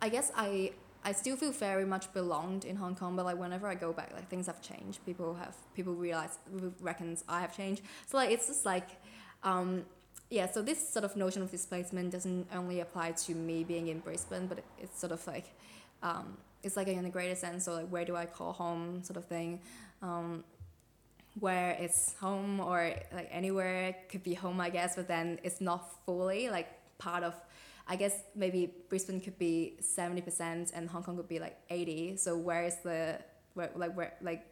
I 0.00 0.08
guess 0.08 0.32
I 0.34 0.72
I 1.04 1.12
still 1.12 1.36
feel 1.36 1.52
very 1.52 1.84
much 1.84 2.12
belonged 2.12 2.64
in 2.64 2.76
Hong 2.76 2.94
Kong, 2.94 3.16
but 3.16 3.24
like 3.24 3.38
whenever 3.38 3.66
I 3.66 3.74
go 3.74 3.92
back, 3.92 4.12
like 4.12 4.28
things 4.28 4.46
have 4.46 4.60
changed. 4.60 5.04
People 5.06 5.34
have 5.34 5.54
people 5.74 5.94
realize 5.94 6.38
reckons 6.80 7.24
I 7.28 7.40
have 7.40 7.56
changed. 7.56 7.82
So 8.06 8.16
like 8.16 8.30
it's 8.30 8.48
just 8.48 8.66
like, 8.66 8.88
um, 9.42 9.84
yeah. 10.30 10.50
So 10.50 10.62
this 10.62 10.86
sort 10.86 11.04
of 11.04 11.16
notion 11.16 11.42
of 11.42 11.50
displacement 11.50 12.10
doesn't 12.12 12.48
only 12.54 12.80
apply 12.80 13.12
to 13.12 13.34
me 13.34 13.64
being 13.64 13.88
in 13.88 14.00
Brisbane, 14.00 14.46
but 14.46 14.62
it's 14.78 14.98
sort 15.00 15.12
of 15.12 15.26
like, 15.26 15.54
um, 16.02 16.36
it's 16.62 16.76
like 16.76 16.88
in 16.88 17.02
the 17.02 17.10
greater 17.10 17.34
sense. 17.34 17.64
So 17.64 17.74
like 17.74 17.88
where 17.88 18.04
do 18.04 18.16
I 18.16 18.26
call 18.26 18.52
home, 18.52 19.02
sort 19.02 19.16
of 19.16 19.24
thing. 19.26 19.60
Um, 20.02 20.44
where 21.38 21.76
it's 21.80 22.14
home 22.14 22.60
or 22.60 22.92
like 23.12 23.28
anywhere 23.30 23.96
could 24.08 24.22
be 24.22 24.34
home, 24.34 24.60
I 24.60 24.70
guess, 24.70 24.96
but 24.96 25.06
then 25.06 25.38
it's 25.42 25.60
not 25.60 26.04
fully 26.04 26.50
like 26.50 26.68
part 26.98 27.22
of 27.22 27.34
I 27.86 27.96
guess 27.96 28.14
maybe 28.36 28.72
Brisbane 28.88 29.20
could 29.20 29.38
be 29.38 29.76
seventy 29.80 30.20
percent 30.20 30.70
and 30.74 30.88
Hong 30.88 31.02
Kong 31.02 31.16
could 31.16 31.28
be 31.28 31.38
like 31.38 31.58
eighty. 31.70 32.16
So 32.16 32.36
where 32.36 32.64
is 32.64 32.76
the 32.76 33.18
where 33.54 33.70
like 33.74 33.96
where 33.96 34.12
like 34.22 34.46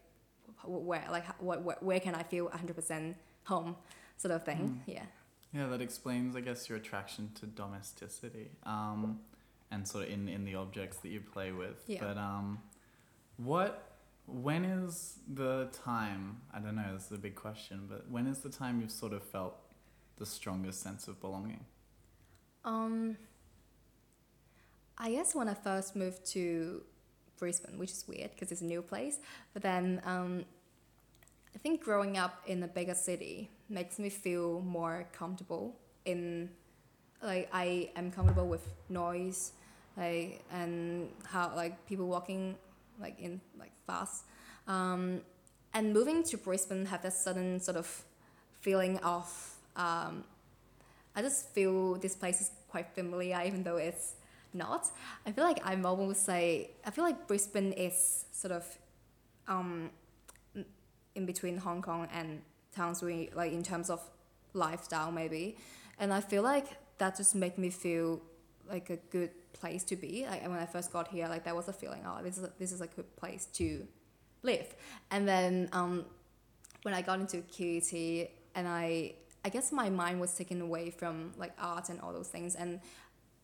where 0.65 1.05
like 1.11 1.25
what 1.41 1.63
where, 1.63 1.77
where 1.81 2.01
can 2.01 2.15
I 2.15 2.25
feel 2.25 2.49
hundred 2.49 2.77
percent 2.77 3.17
home 3.45 3.77
sort 4.17 4.33
of 4.35 4.45
thing? 4.45 4.83
Yeah. 4.87 5.03
Yeah, 5.55 5.67
that 5.69 5.81
explains, 5.81 6.37
I 6.37 6.41
guess, 6.41 6.69
your 6.69 6.77
attraction 6.77 7.31
to 7.37 7.47
domesticity, 7.47 8.51
um, 8.65 9.21
and 9.71 9.87
sort 9.87 10.05
of 10.05 10.11
in, 10.11 10.29
in 10.29 10.45
the 10.45 10.55
objects 10.55 10.99
that 10.99 11.09
you 11.09 11.21
play 11.21 11.53
with. 11.53 11.83
Yeah. 11.87 12.01
But 12.01 12.17
um, 12.17 12.59
what, 13.37 13.93
when 14.27 14.65
is 14.65 15.19
the 15.33 15.69
time? 15.85 16.41
I 16.53 16.59
don't 16.59 16.77
know. 16.77 16.95
This 16.95 17.07
is 17.07 17.13
a 17.13 17.19
big 17.19 17.35
question, 17.35 17.87
but 17.89 18.11
when 18.11 18.27
is 18.27 18.41
the 18.41 18.51
time 18.51 18.81
you've 18.81 18.91
sort 18.91 19.13
of 19.13 19.23
felt 19.23 19.57
the 20.17 20.27
strongest 20.27 20.83
sense 20.83 21.09
of 21.09 21.21
belonging? 21.21 21.65
Um, 22.65 23.17
I 24.97 25.13
guess 25.13 25.35
when 25.35 25.49
I 25.49 25.55
first 25.55 25.95
moved 25.95 26.25
to 26.33 26.83
Brisbane, 27.39 27.79
which 27.79 27.93
is 27.93 28.05
weird 28.09 28.31
because 28.31 28.51
it's 28.51 28.61
a 28.61 28.67
new 28.67 28.83
place, 28.83 29.19
but 29.55 29.63
then 29.63 30.03
um, 30.05 30.45
I 31.55 31.59
think 31.59 31.83
growing 31.83 32.19
up 32.19 32.43
in 32.47 32.63
a 32.63 32.69
bigger 32.69 32.95
city 32.95 33.51
makes 33.69 33.99
me 33.99 34.09
feel 34.09 34.61
more 34.61 35.07
comfortable 35.13 35.77
in 36.05 36.51
like 37.23 37.49
I 37.53 37.91
am 37.97 38.11
comfortable 38.11 38.47
with 38.47 38.67
noise 38.89 39.53
like 39.99 40.45
and 40.53 41.09
how 41.25 41.53
like 41.55 41.87
people 41.87 42.07
walking 42.07 42.57
like 43.01 43.19
in 43.19 43.41
like 43.59 43.73
fast. 43.87 44.25
Um, 44.67 45.23
and 45.75 45.93
moving 45.93 46.23
to 46.25 46.39
Brisbane 46.39 46.87
have 46.87 47.03
that 47.03 47.13
sudden 47.13 47.61
sort 47.61 47.77
of 47.77 48.05
feeling 48.61 48.99
of 48.99 49.27
um, 49.77 50.25
I 51.15 51.23
just 51.23 51.49
feel 51.51 51.95
this 51.95 52.15
place 52.15 52.41
is 52.41 52.51
quite 52.69 52.89
familiar 52.95 53.41
even 53.45 53.63
though 53.63 53.77
it's 53.77 54.15
not. 54.55 54.91
I 55.27 55.33
feel 55.33 55.45
like 55.45 55.61
I'm 55.65 55.85
almost 55.85 56.25
say 56.25 56.71
I 56.87 56.91
feel 56.91 57.05
like 57.05 57.27
Brisbane 57.27 57.73
is 57.73 58.25
sort 58.33 58.53
of 58.53 58.65
um, 59.47 59.91
in 61.15 61.27
between 61.27 61.57
Hong 61.59 61.83
Kong 61.83 62.09
and 62.13 62.43
Townsville 62.75 63.27
like 63.35 63.53
in 63.53 63.63
terms 63.63 63.91
of 63.91 64.01
lifestyle 64.55 65.11
maybe. 65.11 65.57
And 65.99 66.13
I 66.13 66.21
feel 66.21 66.43
like 66.43 66.67
that 66.99 67.17
just 67.17 67.35
made 67.35 67.59
me 67.59 67.71
feel 67.71 68.21
like 68.69 68.91
a 68.91 68.97
good 68.97 69.31
place 69.53 69.85
to 69.85 69.97
be. 69.97 70.27
Like 70.29 70.43
when 70.43 70.59
I 70.59 70.67
first 70.67 70.93
got 70.93 71.09
here, 71.09 71.29
like 71.29 71.45
that 71.45 71.57
was 71.57 71.69
a 71.69 71.73
feeling. 71.73 72.03
Oh, 72.07 72.23
this 72.23 72.39
is 72.39 72.45
a, 72.45 72.53
this 72.59 72.73
is 72.73 72.81
a 72.81 72.87
good 72.87 73.17
place 73.17 73.47
to 73.55 73.87
live. 74.43 74.75
And 75.11 75.27
then 75.27 75.69
um, 75.73 76.05
when 76.83 76.95
I 76.95 77.03
got 77.03 77.21
into 77.21 77.39
QUT, 77.39 78.29
and 78.55 78.69
I 78.69 79.15
I 79.45 79.49
guess 79.51 79.73
my 79.73 79.89
mind 79.89 80.21
was 80.21 80.35
taken 80.35 80.61
away 80.61 80.91
from 80.91 81.33
like 81.37 81.53
art 81.59 81.89
and 81.89 82.01
all 82.01 82.13
those 82.13 82.29
things, 82.29 82.55
and 82.55 82.81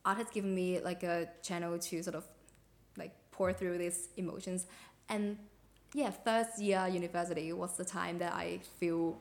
art 0.05 0.19
has 0.19 0.29
given 0.31 0.55
me 0.55 0.81
like 0.81 1.03
a 1.03 1.29
channel 1.43 1.79
to 1.79 2.03
sort 2.03 2.17
of 2.17 2.25
like 2.97 3.13
pour 3.31 3.53
through 3.53 3.79
these 3.79 4.09
emotions. 4.17 4.67
And 5.09 5.39
yeah, 5.95 6.11
first 6.11 6.61
year 6.61 6.87
university 6.89 7.53
was 7.53 7.77
the 7.77 7.85
time 7.85 8.19
that 8.19 8.33
I 8.33 8.61
feel 8.79 9.17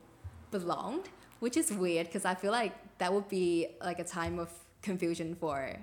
belonged, 0.52 1.10
which 1.40 1.58
is 1.58 1.72
weird 1.72 2.08
because 2.08 2.26
I 2.26 2.36
feel 2.36 2.52
like 2.52 2.74
that 2.98 3.14
would 3.14 3.30
be 3.30 3.68
like 3.82 4.00
a 4.00 4.04
time 4.04 4.40
of 4.40 4.50
confusion 4.82 5.36
for 5.36 5.76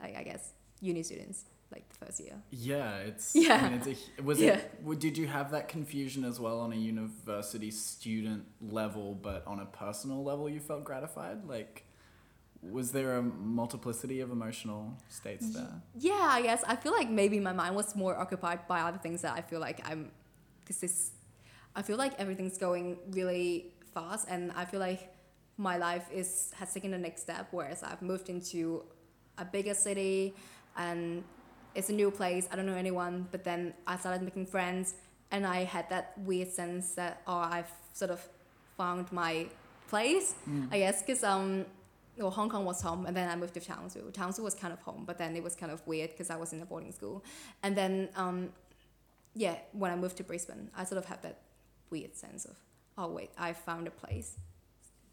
like 0.00 0.16
I 0.16 0.22
guess 0.22 0.52
uni 0.80 1.02
students 1.02 1.44
like 1.72 1.86
the 1.88 2.06
first 2.06 2.20
year. 2.20 2.36
Yeah, 2.50 2.96
it's 2.98 3.34
Yeah. 3.34 3.56
I 3.56 3.68
mean, 3.68 3.82
it's 3.84 4.00
a, 4.18 4.22
was 4.22 4.40
Yeah. 4.40 4.56
it 4.56 4.98
did 4.98 5.18
you 5.18 5.26
have 5.26 5.50
that 5.50 5.68
confusion 5.68 6.24
as 6.24 6.40
well 6.40 6.60
on 6.60 6.72
a 6.72 6.76
university 6.76 7.70
student 7.70 8.44
level 8.62 9.14
but 9.14 9.46
on 9.46 9.60
a 9.60 9.66
personal 9.66 10.22
level 10.24 10.48
you 10.48 10.60
felt 10.60 10.84
gratified? 10.84 11.46
Like 11.46 11.84
was 12.62 12.90
there 12.90 13.16
a 13.16 13.22
multiplicity 13.22 14.20
of 14.20 14.30
emotional 14.32 14.94
states 15.08 15.52
there? 15.54 15.80
Yeah, 15.98 16.12
I 16.14 16.42
guess 16.42 16.64
I 16.66 16.74
feel 16.76 16.92
like 16.92 17.08
maybe 17.08 17.38
my 17.38 17.52
mind 17.52 17.76
was 17.76 17.94
more 17.94 18.16
occupied 18.18 18.66
by 18.66 18.80
other 18.80 18.98
things 18.98 19.22
that 19.22 19.34
I 19.34 19.42
feel 19.42 19.60
like 19.60 19.80
I'm 19.88 20.10
because 20.60 20.78
this 20.80 21.10
I 21.76 21.82
feel 21.82 21.96
like 21.96 22.18
everything's 22.18 22.58
going 22.58 22.98
really 23.10 23.72
fast 23.94 24.26
and 24.28 24.52
I 24.52 24.64
feel 24.64 24.80
like 24.80 25.14
my 25.56 25.76
life 25.76 26.06
is 26.12 26.52
has 26.58 26.72
taken 26.72 26.90
the 26.90 26.98
next 26.98 27.22
step 27.22 27.48
whereas 27.50 27.82
I've 27.82 28.02
moved 28.02 28.28
into 28.28 28.84
a 29.38 29.44
bigger 29.44 29.74
city 29.74 30.34
and 30.76 31.24
it's 31.74 31.90
a 31.90 31.92
new 31.92 32.10
place 32.10 32.48
I 32.50 32.56
don't 32.56 32.66
know 32.66 32.74
anyone 32.74 33.28
but 33.30 33.44
then 33.44 33.74
I 33.86 33.96
started 33.96 34.22
making 34.22 34.46
friends 34.46 34.94
and 35.30 35.46
I 35.46 35.64
had 35.64 35.88
that 35.90 36.12
weird 36.18 36.50
sense 36.50 36.94
that 36.94 37.22
oh 37.26 37.38
I've 37.38 37.70
sort 37.92 38.10
of 38.10 38.26
found 38.76 39.10
my 39.12 39.46
place 39.88 40.34
I 40.70 40.78
guess 40.78 41.02
because 41.02 41.24
um 41.24 41.64
well, 42.18 42.30
Hong 42.30 42.48
Kong 42.48 42.64
was 42.64 42.80
home, 42.82 43.06
and 43.06 43.16
then 43.16 43.30
I 43.30 43.36
moved 43.36 43.54
to 43.54 43.60
Townsville. 43.60 44.10
Townsville 44.10 44.44
was 44.44 44.54
kind 44.54 44.72
of 44.72 44.80
home, 44.80 45.04
but 45.06 45.18
then 45.18 45.36
it 45.36 45.42
was 45.42 45.54
kind 45.54 45.70
of 45.70 45.86
weird 45.86 46.10
because 46.10 46.30
I 46.30 46.36
was 46.36 46.52
in 46.52 46.60
a 46.60 46.66
boarding 46.66 46.92
school. 46.92 47.24
And 47.62 47.76
then, 47.76 48.08
um, 48.16 48.50
yeah, 49.34 49.56
when 49.72 49.92
I 49.92 49.96
moved 49.96 50.16
to 50.16 50.24
Brisbane, 50.24 50.70
I 50.76 50.84
sort 50.84 50.98
of 50.98 51.04
had 51.04 51.22
that 51.22 51.38
weird 51.90 52.16
sense 52.16 52.44
of, 52.44 52.56
oh 52.96 53.08
wait, 53.08 53.30
I 53.38 53.52
found 53.52 53.86
a 53.86 53.90
place. 53.90 54.36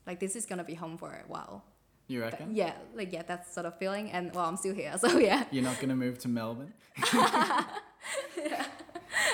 Like 0.07 0.19
this 0.19 0.35
is 0.35 0.45
gonna 0.45 0.63
be 0.63 0.73
home 0.73 0.97
for 0.97 1.11
a 1.11 1.27
while. 1.27 1.63
You 2.07 2.21
reckon? 2.21 2.55
yeah, 2.55 2.73
like 2.93 3.11
yeah, 3.11 3.23
that's 3.23 3.53
sort 3.53 3.65
of 3.65 3.77
feeling. 3.79 4.11
And 4.11 4.33
well, 4.33 4.45
I'm 4.45 4.57
still 4.57 4.75
here, 4.75 4.95
so 4.99 5.17
yeah, 5.17 5.45
You're 5.51 5.63
not 5.63 5.77
going 5.77 5.89
to 5.89 5.95
move 5.95 6.19
to 6.19 6.27
Melbourne? 6.27 6.73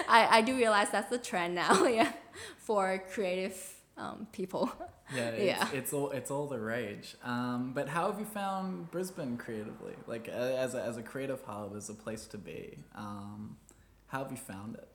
I, 0.08 0.38
I 0.38 0.42
do 0.42 0.56
realize 0.56 0.90
that's 0.92 1.10
the 1.10 1.18
trend 1.18 1.56
now. 1.56 1.86
Yeah, 1.92 2.12
for 2.58 3.04
creative 3.14 3.58
um, 3.98 4.28
people. 4.32 4.72
Yeah, 5.14 5.30
it's, 5.30 5.44
Yeah. 5.44 5.68
it's 5.74 5.94
all 5.94 6.12
it's 6.12 6.32
all 6.32 6.48
the 6.48 6.60
rage. 6.60 7.16
Um, 7.24 7.74
but 7.74 7.90
how 7.90 8.10
have 8.10 8.20
you 8.20 8.26
found 8.26 8.90
Brisbane 8.92 9.38
creatively? 9.38 9.94
Like 10.08 10.28
as 10.30 10.74
a, 10.74 10.82
as 10.82 10.98
a 10.98 11.04
creative 11.04 11.42
hub, 11.44 11.76
as 11.76 11.90
a 11.90 11.94
place 11.94 12.26
to 12.28 12.38
be. 12.38 12.78
Um, 12.96 13.58
how 14.08 14.24
have 14.24 14.32
you 14.32 14.38
found 14.38 14.76
it? 14.76 14.88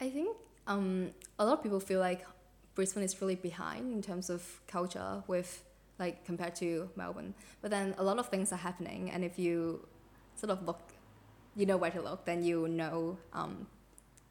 I 0.00 0.10
think 0.10 0.36
um, 0.66 1.10
a 1.38 1.44
lot 1.44 1.58
of 1.58 1.62
people 1.62 1.80
feel 1.80 2.00
like 2.00 2.26
Brisbane 2.74 3.02
is 3.04 3.20
really 3.20 3.34
behind 3.36 3.92
in 3.92 4.02
terms 4.02 4.30
of 4.30 4.60
culture 4.66 5.22
with 5.26 5.62
like 5.98 6.24
compared 6.24 6.54
to 6.56 6.90
Melbourne. 6.96 7.34
But 7.60 7.70
then 7.70 7.94
a 7.98 8.02
lot 8.02 8.18
of 8.18 8.28
things 8.28 8.52
are 8.52 8.56
happening, 8.56 9.10
and 9.10 9.24
if 9.24 9.38
you 9.38 9.86
sort 10.36 10.50
of 10.50 10.64
look, 10.66 10.92
you 11.56 11.66
know 11.66 11.76
where 11.76 11.90
to 11.90 12.00
look, 12.00 12.24
then 12.24 12.42
you 12.42 12.68
know 12.68 13.18
um, 13.32 13.66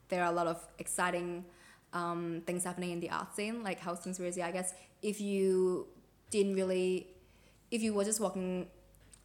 there 0.10 0.24
are 0.24 0.32
a 0.32 0.36
lot 0.36 0.48
of 0.48 0.66
exciting 0.80 1.46
um, 1.94 2.42
things 2.46 2.64
happening 2.64 2.92
in 2.92 3.00
the 3.00 3.10
art 3.10 3.36
scene, 3.36 3.64
like 3.64 3.80
House 3.80 4.04
Conspiracy. 4.04 4.42
I 4.42 4.52
guess 4.52 4.74
if 5.02 5.20
you 5.20 5.88
didn't 6.30 6.56
really, 6.56 7.08
if 7.72 7.82
you 7.82 7.94
were 7.94 8.04
just 8.04 8.20
walking, 8.20 8.68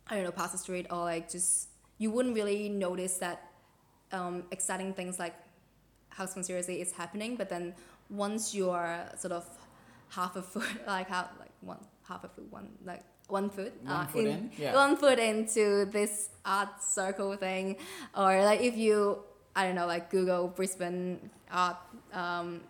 I 0.08 0.16
don't 0.16 0.24
know, 0.24 0.32
past 0.32 0.52
the 0.52 0.58
street 0.58 0.86
or 0.90 0.98
like 0.98 1.30
just, 1.30 1.68
you 1.98 2.10
wouldn't 2.10 2.34
really 2.34 2.68
notice 2.68 3.18
that 3.18 3.52
um, 4.12 4.44
exciting 4.50 4.92
things 4.92 5.18
like 5.18 5.34
house 6.10 6.34
conspiracy 6.34 6.80
is 6.80 6.92
happening 6.92 7.36
but 7.36 7.48
then 7.48 7.74
once 8.10 8.54
you're 8.54 9.08
sort 9.18 9.32
of 9.32 9.46
half 10.10 10.36
a 10.36 10.42
foot 10.42 10.66
like 10.86 11.08
half 11.08 11.28
like 11.40 11.50
one 11.60 11.78
half 12.12 12.24
a 12.24 12.28
foot 12.28 12.46
one 12.52 12.68
like 12.84 13.02
one 13.28 13.48
foot 13.48 13.72
One 13.84 14.06
foot 14.08 14.26
in? 14.26 14.50
Yeah. 14.58 14.74
one 14.74 14.96
foot 14.96 15.18
into 15.18 15.86
this 15.86 16.28
art 16.44 16.82
circle 16.82 17.34
thing 17.36 17.76
or 18.16 18.30
like 18.44 18.60
if 18.60 18.76
you 18.76 18.96
i 19.56 19.64
don't 19.64 19.74
know 19.80 19.86
like 19.86 20.10
google 20.10 20.48
brisbane 20.48 21.30
art 21.50 21.76
um, 22.12 22.60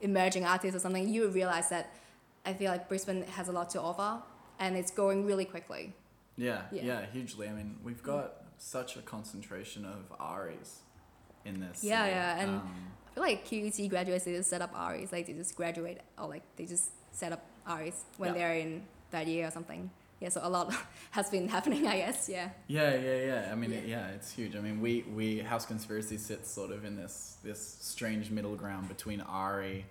emerging 0.00 0.44
artists 0.44 0.76
or 0.76 0.80
something 0.80 1.08
you 1.08 1.28
realize 1.28 1.68
that 1.74 1.92
i 2.44 2.52
feel 2.52 2.70
like 2.70 2.88
brisbane 2.88 3.22
has 3.38 3.46
a 3.48 3.52
lot 3.52 3.70
to 3.70 3.80
offer 3.80 4.10
and 4.58 4.76
it's 4.76 4.90
growing 4.90 5.24
really 5.30 5.44
quickly 5.54 5.84
Yeah, 6.36 6.62
yeah, 6.72 6.82
Yeah. 6.90 7.00
hugely. 7.16 7.46
I 7.48 7.52
mean, 7.58 7.70
we've 7.86 8.02
got 8.02 8.26
such 8.58 8.90
a 9.00 9.02
concentration 9.14 9.82
of 9.94 10.00
ARIs 10.18 10.70
in 11.48 11.54
this. 11.64 11.78
Yeah, 11.84 12.06
yeah, 12.06 12.40
and- 12.42 12.54
Um, 12.60 12.90
I 13.08 13.10
feel 13.14 13.24
like 13.28 13.40
QUT 13.48 13.78
graduates 13.94 14.24
they 14.26 14.34
just 14.40 14.50
set 14.54 14.62
up 14.66 14.72
ARIs, 14.84 15.10
like 15.14 15.24
they 15.28 15.32
just 15.42 15.54
graduate 15.60 15.98
or 16.18 16.26
like 16.34 16.42
they 16.56 16.66
just 16.74 16.86
set 17.20 17.30
up 17.36 17.42
ARIs 17.66 18.04
when 18.18 18.30
Yeah. 18.34 18.38
they're 18.38 18.54
in 18.58 18.82
that 19.10 19.26
year 19.26 19.48
or 19.48 19.50
something. 19.50 19.90
Yeah, 20.20 20.28
so 20.30 20.40
a 20.42 20.48
lot 20.48 20.72
has 21.10 21.28
been 21.30 21.48
happening, 21.56 21.86
I 21.86 21.98
guess. 21.98 22.28
Yeah. 22.28 22.50
yeah, 22.66 22.94
yeah, 22.94 23.24
yeah. 23.24 23.48
I 23.52 23.54
mean, 23.54 23.72
Yeah. 23.72 23.78
It, 23.78 23.86
yeah, 23.88 24.06
it's 24.08 24.30
huge. 24.32 24.56
I 24.56 24.60
mean, 24.60 24.80
we 24.80 25.02
we 25.14 25.38
House 25.40 25.66
Conspiracy 25.66 26.16
sits 26.18 26.50
sort 26.50 26.70
of 26.70 26.84
in 26.84 26.96
this 26.96 27.36
this 27.42 27.76
strange 27.80 28.30
middle 28.30 28.56
ground 28.56 28.88
between 28.88 29.20
ARI 29.20 29.84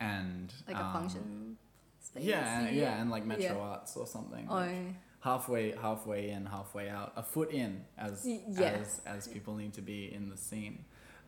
and 0.00 0.52
Like 0.66 0.76
a 0.76 0.84
um, 0.84 0.92
function 0.92 1.56
space. 2.02 2.24
Yeah, 2.24 2.60
and- 2.60 2.76
yeah, 2.76 3.00
and 3.00 3.10
like 3.10 3.24
Metro 3.24 3.44
Yeah. 3.44 3.58
Arts 3.58 3.96
or 3.96 4.06
something. 4.06 4.46
Oh, 4.50 4.54
like 4.54 4.74
halfway 5.20 5.72
halfway 5.76 6.30
in, 6.30 6.46
halfway 6.46 6.88
out, 6.88 7.12
a 7.16 7.22
foot 7.22 7.50
in, 7.50 7.84
as 7.98 8.26
yeah. 8.26 8.78
as 8.80 9.00
as 9.06 9.28
people 9.28 9.54
need 9.54 9.72
to 9.74 9.82
be 9.82 10.12
in 10.12 10.30
the 10.30 10.36
scene. 10.36 10.84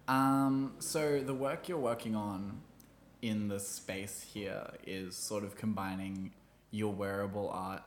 Um, 0.08 0.72
so 0.78 1.20
the 1.20 1.34
work 1.34 1.68
you're 1.68 1.78
working 1.78 2.14
on 2.16 2.60
in 3.22 3.48
the 3.48 3.58
space 3.58 4.24
here 4.32 4.70
is 4.86 5.16
sort 5.16 5.44
of 5.44 5.56
combining 5.56 6.32
your 6.70 6.92
wearable 6.92 7.48
art 7.50 7.82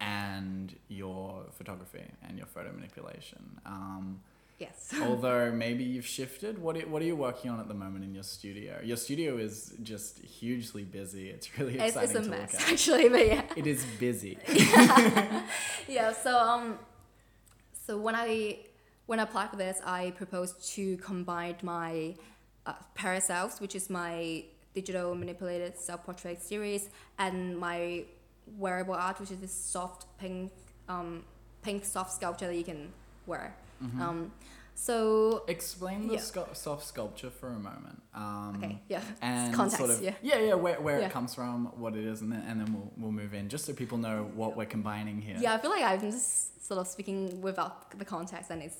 and 0.00 0.74
your 0.88 1.44
photography 1.52 2.04
and 2.26 2.38
your 2.38 2.46
photo 2.46 2.72
manipulation. 2.72 3.58
Um, 3.66 4.20
yes. 4.58 4.94
although 5.02 5.50
maybe 5.50 5.82
you've 5.82 6.06
shifted, 6.06 6.58
what 6.58 6.76
are, 6.76 6.86
what 6.86 7.02
are 7.02 7.06
you 7.06 7.16
working 7.16 7.50
on 7.50 7.58
at 7.58 7.68
the 7.68 7.74
moment 7.74 8.04
in 8.04 8.14
your 8.14 8.22
studio? 8.22 8.78
Your 8.82 8.96
studio 8.96 9.38
is 9.38 9.74
just 9.82 10.20
hugely 10.20 10.84
busy. 10.84 11.30
It's 11.30 11.58
really 11.58 11.80
exciting 11.80 12.10
it's 12.10 12.18
a 12.18 12.22
to 12.22 12.28
mess 12.28 12.54
actually, 12.70 13.08
but 13.08 13.26
yeah. 13.26 13.42
It 13.56 13.66
is 13.66 13.84
busy. 13.98 14.38
yeah 15.88 16.12
so 16.12 16.38
um 16.38 16.78
so 17.86 17.96
when 17.96 18.14
i 18.14 18.58
when 19.06 19.18
i 19.18 19.22
applied 19.22 19.50
for 19.50 19.56
this 19.56 19.80
i 19.84 20.12
proposed 20.16 20.62
to 20.74 20.96
combine 20.98 21.56
my 21.62 22.14
uh, 22.66 22.74
paraselves 22.94 23.60
which 23.60 23.74
is 23.74 23.88
my 23.88 24.44
digital 24.80 25.08
manipulated 25.22 25.72
self-portrait 25.88 26.38
series 26.50 26.82
and 27.24 27.36
my 27.66 27.78
wearable 28.64 28.94
art 29.08 29.16
which 29.20 29.32
is 29.36 29.40
this 29.46 29.56
soft 29.76 30.00
pink 30.20 30.50
um, 30.94 31.10
pink 31.66 31.80
soft 31.96 32.10
sculpture 32.18 32.46
that 32.50 32.56
you 32.62 32.68
can 32.72 32.80
wear 33.30 33.46
um, 34.06 34.18
So 34.88 34.98
Explain 35.56 35.98
the 36.08 36.14
Yeah. 36.14 36.20
scu- 36.30 36.54
soft 36.66 36.84
sculpture 36.92 37.30
for 37.40 37.48
a 37.60 37.62
moment. 37.70 37.98
Um, 38.22 38.52
okay, 38.56 38.74
yeah, 38.94 39.02
And 39.30 39.52
context, 39.60 39.78
sort 39.82 39.90
of 39.94 39.98
yeah. 40.08 40.14
yeah, 40.30 40.38
yeah, 40.48 40.54
where, 40.64 40.78
where 40.86 40.98
Yeah. 41.00 41.08
it 41.08 41.12
comes 41.18 41.30
from, 41.38 41.56
what 41.82 41.92
it 42.00 42.04
is, 42.12 42.18
and 42.22 42.30
then 42.32 42.42
and 42.48 42.56
then 42.60 42.68
we'll 42.74 42.90
we'll 43.00 43.16
move 43.22 43.32
in 43.38 43.44
just 43.54 43.62
so 43.66 43.72
people 43.82 43.98
know 44.06 44.18
what 44.40 44.50
we're 44.58 44.72
combining 44.76 45.18
here. 45.28 45.36
Yeah, 45.44 45.54
I 45.54 45.58
feel 45.62 45.72
like 45.76 45.84
I'm 45.90 46.00
just 46.10 46.24
sort 46.68 46.78
of 46.82 46.86
speaking 46.94 47.18
without 47.48 47.74
the 48.02 48.06
context, 48.14 48.46
and 48.52 48.60
it's 48.66 48.78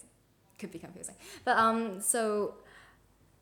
could 0.61 0.73
be 0.77 0.81
confusing. 0.87 1.17
But 1.47 1.57
um, 1.65 1.81
so 2.13 2.23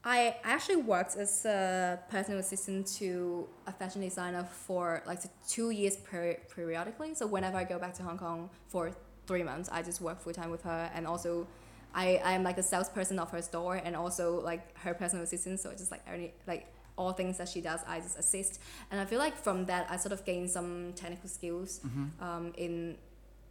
I 0.07 0.37
actually 0.45 0.77
worked 0.77 1.17
as 1.17 1.45
a 1.45 1.99
personal 2.09 2.39
assistant 2.39 2.87
to 2.99 3.49
a 3.67 3.73
fashion 3.73 4.03
designer 4.03 4.45
for 4.67 5.03
like 5.05 5.19
two 5.49 5.71
years 5.71 5.97
per- 5.97 6.39
periodically. 6.55 7.15
So 7.15 7.27
whenever 7.27 7.57
I 7.59 7.65
go 7.65 7.77
back 7.81 7.93
to 7.95 8.05
Hong 8.05 8.17
Kong 8.17 8.49
for 8.69 8.93
three 9.27 9.43
months, 9.43 9.69
I 9.73 9.83
just 9.83 10.01
work 10.01 10.21
full 10.21 10.33
time 10.33 10.51
with 10.51 10.63
her, 10.63 10.91
and 10.95 11.07
also. 11.07 11.47
I, 11.95 12.21
I 12.23 12.33
am 12.33 12.43
like 12.43 12.57
the 12.57 12.63
salesperson 12.63 13.19
of 13.19 13.31
her 13.31 13.41
store 13.41 13.77
and 13.77 13.97
also 13.97 14.43
like 14.43 14.77
her 14.81 14.93
personal 14.93 15.25
assistant 15.25 15.61
so 15.61 15.71
it's 15.71 15.81
just 15.81 15.91
like 15.91 16.03
any 16.07 16.35
like 16.47 16.67
all 16.99 17.13
things 17.13 17.39
that 17.39 17.49
she 17.49 17.63
does 17.63 17.81
I 17.89 18.01
just 18.01 18.19
assist 18.19 18.61
and 18.91 19.01
I 19.01 19.07
feel 19.07 19.19
like 19.19 19.35
from 19.35 19.65
that 19.67 19.87
I 19.89 19.97
sort 19.97 20.13
of 20.13 20.23
gained 20.27 20.51
some 20.51 20.93
technical 20.95 21.31
skills 21.31 21.81
Mm-hmm. 21.87 22.23
um, 22.23 22.53
in 22.59 22.99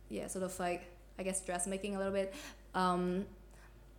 yeah 0.09 0.27
sort 0.27 0.43
of 0.43 0.59
like 0.59 0.83
I 1.17 1.23
guess 1.23 1.41
dressmaking 1.41 1.95
a 1.95 1.97
little 1.97 2.13
bit. 2.13 2.35
Um, 2.75 3.25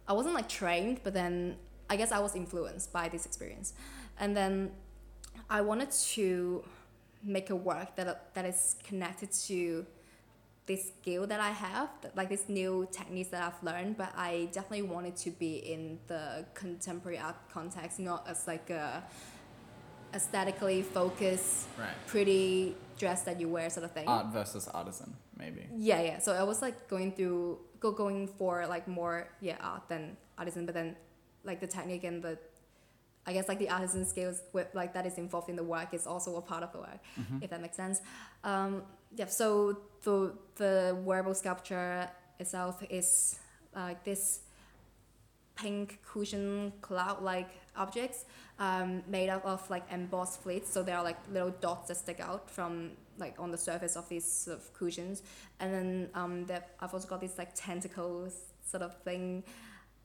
I 0.06 0.12
wasn't 0.12 0.36
like 0.36 0.48
trained, 0.48 1.00
but 1.02 1.12
then 1.12 1.56
I 1.88 1.96
guess 1.96 2.12
I 2.12 2.18
was 2.18 2.34
influenced 2.34 2.92
by 2.92 3.08
this 3.08 3.26
experience, 3.26 3.74
and 4.18 4.36
then 4.36 4.70
I 5.48 5.60
wanted 5.60 5.90
to 6.14 6.64
make 7.22 7.50
a 7.50 7.56
work 7.56 7.96
that 7.96 8.34
that 8.34 8.44
is 8.44 8.76
connected 8.84 9.32
to 9.48 9.86
this 10.66 10.88
skill 10.88 11.26
that 11.28 11.38
I 11.38 11.50
have, 11.50 11.88
like 12.16 12.28
this 12.28 12.48
new 12.48 12.88
techniques 12.90 13.30
that 13.30 13.42
I've 13.42 13.62
learned. 13.62 13.96
But 13.96 14.12
I 14.16 14.48
definitely 14.52 14.82
wanted 14.82 15.14
to 15.18 15.30
be 15.30 15.56
in 15.58 15.98
the 16.08 16.44
contemporary 16.54 17.18
art 17.18 17.36
context, 17.52 18.00
not 18.00 18.26
as 18.28 18.46
like 18.48 18.68
a 18.70 19.04
aesthetically 20.14 20.82
focused, 20.82 21.66
Right. 21.78 21.88
pretty 22.06 22.74
dress 22.98 23.22
that 23.22 23.40
you 23.40 23.48
wear 23.48 23.68
sort 23.70 23.84
of 23.84 23.92
thing. 23.92 24.08
Art 24.08 24.26
versus 24.32 24.66
artisan, 24.68 25.14
maybe. 25.36 25.66
Yeah, 25.76 26.00
yeah. 26.00 26.18
So 26.18 26.32
I 26.32 26.42
was 26.42 26.62
like 26.62 26.88
going 26.88 27.12
through, 27.12 27.58
go 27.80 27.92
going 27.92 28.26
for 28.26 28.66
like 28.66 28.88
more 28.88 29.28
yeah 29.40 29.56
art 29.60 29.82
than 29.88 30.16
artisan, 30.38 30.64
but 30.66 30.74
then 30.74 30.96
like 31.46 31.60
the 31.60 31.66
technique 31.66 32.04
and 32.04 32.22
the, 32.22 32.38
I 33.26 33.32
guess 33.32 33.48
like 33.48 33.58
the 33.58 33.70
artisan 33.70 34.04
skills 34.04 34.42
with 34.52 34.68
like 34.74 34.92
that 34.94 35.06
is 35.06 35.16
involved 35.18 35.48
in 35.48 35.56
the 35.56 35.64
work 35.64 35.94
is 35.94 36.06
also 36.06 36.36
a 36.36 36.42
part 36.42 36.62
of 36.62 36.72
the 36.72 36.78
work, 36.78 37.00
Mm-hmm. 37.20 37.38
if 37.42 37.50
that 37.50 37.60
makes 37.62 37.76
sense. 37.76 38.00
Um, 38.44 38.82
yeah. 39.14 39.26
So 39.26 39.78
the 40.04 40.34
the 40.56 40.96
wearable 41.04 41.34
sculpture 41.34 42.08
itself 42.38 42.82
is 42.90 43.38
like 43.74 44.04
this 44.04 44.40
pink 45.54 45.98
cushion 46.04 46.72
cloud 46.82 47.22
like 47.22 47.48
objects 47.76 48.26
um, 48.58 49.02
made 49.08 49.30
up 49.30 49.42
of 49.44 49.68
like 49.70 49.84
embossed 49.90 50.42
fleets 50.42 50.70
so 50.70 50.82
there 50.82 50.96
are 50.98 51.02
like 51.02 51.16
little 51.32 51.50
dots 51.62 51.88
that 51.88 51.96
stick 51.96 52.20
out 52.20 52.50
from 52.50 52.90
like 53.18 53.34
on 53.38 53.50
the 53.50 53.56
surface 53.56 53.96
of 53.96 54.06
these 54.10 54.30
sort 54.30 54.58
of 54.58 54.72
cushions 54.74 55.22
and 55.60 55.72
then 55.72 56.10
um, 56.14 56.44
that 56.46 56.70
I've 56.80 56.92
also 56.92 57.08
got 57.08 57.20
these 57.22 57.38
like 57.38 57.52
tentacles 57.54 58.34
sort 58.66 58.82
of 58.82 58.92
thing 59.02 59.44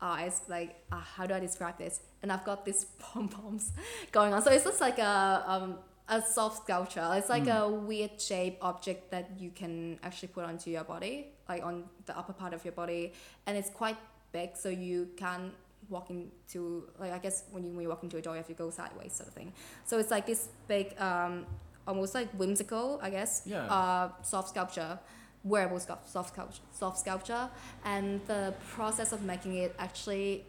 eyes 0.02 0.42
like 0.48 0.76
uh, 0.92 0.96
how 1.00 1.26
do 1.28 1.34
I 1.34 1.40
describe 1.40 1.78
this? 1.78 2.02
And 2.22 2.32
I've 2.32 2.44
got 2.44 2.66
these 2.66 2.86
pom 3.00 3.28
poms 3.30 3.72
going 4.12 4.34
on. 4.34 4.42
So 4.42 4.52
it's 4.52 4.64
just 4.66 4.82
like 4.82 5.00
a 5.00 5.44
um, 5.48 5.78
a 6.10 6.22
soft 6.22 6.64
sculpture. 6.64 7.08
It's 7.14 7.30
like 7.30 7.48
a 7.48 7.68
weird 7.70 8.20
shape 8.20 8.58
object 8.62 9.12
that 9.12 9.30
you 9.40 9.50
can 9.52 10.00
actually 10.04 10.28
put 10.30 10.44
onto 10.44 10.70
your 10.70 10.84
body 10.84 11.28
like 11.48 11.64
on 11.64 11.84
the 12.06 12.18
upper 12.18 12.34
part 12.34 12.54
of 12.54 12.64
your 12.66 12.74
body. 12.74 13.14
And 13.46 13.58
it's 13.58 13.70
quite 13.70 13.98
big 14.32 14.52
so 14.56 14.70
you 14.70 15.10
can't 15.18 15.54
walk 15.90 16.10
into 16.10 16.88
like 17.00 17.12
I 17.12 17.18
guess 17.18 17.44
when 17.52 17.64
you 17.66 17.72
when 17.72 17.84
you 17.84 17.90
walk 17.90 18.04
into 18.04 18.18
a 18.18 18.22
door 18.22 18.34
you 18.34 18.38
have 18.38 18.48
to 18.48 18.54
go 18.54 18.70
sideways 18.70 19.14
sort 19.14 19.28
of 19.30 19.34
thing. 19.34 19.54
So 19.86 20.00
it's 20.00 20.12
like 20.12 20.26
this 20.26 20.50
big 20.68 21.00
um 21.00 21.46
almost 21.88 22.14
like 22.14 22.30
whimsical 22.32 23.00
I 23.02 23.10
guess 23.10 23.42
Yeah. 23.46 23.66
uh 23.66 24.10
soft 24.22 24.50
sculpture 24.50 25.00
wearable 25.44 25.80
soft 25.80 26.08
sculpture 26.30 26.62
soft 26.72 27.00
sculpture 27.00 27.50
and 27.84 28.22
the 28.28 28.54
process 28.76 29.12
of 29.12 29.24
making 29.24 29.56
it 29.56 29.74
actually 29.80 30.46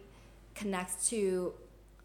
connects 0.53 1.09
to 1.09 1.51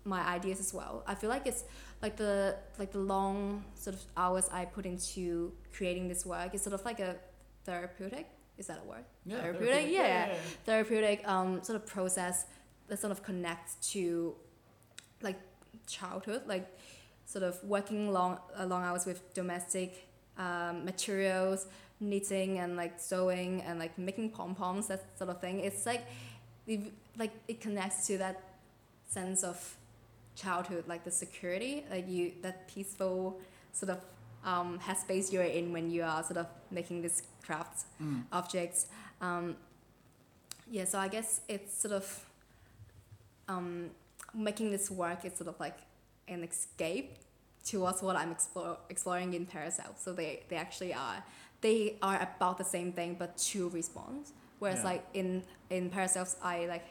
my 0.05 0.23
ideas 0.27 0.59
as 0.59 0.73
well. 0.73 1.03
I 1.07 1.15
feel 1.15 1.29
like 1.29 1.47
it's 1.47 1.65
like 2.01 2.17
the 2.17 2.57
like 2.79 2.93
the 2.93 2.99
long 3.01 3.65
sort 3.75 3.95
of 3.97 4.03
hours 4.17 4.49
I 4.51 4.65
put 4.65 4.87
into 4.87 5.53
creating 5.77 6.09
this 6.09 6.25
work 6.25 6.55
is 6.55 6.63
sort 6.63 6.73
of 6.75 6.85
like 6.85 7.01
a 7.01 7.17
therapeutic 7.65 8.27
is 8.57 8.67
that 8.67 8.81
a 8.85 8.89
word? 8.89 9.05
Yeah, 9.25 9.37
therapeutic, 9.41 9.69
therapeutic. 9.69 9.93
yeah, 9.95 10.03
Yeah, 10.03 10.27
yeah, 10.27 10.33
yeah. 10.33 10.39
therapeutic 10.65 11.29
um 11.29 11.63
sort 11.63 11.77
of 11.77 11.87
process 11.87 12.47
that 12.89 12.99
sort 12.99 13.11
of 13.13 13.23
connects 13.23 13.75
to 13.93 14.35
like 15.21 15.39
childhood, 15.87 16.43
like 16.47 16.67
sort 17.27 17.45
of 17.45 17.63
working 17.65 18.11
long 18.13 18.39
uh, 18.59 18.65
long 18.65 18.83
hours 18.83 19.05
with 19.05 19.35
domestic 19.35 20.09
um, 20.39 20.85
materials, 20.85 21.67
knitting 22.01 22.59
and 22.59 22.77
like 22.77 22.99
sewing 23.01 23.63
and 23.63 23.79
like 23.79 23.97
making 23.99 24.31
pom 24.31 24.55
poms, 24.55 24.87
that 24.89 25.05
sort 25.19 25.31
of 25.31 25.41
thing. 25.41 25.61
It's 25.61 25.85
like 25.87 26.05
it, 26.67 26.81
like 27.19 27.33
it 27.49 27.61
connects 27.61 28.07
to 28.09 28.19
that 28.19 28.41
sense 29.09 29.43
of 29.43 29.77
childhood, 30.37 30.85
like 30.87 31.05
the 31.05 31.11
security, 31.11 31.85
like 31.91 32.09
you 32.09 32.33
that 32.43 32.69
peaceful 32.69 33.41
sort 33.73 33.91
of 33.91 34.01
um, 34.45 34.79
headspace 34.79 35.33
you're 35.33 35.43
in 35.43 35.73
when 35.73 35.91
you 35.91 36.03
are 36.03 36.23
sort 36.23 36.37
of 36.39 36.47
making 36.71 37.03
these 37.03 37.23
crafts 37.45 37.87
Mm. 38.01 38.23
objects. 38.33 38.87
Um, 39.21 39.57
yeah, 40.71 40.85
so 40.85 40.99
I 40.99 41.09
guess 41.09 41.41
it's 41.49 41.77
sort 41.77 41.95
of 41.95 42.25
um, 43.49 43.91
making 44.35 44.71
this 44.71 44.91
work 44.91 45.25
is 45.25 45.35
sort 45.35 45.49
of 45.49 45.59
like 45.59 45.79
an 46.29 46.45
escape 46.45 47.17
towards 47.65 48.03
what 48.03 48.17
I'm 48.17 48.31
explore, 48.33 48.77
exploring 48.91 49.35
in 49.35 49.47
Paracells. 49.47 49.99
So 49.99 50.13
they, 50.13 50.43
they 50.49 50.57
actually 50.57 50.93
are 50.95 51.23
they 51.61 51.97
are 52.03 52.19
about 52.23 52.59
the 52.59 52.65
same 52.65 52.93
thing 52.93 53.17
but 53.19 53.37
two 53.37 53.69
response. 53.71 54.33
Whereas 54.59 54.79
Yeah. 54.79 54.85
like 54.91 55.05
in 55.15 55.43
in 55.71 55.91
Paracells 55.91 56.37
I 56.43 56.67
like 56.67 56.87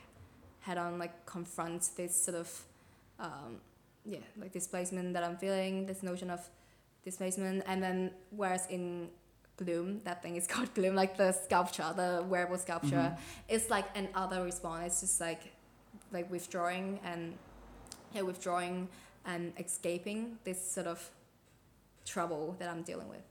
head 0.62 0.78
on 0.78 1.00
like 1.00 1.26
confront 1.26 1.90
this 1.96 2.14
sort 2.26 2.38
of 2.38 2.66
um, 3.20 3.62
yeah 4.06 4.20
like 4.42 4.52
displacement 4.52 5.14
that 5.14 5.24
I'm 5.24 5.38
feeling, 5.38 5.86
this 5.86 6.02
notion 6.04 6.30
of 6.30 6.42
displacement, 7.04 7.64
and 7.68 7.82
then 7.82 8.12
whereas 8.32 8.68
in 8.70 9.10
Gloom, 9.58 10.02
that 10.04 10.22
thing 10.22 10.36
is 10.36 10.46
called 10.54 10.74
Gloom, 10.76 10.96
like 10.96 11.18
the 11.18 11.32
sculpture, 11.32 11.92
the 11.96 12.24
wearable 12.30 12.58
sculpture, 12.58 12.96
Mhm. 13.16 13.18
it's 13.48 13.70
like 13.70 13.86
an 13.96 14.08
other 14.14 14.44
response. 14.44 14.86
It's 14.88 15.02
just 15.02 15.20
like 15.22 15.42
like 16.12 16.30
withdrawing 16.32 17.00
and 17.04 17.38
yeah, 18.14 18.22
withdrawing 18.22 18.88
and 19.26 19.54
escaping 19.58 20.38
this 20.44 20.60
sort 20.72 20.88
of 20.88 21.00
trouble 22.06 22.56
that 22.60 22.70
I'm 22.70 22.84
dealing 22.84 23.10
with. 23.10 23.24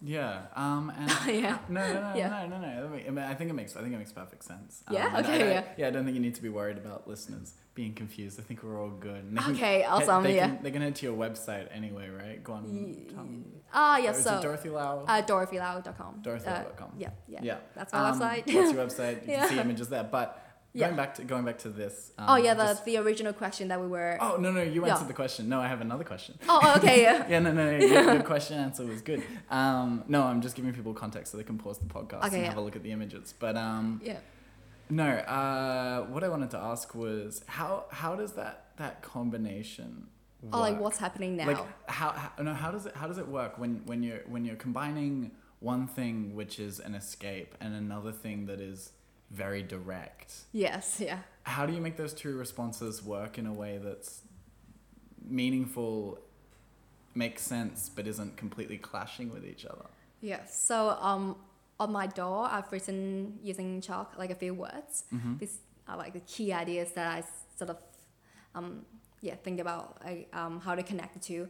Yeah. 0.00 0.42
Um. 0.54 0.92
And 0.96 1.10
yeah. 1.34 1.58
No, 1.68 1.80
no, 1.92 2.00
no, 2.10 2.14
Yeah. 2.14 2.28
no, 2.28 2.46
no, 2.46 2.60
no. 2.60 2.90
I, 3.06 3.10
mean, 3.10 3.18
I 3.18 3.34
think 3.34 3.50
it 3.50 3.54
makes. 3.54 3.74
I 3.76 3.80
think 3.82 3.94
it 3.94 3.98
makes 3.98 4.12
perfect 4.12 4.44
sense. 4.44 4.82
Um, 4.86 4.94
Yeah? 4.94 5.18
Okay, 5.20 5.42
I- 5.42 5.50
yeah. 5.50 5.62
Yeah. 5.76 5.88
I 5.88 5.90
don't 5.90 6.04
think 6.04 6.14
you 6.14 6.20
need 6.22 6.36
to 6.36 6.42
be 6.42 6.48
worried 6.48 6.76
about 6.78 7.08
listeners 7.08 7.54
being 7.74 7.94
confused. 7.94 8.38
I 8.38 8.42
think 8.44 8.62
we're 8.62 8.80
all 8.80 8.90
good. 8.90 9.24
And 9.24 9.36
they 9.36 9.42
can 9.42 9.54
Okay, 9.56 9.80
head- 9.80 9.90
awesome. 9.90 10.22
They 10.22 10.36
yeah. 10.36 10.46
can, 10.48 10.62
they 10.62 10.70
can 10.70 10.82
head 10.82 10.94
to 10.96 11.06
your 11.06 11.16
website 11.16 11.66
anyway, 11.74 12.08
right? 12.10 12.42
Go 12.44 12.52
on. 12.54 13.44
Ah, 13.72 13.96
or 13.96 14.00
yeah. 14.00 14.10
it 14.10 14.16
So 14.16 14.40
Dorothy 14.40 14.68
Lau. 14.70 15.04
uh, 15.06 15.22
dorothylau.com. 15.22 16.22
dorothylau.com. 16.22 16.92
yeah, 16.96 17.10
yeah. 17.26 17.40
yeah. 17.42 17.56
That's 17.74 17.92
my 17.92 17.98
Um, 18.10 18.20
website. 18.20 18.46
That's 18.46 18.72
your 18.72 18.86
website. 18.86 19.26
You 19.26 19.32
Yeah. 19.32 19.40
can 19.46 19.48
see 19.48 19.60
images 19.60 19.88
there. 19.88 20.04
But 20.04 20.40
Yeah. 20.78 20.86
going 20.86 20.96
back 20.96 21.14
to 21.16 21.24
going 21.24 21.44
back 21.44 21.58
to 21.58 21.68
this. 21.68 22.12
Um, 22.18 22.26
oh 22.30 22.36
yeah, 22.36 22.54
the 22.54 22.64
just- 22.64 22.84
the 22.84 22.96
original 22.98 23.32
question 23.32 23.68
that 23.68 23.80
we 23.80 23.86
were. 23.86 24.16
Oh 24.20 24.36
no 24.38 24.50
no! 24.52 24.62
You 24.62 24.84
Yeah. 24.86 24.92
answered 24.92 25.08
the 25.08 25.14
question. 25.22 25.48
No, 25.48 25.60
I 25.60 25.68
have 25.68 25.80
another 25.80 26.04
question. 26.04 26.38
Oh, 26.48 26.60
oh, 26.62 26.74
okay. 26.78 27.02
Yeah. 27.02 27.26
Yeah, 27.32 27.38
no, 27.40 27.52
no, 27.52 27.64
no. 27.70 27.76
Your, 27.86 28.14
your 28.14 28.22
question 28.34 28.58
answer 28.58 28.84
was 28.84 29.00
good. 29.02 29.22
Um, 29.50 30.04
no, 30.08 30.22
I'm 30.22 30.40
just 30.40 30.54
giving 30.56 30.72
people 30.72 30.94
context 30.94 31.32
so 31.32 31.38
they 31.38 31.44
can 31.44 31.58
pause 31.58 31.78
the 31.78 31.86
podcast 31.86 32.24
Okay, 32.26 32.38
and 32.38 32.46
have 32.46 32.56
a 32.56 32.60
look 32.60 32.76
at 32.76 32.82
the 32.82 32.92
images. 32.92 33.34
But 33.38 33.56
um, 33.56 34.00
Yeah. 34.04 34.18
no, 34.90 35.08
uh, 35.08 36.06
what 36.12 36.22
I 36.24 36.28
wanted 36.28 36.50
to 36.52 36.58
ask 36.58 36.94
was 36.94 37.42
how 37.46 37.84
how 37.90 38.16
does 38.16 38.32
that 38.34 38.54
that 38.76 39.02
combination 39.02 40.06
work? 40.42 40.54
Oh, 40.54 40.60
like 40.60 40.80
what's 40.80 40.98
happening 40.98 41.36
now? 41.36 41.46
Like 41.48 41.88
how, 41.88 42.10
how 42.10 42.42
no 42.42 42.54
how 42.54 42.70
does 42.70 42.86
it 42.86 42.94
how 42.96 43.06
does 43.06 43.18
it 43.18 43.28
work 43.28 43.58
when 43.58 43.82
when 43.86 44.02
you're 44.02 44.20
when 44.26 44.44
you're 44.44 44.56
combining 44.56 45.32
one 45.60 45.86
thing 45.88 46.34
which 46.36 46.60
is 46.60 46.78
an 46.78 46.94
escape 46.94 47.54
and 47.60 47.74
another 47.74 48.12
thing 48.12 48.46
that 48.46 48.60
is 48.60 48.92
very 49.30 49.62
direct? 49.62 50.34
yes. 50.52 51.00
Yeah. 51.00 51.18
How 51.42 51.64
do 51.64 51.72
you 51.72 51.80
make 51.80 51.96
those 51.96 52.12
two 52.12 52.36
responses 52.36 53.02
work 53.02 53.38
in 53.38 53.46
a 53.46 53.52
way 53.52 53.78
that's 53.82 54.22
meaningful, 55.26 56.18
makes 57.14 57.42
sense, 57.42 57.90
but 57.94 58.06
isn't 58.06 58.36
completely 58.36 58.76
clashing 58.76 59.30
with 59.32 59.46
each 59.46 59.64
other? 59.64 59.86
Yeah. 60.20 60.44
So 60.46 60.90
um, 61.00 61.36
on 61.80 61.92
my 61.92 62.06
door, 62.06 62.48
I've 62.50 62.70
written 62.70 63.38
using 63.42 63.80
chalk 63.80 64.14
like 64.18 64.30
a 64.30 64.34
few 64.34 64.54
words. 64.54 65.04
Mm-hmm. 65.14 65.38
These 65.38 65.58
are 65.86 65.96
like 65.96 66.12
the 66.12 66.20
key 66.20 66.52
ideas 66.52 66.92
that 66.92 67.06
I 67.06 67.22
sort 67.56 67.70
of 67.70 67.78
um, 68.54 68.84
yeah 69.20 69.34
think 69.36 69.60
about 69.60 70.00
like, 70.04 70.28
um, 70.32 70.60
how 70.60 70.74
to 70.74 70.82
connect 70.82 71.14
the 71.14 71.20
two. 71.20 71.48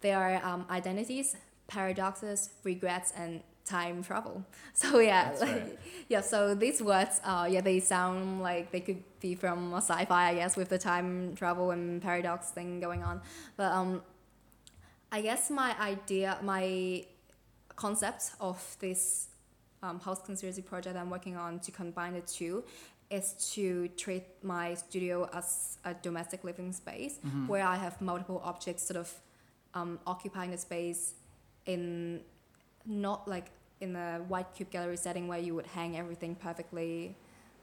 They 0.00 0.12
are 0.12 0.40
um, 0.44 0.66
identities, 0.70 1.36
paradoxes, 1.66 2.50
regrets, 2.62 3.12
and 3.16 3.42
time 3.64 4.02
travel. 4.02 4.44
So 4.74 4.98
yeah, 4.98 5.32
like, 5.40 5.50
right. 5.50 5.78
yeah. 6.08 6.20
So 6.20 6.54
these 6.54 6.82
words, 6.82 7.20
uh, 7.24 7.46
yeah, 7.50 7.60
they 7.60 7.80
sound 7.80 8.42
like 8.42 8.70
they 8.72 8.80
could 8.80 9.02
be 9.20 9.34
from 9.36 9.72
a 9.72 9.76
sci-fi, 9.80 10.30
I 10.30 10.34
guess, 10.34 10.56
with 10.56 10.68
the 10.68 10.78
time 10.78 11.34
travel 11.36 11.70
and 11.70 12.02
paradox 12.02 12.50
thing 12.50 12.80
going 12.80 13.02
on. 13.04 13.20
But 13.56 13.70
um, 13.72 14.02
I 15.12 15.20
guess 15.22 15.50
my 15.50 15.74
idea, 15.80 16.38
my 16.42 17.04
concept 17.76 18.32
of 18.40 18.76
this 18.80 19.28
um, 19.82 20.00
house 20.00 20.20
conspiracy 20.22 20.62
project 20.62 20.96
I'm 20.96 21.10
working 21.10 21.36
on 21.36 21.60
to 21.60 21.70
combine 21.70 22.14
the 22.14 22.20
two 22.22 22.64
is 23.10 23.34
to 23.54 23.88
treat 23.96 24.24
my 24.42 24.74
studio 24.74 25.28
as 25.32 25.78
a 25.84 25.94
domestic 25.94 26.42
living 26.42 26.72
space 26.72 27.18
Mm-hmm. 27.24 27.46
where 27.48 27.64
I 27.64 27.76
have 27.76 28.00
multiple 28.00 28.40
objects 28.44 28.82
sort 28.86 28.96
of 28.98 29.12
um, 29.74 29.98
occupying 30.06 30.50
the 30.50 30.58
space 30.58 31.14
in 31.66 32.22
not 32.86 33.26
like 33.26 33.50
in 33.80 33.96
a 33.96 34.18
white 34.28 34.54
cube 34.54 34.70
gallery 34.70 34.96
setting 34.96 35.28
where 35.28 35.38
you 35.38 35.54
would 35.54 35.66
hang 35.66 35.96
everything 35.96 36.34
perfectly 36.34 37.16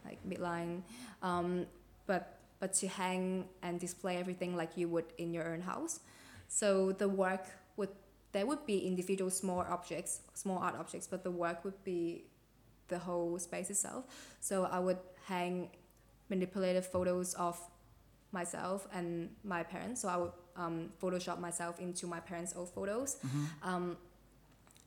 like 0.04 0.18
midline 0.28 0.82
um, 1.22 1.66
but 2.06 2.38
but 2.60 2.72
to 2.74 2.86
hang 2.86 3.48
and 3.62 3.80
display 3.80 4.18
everything 4.18 4.54
like 4.56 4.76
you 4.76 4.88
would 4.88 5.06
in 5.18 5.34
your 5.34 5.52
own 5.52 5.60
house. 5.60 5.98
So 6.46 6.92
the 6.92 7.08
work 7.08 7.46
would 7.76 7.88
there 8.30 8.46
would 8.46 8.64
be 8.66 8.78
individual 8.86 9.30
small 9.30 9.60
objects 9.60 10.20
small 10.34 10.58
art 10.58 10.76
objects 10.78 11.08
but 11.08 11.24
the 11.24 11.30
work 11.30 11.64
would 11.64 11.82
be 11.84 12.24
the 12.88 12.98
whole 12.98 13.38
space 13.38 13.68
itself. 13.70 14.04
So 14.40 14.64
i 14.64 14.78
would 14.78 14.98
hang 15.26 15.70
manipulated 16.28 16.84
photos 16.84 17.34
of 17.34 17.58
myself 18.30 18.86
and 18.92 19.30
my 19.44 19.62
parents. 19.62 20.02
So 20.02 20.08
i 20.08 20.16
would 20.16 20.32
um, 20.56 20.90
photoshop 21.02 21.40
myself 21.40 21.80
into 21.80 22.06
my 22.06 22.20
parents 22.20 22.52
old 22.56 22.70
photos. 22.70 23.16
Um, 23.62 23.96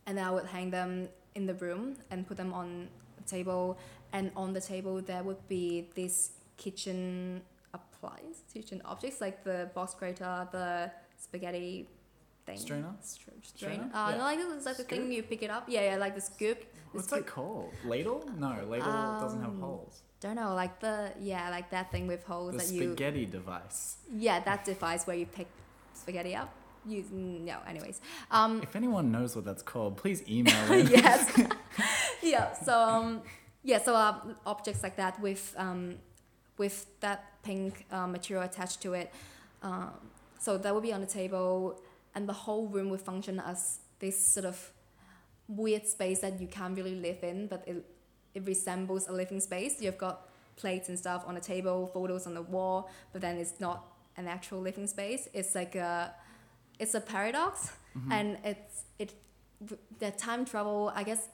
and 0.08 0.18
then 0.18 0.26
I 0.26 0.32
would 0.32 0.46
hang 0.46 0.70
them 0.72 1.10
in 1.36 1.46
the 1.46 1.54
room 1.56 1.98
and 2.12 2.28
put 2.28 2.38
them 2.38 2.54
on 2.54 2.88
a 3.20 3.28
table. 3.30 3.78
And 4.14 4.32
on 4.36 4.54
the 4.54 4.62
table 4.62 5.02
there 5.02 5.24
would 5.24 5.48
be 5.48 5.90
this 5.96 6.32
kitchen 6.58 7.42
appliance, 7.74 8.44
kitchen 8.54 8.82
objects 8.86 9.20
like 9.22 9.44
the 9.44 9.70
box 9.74 9.94
grater, 9.94 10.48
the 10.52 10.92
spaghetti 11.18 11.88
thing. 12.46 12.58
Strainer? 12.58 12.94
Str- 13.02 13.32
Strainer? 13.42 13.44
strainer. 13.44 13.90
Uh, 13.94 14.10
Yeah. 14.12 14.18
no, 14.18 14.24
like 14.24 14.40
it's 14.58 14.66
like 14.66 14.78
the 14.78 14.84
thing 14.84 15.12
you 15.12 15.24
pick 15.24 15.42
it 15.44 15.50
up. 15.50 15.66
Yeah, 15.68 15.82
yeah, 15.92 15.96
like 15.98 16.16
the 16.16 16.22
scoop. 16.22 16.60
The 16.62 16.68
What's 17.00 17.08
scoop. 17.08 17.26
that 17.26 17.32
called? 17.32 17.74
Ladle? 17.84 18.24
No, 18.38 18.64
ladle 18.70 19.20
doesn't 19.20 19.42
have 19.42 19.50
Um, 19.50 19.60
holes. 19.60 20.02
Don't 20.22 20.36
know, 20.36 20.56
like 20.56 20.80
the 20.80 21.12
yeah, 21.20 21.50
like 21.50 21.70
that 21.72 21.92
thing 21.92 22.08
with 22.08 22.24
holes 22.24 22.54
The 22.54 22.60
that 22.60 22.70
you. 22.72 22.80
The 22.80 22.86
spaghetti 22.96 23.26
device. 23.26 23.98
Yeah, 24.16 24.40
that 24.42 24.64
device 24.64 25.06
where 25.06 25.18
you 25.18 25.26
pick 25.26 25.48
spaghetti 25.94 26.36
up. 26.36 26.50
You 26.88 27.04
no, 27.12 27.58
anyways. 27.68 28.00
Um, 28.32 28.62
If 28.62 28.76
anyone 28.76 29.12
knows 29.12 29.36
what 29.36 29.46
that's 29.46 29.64
called, 29.64 29.98
please 29.98 30.24
email 30.30 30.72
in. 30.72 30.88
yes. 30.88 31.42
yeah. 32.22 32.54
So 32.54 32.74
um, 32.80 33.22
yeah. 33.64 33.82
So 33.82 33.96
uh, 33.96 34.16
objects 34.46 34.84
like 34.84 34.96
that 34.98 35.20
with 35.20 35.54
um, 35.58 35.96
with 36.58 36.86
that 37.02 37.42
pink 37.44 37.86
uh, 37.92 38.08
material 38.08 38.44
attached 38.46 38.82
to 38.82 38.94
it. 38.94 39.12
Um, 39.64 39.92
so 40.40 40.58
that 40.58 40.74
would 40.74 40.84
be 40.84 40.94
on 40.94 41.02
the 41.02 41.08
table, 41.08 41.82
and 42.14 42.30
the 42.30 42.34
whole 42.34 42.68
room 42.68 42.90
would 42.92 43.02
function 43.02 43.40
as 43.40 43.80
this 44.00 44.24
sort 44.24 44.46
of 44.46 44.72
weird 45.48 45.88
space 45.88 46.20
that 46.22 46.40
you 46.40 46.48
can't 46.48 46.76
really 46.78 46.96
live 46.96 47.24
in, 47.24 47.48
but 47.48 47.64
it 47.68 47.84
it 48.36 48.46
resembles 48.46 49.08
a 49.08 49.12
living 49.12 49.40
space. 49.40 49.82
You've 49.82 49.98
got 49.98 50.28
plates 50.56 50.90
and 50.90 51.00
stuff 51.00 51.24
on 51.26 51.34
the 51.36 51.42
table, 51.42 51.88
photos 51.88 52.28
on 52.28 52.34
the 52.36 52.42
wall, 52.44 52.90
but 53.12 53.22
then 53.22 53.38
it's 53.38 53.60
not 53.60 53.86
an 54.18 54.28
actual 54.28 54.60
living 54.62 54.88
space. 54.88 55.28
It's 55.34 55.56
like 55.56 55.76
a 55.76 56.14
it's 56.80 56.96
a 56.96 57.02
paradox, 57.02 57.72
and 58.10 58.38
it's 58.44 58.84
it 59.00 59.14
the 60.00 60.12
time 60.12 60.46
travel. 60.46 60.92
I 60.96 61.04
guess 61.04 61.30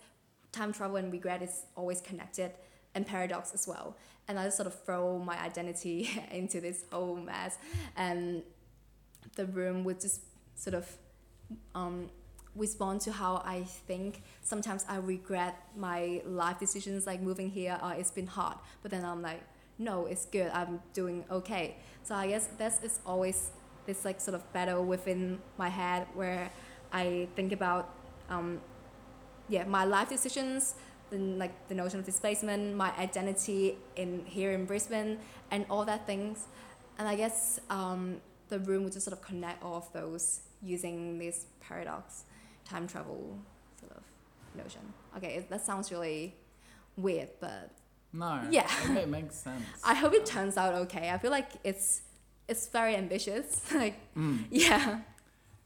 time 0.51 0.73
travel 0.73 0.97
and 0.97 1.11
regret 1.11 1.41
is 1.41 1.63
always 1.75 2.01
connected, 2.01 2.51
and 2.95 3.05
paradox 3.05 3.53
as 3.53 3.67
well. 3.67 3.97
And 4.27 4.39
I 4.39 4.45
just 4.45 4.57
sort 4.57 4.67
of 4.67 4.83
throw 4.83 5.17
my 5.19 5.39
identity 5.41 6.09
into 6.31 6.61
this 6.61 6.85
whole 6.91 7.15
mess, 7.15 7.57
and 7.95 8.43
the 9.35 9.45
room 9.45 9.83
would 9.83 9.99
just 9.99 10.21
sort 10.55 10.75
of 10.75 10.87
um, 11.75 12.09
respond 12.55 13.01
to 13.01 13.11
how 13.11 13.41
I 13.45 13.63
think. 13.63 14.21
Sometimes 14.41 14.85
I 14.87 14.97
regret 14.97 15.57
my 15.75 16.21
life 16.25 16.59
decisions, 16.59 17.07
like 17.07 17.21
moving 17.21 17.49
here. 17.49 17.77
Uh, 17.81 17.93
it's 17.97 18.11
been 18.11 18.27
hard, 18.27 18.57
but 18.81 18.91
then 18.91 19.03
I'm 19.05 19.21
like, 19.21 19.41
no, 19.77 20.05
it's 20.05 20.25
good. 20.25 20.51
I'm 20.53 20.79
doing 20.93 21.25
okay. 21.31 21.77
So 22.03 22.15
I 22.15 22.27
guess 22.27 22.47
that's 22.57 22.83
is 22.83 22.99
always 23.05 23.51
this 23.85 24.05
like 24.05 24.21
sort 24.21 24.35
of 24.35 24.53
battle 24.53 24.83
within 24.85 25.39
my 25.57 25.69
head 25.69 26.07
where 26.13 26.51
I 26.91 27.27
think 27.35 27.51
about, 27.51 27.89
um, 28.29 28.61
yeah, 29.49 29.63
my 29.65 29.85
life 29.85 30.09
decisions. 30.09 30.75
Then 31.09 31.37
like 31.37 31.67
the 31.67 31.75
notion 31.75 31.99
of 31.99 32.05
displacement, 32.05 32.75
my 32.75 32.95
identity 32.97 33.77
in 33.97 34.23
here 34.25 34.51
in 34.53 34.65
Brisbane, 34.65 35.19
and 35.51 35.65
all 35.69 35.83
that 35.85 36.07
things, 36.07 36.47
and 36.97 37.07
I 37.07 37.15
guess 37.15 37.59
um, 37.69 38.21
the 38.47 38.59
room 38.59 38.83
would 38.83 38.93
just 38.93 39.05
sort 39.05 39.17
of 39.17 39.21
connect 39.25 39.63
all 39.63 39.75
of 39.75 39.91
those 39.91 40.41
using 40.61 41.17
this 41.19 41.47
paradox 41.59 42.23
time 42.63 42.87
travel 42.87 43.37
sort 43.79 43.91
of 43.91 44.03
notion. 44.55 44.81
Okay, 45.17 45.35
it, 45.35 45.49
that 45.49 45.65
sounds 45.65 45.91
really 45.91 46.35
weird, 46.95 47.29
but 47.39 47.71
No. 48.13 48.41
Yeah. 48.49 48.69
Okay, 48.85 49.01
it 49.01 49.09
makes 49.09 49.35
sense. 49.35 49.63
I 49.83 49.93
hope 49.95 50.13
it 50.13 50.25
turns 50.25 50.57
out 50.57 50.73
okay. 50.73 51.09
I 51.09 51.17
feel 51.17 51.31
like 51.31 51.49
it's 51.63 52.03
it's 52.51 52.67
very 52.67 52.95
ambitious. 52.95 53.47
like 53.81 53.95
Mm. 54.15 54.45
yeah. 54.51 54.99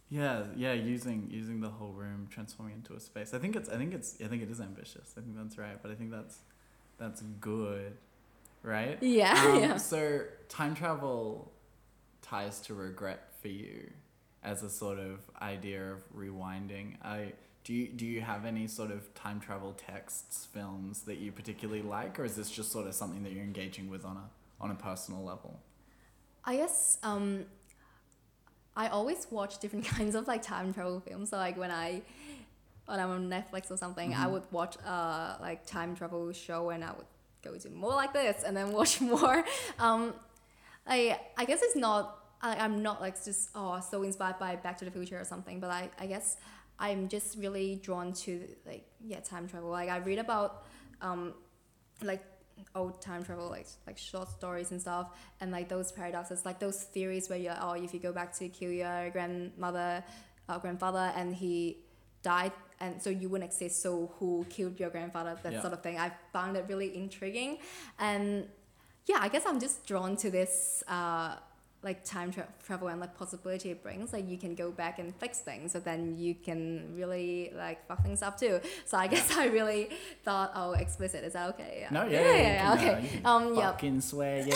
Yeah, 0.09 0.43
yeah, 0.55 0.73
using 0.73 1.27
using 1.31 1.61
the 1.61 1.69
whole 1.69 1.91
room, 1.91 2.27
transforming 2.29 2.75
into 2.75 2.93
a 2.93 2.99
space. 2.99 3.33
I 3.33 3.39
think 3.39 3.55
it's 3.55 3.69
I 3.69 3.77
think 3.77 3.93
it's 3.93 4.15
I 4.23 4.27
think 4.27 4.43
it 4.43 4.49
is 4.51 4.61
ambitious. 4.61 5.07
I 5.17 5.21
think 5.21 5.35
that's 5.35 5.57
right, 5.57 5.77
but 5.81 5.91
I 5.91 5.95
think 5.95 6.11
that's 6.11 6.37
that's 6.99 7.21
good, 7.41 7.97
right? 8.63 8.97
Yeah, 9.01 9.33
Um, 9.47 9.59
yeah. 9.59 9.77
So 9.77 10.21
time 10.47 10.75
travel 10.75 11.51
ties 12.21 12.61
to 12.61 12.73
regret 12.75 13.19
for 13.41 13.47
you 13.49 13.91
as 14.43 14.61
a 14.63 14.69
sort 14.69 14.99
of 14.99 15.19
idea 15.41 15.91
of 15.93 15.99
rewinding. 16.15 16.87
I 17.03 17.33
do 17.63 17.73
you 17.73 17.87
do 17.87 18.05
you 18.05 18.21
have 18.21 18.45
any 18.45 18.67
sort 18.67 18.91
of 18.91 19.11
time 19.15 19.39
travel 19.39 19.73
texts, 19.73 20.47
films 20.53 21.01
that 21.07 21.17
you 21.17 21.31
particularly 21.31 21.81
like, 21.81 22.19
or 22.19 22.25
is 22.25 22.35
this 22.35 22.51
just 22.51 22.71
sort 22.71 22.85
of 22.85 22.93
something 22.93 23.23
that 23.23 23.31
you're 23.33 23.43
engaging 23.43 23.89
with 23.89 24.05
on 24.05 24.17
a 24.17 24.27
on 24.63 24.69
a 24.69 24.75
personal 24.75 25.23
level? 25.25 25.59
I 26.45 26.57
guess 26.57 26.97
um, 27.03 27.45
I 28.75 28.87
always 28.87 29.27
watch 29.31 29.59
different 29.59 29.85
kinds 29.95 30.15
of 30.15 30.27
like 30.27 30.41
time 30.41 30.73
travel 30.73 30.99
films. 30.99 31.29
So 31.29 31.37
like 31.37 31.57
when 31.57 31.71
I 31.71 32.01
when 32.85 32.99
I'm 32.99 33.09
on 33.09 33.29
Netflix 33.29 33.71
or 33.71 33.77
something, 33.77 34.13
I 34.13 34.25
Mhm. 34.25 34.31
would 34.31 34.43
watch 34.51 34.77
uh 34.85 35.37
like 35.41 35.65
time 35.65 35.95
travel 35.95 36.31
show 36.33 36.69
and 36.69 36.83
I 36.83 36.91
would 36.91 37.07
go 37.43 37.57
to 37.57 37.69
more 37.69 37.93
like 37.93 38.13
this 38.13 38.43
and 38.43 38.55
then 38.55 38.71
watch 38.79 39.01
more. 39.01 39.43
Um, 39.79 40.13
I 40.87 41.19
I 41.37 41.45
guess 41.45 41.61
it's 41.61 41.75
not. 41.75 42.21
I, 42.41 42.57
I'm 42.57 42.83
not 42.83 43.01
like 43.01 43.15
just 43.23 43.49
oh 43.55 43.79
so 43.79 44.03
inspired 44.03 44.37
by 44.39 44.55
Back 44.57 44.77
to 44.79 44.85
the 44.85 44.91
Future 44.91 45.19
or 45.19 45.23
something, 45.23 45.59
but 45.59 45.71
I 45.71 45.89
I 45.99 46.05
guess 46.05 46.37
I'm 46.77 47.07
just 47.07 47.37
really 47.37 47.77
drawn 47.81 48.13
to 48.25 48.47
like 48.67 48.85
yeah 49.03 49.19
time 49.21 49.47
travel. 49.47 49.69
Like 49.71 49.89
I 49.89 49.97
read 49.97 50.19
about 50.19 50.63
um 51.01 51.33
like 52.03 52.23
old 52.73 53.01
time 53.01 53.23
travel 53.23 53.49
like 53.49 53.67
like 53.87 53.97
short 53.97 54.29
stories 54.29 54.71
and 54.71 54.79
stuff 54.81 55.07
and 55.41 55.51
like 55.51 55.67
those 55.69 55.91
paradoxes 55.91 56.45
like 56.45 56.59
those 56.59 56.83
theories 56.83 57.29
where 57.29 57.37
you're 57.39 57.55
oh 57.61 57.73
if 57.73 57.93
you 57.93 57.99
go 57.99 58.11
back 58.13 58.33
to 58.33 58.47
kill 58.49 58.71
your 58.71 59.09
grandmother 59.11 60.03
uh, 60.49 60.57
grandfather 60.59 61.11
and 61.15 61.35
he 61.35 61.77
died 62.23 62.51
and 62.79 63.01
so 63.01 63.09
you 63.09 63.29
wouldn't 63.29 63.49
exist 63.51 63.81
so 63.81 64.11
who 64.19 64.45
killed 64.49 64.79
your 64.79 64.89
grandfather 64.89 65.37
that 65.43 65.53
Yeah. 65.53 65.61
sort 65.61 65.73
of 65.73 65.81
thing 65.83 65.97
i 65.97 66.11
found 66.33 66.57
it 66.57 66.65
really 66.67 66.95
intriguing 66.95 67.59
and 67.99 68.47
yeah 69.05 69.17
i 69.21 69.27
guess 69.27 69.43
i'm 69.45 69.59
just 69.59 69.85
drawn 69.85 70.15
to 70.17 70.29
this 70.31 70.83
uh 70.87 71.35
like 71.85 72.03
time 72.03 72.29
tra- 72.31 72.47
travel 72.65 72.87
and 72.89 72.99
like 72.99 73.15
possibility 73.17 73.69
it 73.71 73.81
brings 73.83 74.11
like 74.11 74.27
you 74.27 74.37
can 74.37 74.53
go 74.55 74.71
back 74.71 74.97
and 74.99 75.15
fix 75.23 75.39
things 75.39 75.71
so 75.73 75.79
then 75.79 76.17
you 76.17 76.33
can 76.47 76.59
really 76.99 77.51
like 77.55 77.87
fuck 77.87 78.01
things 78.03 78.21
up 78.27 78.37
too 78.39 78.59
so 78.85 78.97
i 78.97 79.07
guess 79.07 79.27
i 79.37 79.45
really 79.45 79.83
thought 80.25 80.51
oh 80.55 80.71
explicit 80.73 81.23
is 81.23 81.33
that 81.33 81.47
okay 81.51 81.77
yeah 81.81 81.89
No, 81.91 82.01
yeah, 82.05 82.21
yeah, 82.21 82.35
yeah, 82.35 82.37
yeah, 82.41 82.57
can, 82.57 82.67
uh, 82.67 82.97
okay 82.97 83.09
you 83.13 83.19
um 83.31 83.55
yeah 83.55 83.71
Fucking 83.71 84.01
swear 84.01 84.37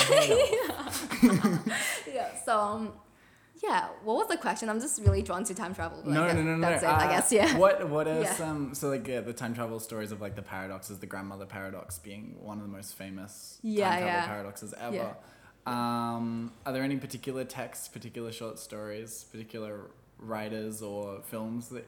off. 0.79 1.19
yeah 2.13 2.35
so 2.45 2.57
um 2.59 2.91
yeah 3.63 3.87
what 4.05 4.15
was 4.15 4.27
the 4.27 4.37
question 4.37 4.69
i'm 4.69 4.79
just 4.79 5.01
really 5.01 5.21
drawn 5.21 5.43
to 5.43 5.53
time 5.53 5.73
travel 5.75 5.97
like, 5.99 6.07
no, 6.07 6.27
no, 6.27 6.41
no, 6.41 6.55
no, 6.55 6.61
that's 6.69 6.81
no. 6.83 6.89
it 6.89 6.93
i 6.93 7.05
Uh, 7.05 7.09
guess 7.09 7.31
yeah 7.31 7.57
What 7.57 7.87
what 7.89 8.07
are 8.07 8.21
Yeah. 8.27 8.33
some 8.33 8.73
so 8.73 8.89
like 8.89 9.07
yeah, 9.07 9.21
the 9.21 9.33
time 9.33 9.53
travel 9.53 9.79
stories 9.79 10.11
of 10.11 10.19
like 10.21 10.35
the 10.35 10.41
paradoxes, 10.41 10.99
the 10.99 11.05
grandmother 11.13 11.45
paradox 11.45 11.99
being 11.99 12.23
one 12.49 12.57
of 12.57 12.63
the 12.63 12.71
most 12.79 12.95
famous 12.95 13.59
Yeah, 13.61 13.89
time 13.89 13.99
travel 13.99 14.07
yeah. 14.21 14.27
paradoxes 14.33 14.73
ever. 14.79 15.15
Um, 15.69 16.51
are 16.65 16.73
there 16.73 16.83
any 16.83 16.97
particular 16.97 17.43
texts, 17.43 17.87
particular 17.87 18.31
short 18.31 18.59
stories, 18.59 19.25
particular 19.31 19.91
writers 20.17 20.81
or 20.81 21.21
films 21.23 21.69
that 21.69 21.87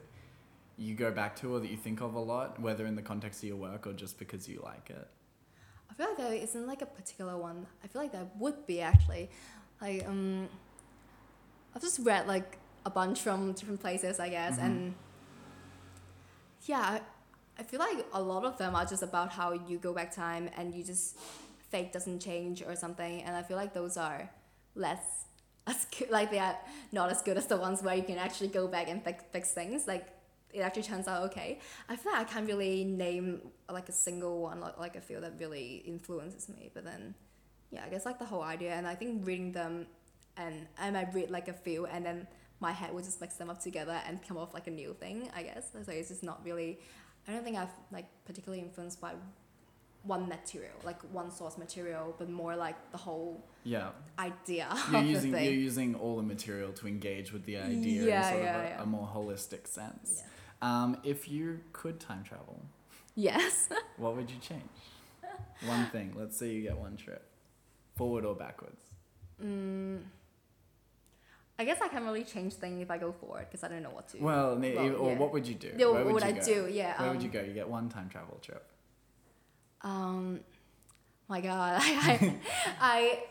you 0.78 0.94
go 0.96 1.12
back 1.12 1.36
to 1.38 1.54
or 1.56 1.60
that 1.60 1.70
you 1.70 1.78
think 1.78 2.02
of 2.02 2.14
a 2.16 2.20
lot, 2.20 2.60
whether 2.62 2.86
in 2.86 2.96
the 2.96 3.02
context 3.02 3.44
of 3.44 3.50
your 3.50 3.58
work 3.58 3.86
or 3.88 3.94
just 3.94 4.18
because 4.20 4.48
you 4.48 4.62
like 4.64 4.90
it? 4.90 5.08
I 5.90 5.94
feel 5.94 6.08
like 6.08 6.18
there 6.18 6.34
isn't 6.34 6.68
like 6.68 6.82
a 6.82 6.86
particular 6.86 7.38
one. 7.38 7.68
I 7.84 7.88
feel 7.88 8.02
like 8.02 8.12
there 8.12 8.28
would 8.40 8.66
be 8.66 8.82
actually. 8.82 9.30
Like 9.82 10.08
um 10.08 10.48
I've 11.76 11.82
just 11.82 12.00
read 12.00 12.28
like 12.28 12.58
a 12.86 12.90
bunch 12.90 13.20
from 13.22 13.54
different 13.54 13.80
places 13.82 14.20
I 14.20 14.30
guess 14.30 14.58
Mhm. 14.58 14.64
and 14.66 14.96
yeah, 16.66 17.00
I 17.60 17.64
feel 17.64 17.80
like 17.80 18.06
a 18.14 18.22
lot 18.22 18.46
of 18.46 18.58
them 18.58 18.76
are 18.76 18.86
just 18.86 19.04
about 19.04 19.32
how 19.32 19.54
you 19.54 19.78
go 19.78 19.94
back 19.94 20.12
time 20.14 20.50
and 20.56 20.74
you 20.74 20.84
just 20.84 21.18
fate 21.72 21.92
doesn't 21.92 22.20
change 22.20 22.62
or 22.62 22.76
something. 22.76 23.24
And 23.24 23.36
I 23.36 23.42
feel 23.42 23.58
like 23.58 23.74
those 23.74 23.98
are 23.98 24.30
less 24.76 25.26
as 25.68 25.86
good, 25.86 26.10
like 26.10 26.32
they 26.32 26.40
are 26.40 26.58
not 26.92 27.10
as 27.12 27.22
good 27.22 27.38
as 27.38 27.48
the 27.48 27.58
ones 27.58 27.82
where 27.82 27.96
you 27.96 28.04
can 28.04 28.18
actually 28.18 28.48
go 28.50 28.68
back 28.68 28.90
and 28.90 29.04
fix, 29.04 29.24
fix 29.32 29.52
things. 29.52 29.88
Like 29.88 30.08
it 30.54 30.60
actually 30.60 30.84
turns 30.84 31.08
out 31.08 31.24
okay. 31.24 31.60
I 31.88 31.96
feel 31.96 32.12
like 32.12 32.22
I 32.22 32.24
can't 32.26 32.48
really 32.48 32.84
name 32.84 33.42
like 33.70 33.90
a 33.90 33.92
single 33.92 34.42
one 34.42 34.60
like, 34.60 34.78
like 34.78 34.96
I 34.96 35.00
feel 35.00 35.22
that 35.22 35.34
really 35.40 35.84
influences 35.86 36.50
me. 36.50 36.70
But 36.74 36.84
then, 36.84 37.16
yeah, 37.70 37.84
I 37.86 37.90
guess 37.90 38.06
like 38.06 38.20
the 38.20 38.26
whole 38.26 38.44
idea, 38.44 38.74
and 38.74 38.88
I 38.88 38.96
think 38.96 39.26
reading 39.26 39.52
them, 39.52 39.88
and 40.38 40.68
I 40.80 40.90
might 40.92 41.14
read 41.14 41.30
like 41.30 41.48
a 41.48 41.54
few, 41.54 41.86
and 41.86 42.06
then 42.06 42.28
my 42.60 42.72
head 42.72 42.94
would 42.94 43.04
just 43.04 43.22
mix 43.22 43.36
them 43.36 43.50
up 43.50 43.62
together 43.62 44.00
and 44.08 44.22
come 44.26 44.38
off 44.38 44.54
like 44.54 44.68
a 44.68 44.72
new 44.72 44.96
thing. 45.00 45.30
I 45.36 45.44
guess 45.44 45.72
so. 45.72 45.92
It's 45.92 46.10
just 46.10 46.24
not 46.24 46.42
really. 46.44 46.80
I 47.28 47.34
don't 47.34 47.44
think 47.44 47.58
I've 47.58 47.70
like 47.92 48.08
particularly 48.26 48.64
influenced 48.64 49.00
by 49.00 49.14
one 50.04 50.28
material, 50.28 50.74
like 50.84 51.02
one 51.14 51.30
source 51.32 51.58
material, 51.58 52.16
but 52.18 52.30
more 52.30 52.56
like 52.56 52.76
the 52.92 52.98
whole 52.98 53.46
Yeah. 53.64 53.90
idea 54.18 54.68
You're 54.92 55.00
of 55.02 55.06
using 55.06 55.32
the 55.32 55.38
thing. 55.38 55.46
you're 55.46 55.54
using 55.70 55.96
all 55.96 56.18
the 56.18 56.24
material 56.24 56.72
to 56.74 56.88
engage 56.88 57.32
with 57.32 57.46
the 57.46 57.58
idea 57.58 58.04
Yeah, 58.08 58.28
in 58.28 58.34
sort 58.34 58.44
yeah, 58.44 58.56
of 58.58 58.66
a, 58.66 58.70
yeah. 58.70 58.82
a 58.84 58.86
more 58.86 59.08
holistic 59.08 59.68
sense. 59.68 60.24
Um, 60.62 60.98
if 61.04 61.28
you 61.30 61.60
could 61.74 62.00
time 62.00 62.24
travel, 62.24 62.66
Yes. 63.16 63.70
what 63.98 64.16
would 64.16 64.30
you 64.32 64.38
change? 64.40 64.64
one 65.68 65.86
thing. 65.88 66.14
Let's 66.18 66.36
say 66.38 66.50
you 66.52 66.64
get 66.64 66.78
one 66.78 66.96
trip, 66.98 67.24
forward 67.96 68.26
or 68.26 68.36
backwards. 68.36 68.82
Mm, 69.44 70.00
I 71.60 71.66
guess 71.66 71.80
I 71.82 71.88
can't 71.90 72.06
really 72.06 72.24
change 72.24 72.54
things 72.56 72.82
if 72.82 72.90
I 72.90 72.98
go 72.98 73.12
forward 73.12 73.46
because 73.48 73.64
I 73.64 73.68
don't 73.68 73.84
know 73.84 73.92
what 73.92 74.08
to. 74.10 74.18
Well, 74.18 74.56
Well, 74.58 74.96
or 74.96 75.12
yeah. 75.12 75.18
what 75.20 75.32
would 75.34 75.48
you 75.48 75.54
do? 75.56 75.72
Yeah, 75.78 75.86
Where 75.88 76.06
what 76.06 76.14
would 76.16 76.24
you 76.24 76.30
I 76.30 76.32
go? 76.32 76.44
do? 76.44 76.68
Yeah, 76.72 77.00
Where 77.00 77.10
would 77.10 77.18
um, 77.18 77.24
you 77.24 77.30
go? 77.30 77.42
You 77.44 77.54
get 77.54 77.70
one 77.70 77.90
time 77.90 78.10
travel 78.10 78.40
trip. 78.42 78.66
Um, 79.84 80.42
my 81.28 81.42
God, 81.42 81.82
I, 81.84 82.36
I, 82.82 83.24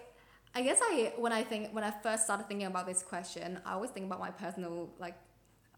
I 0.55 0.63
guess 0.63 0.79
I 0.83 1.13
when 1.17 1.33
I 1.33 1.43
think 1.43 1.73
when 1.73 1.85
I 1.85 1.91
first 1.91 2.25
started 2.25 2.47
thinking 2.49 2.67
about 2.67 2.87
this 2.87 3.03
question, 3.03 3.61
I 3.65 3.75
always 3.75 3.91
think 3.91 4.07
about 4.07 4.21
my 4.21 4.31
personal 4.31 4.91
like 4.99 5.17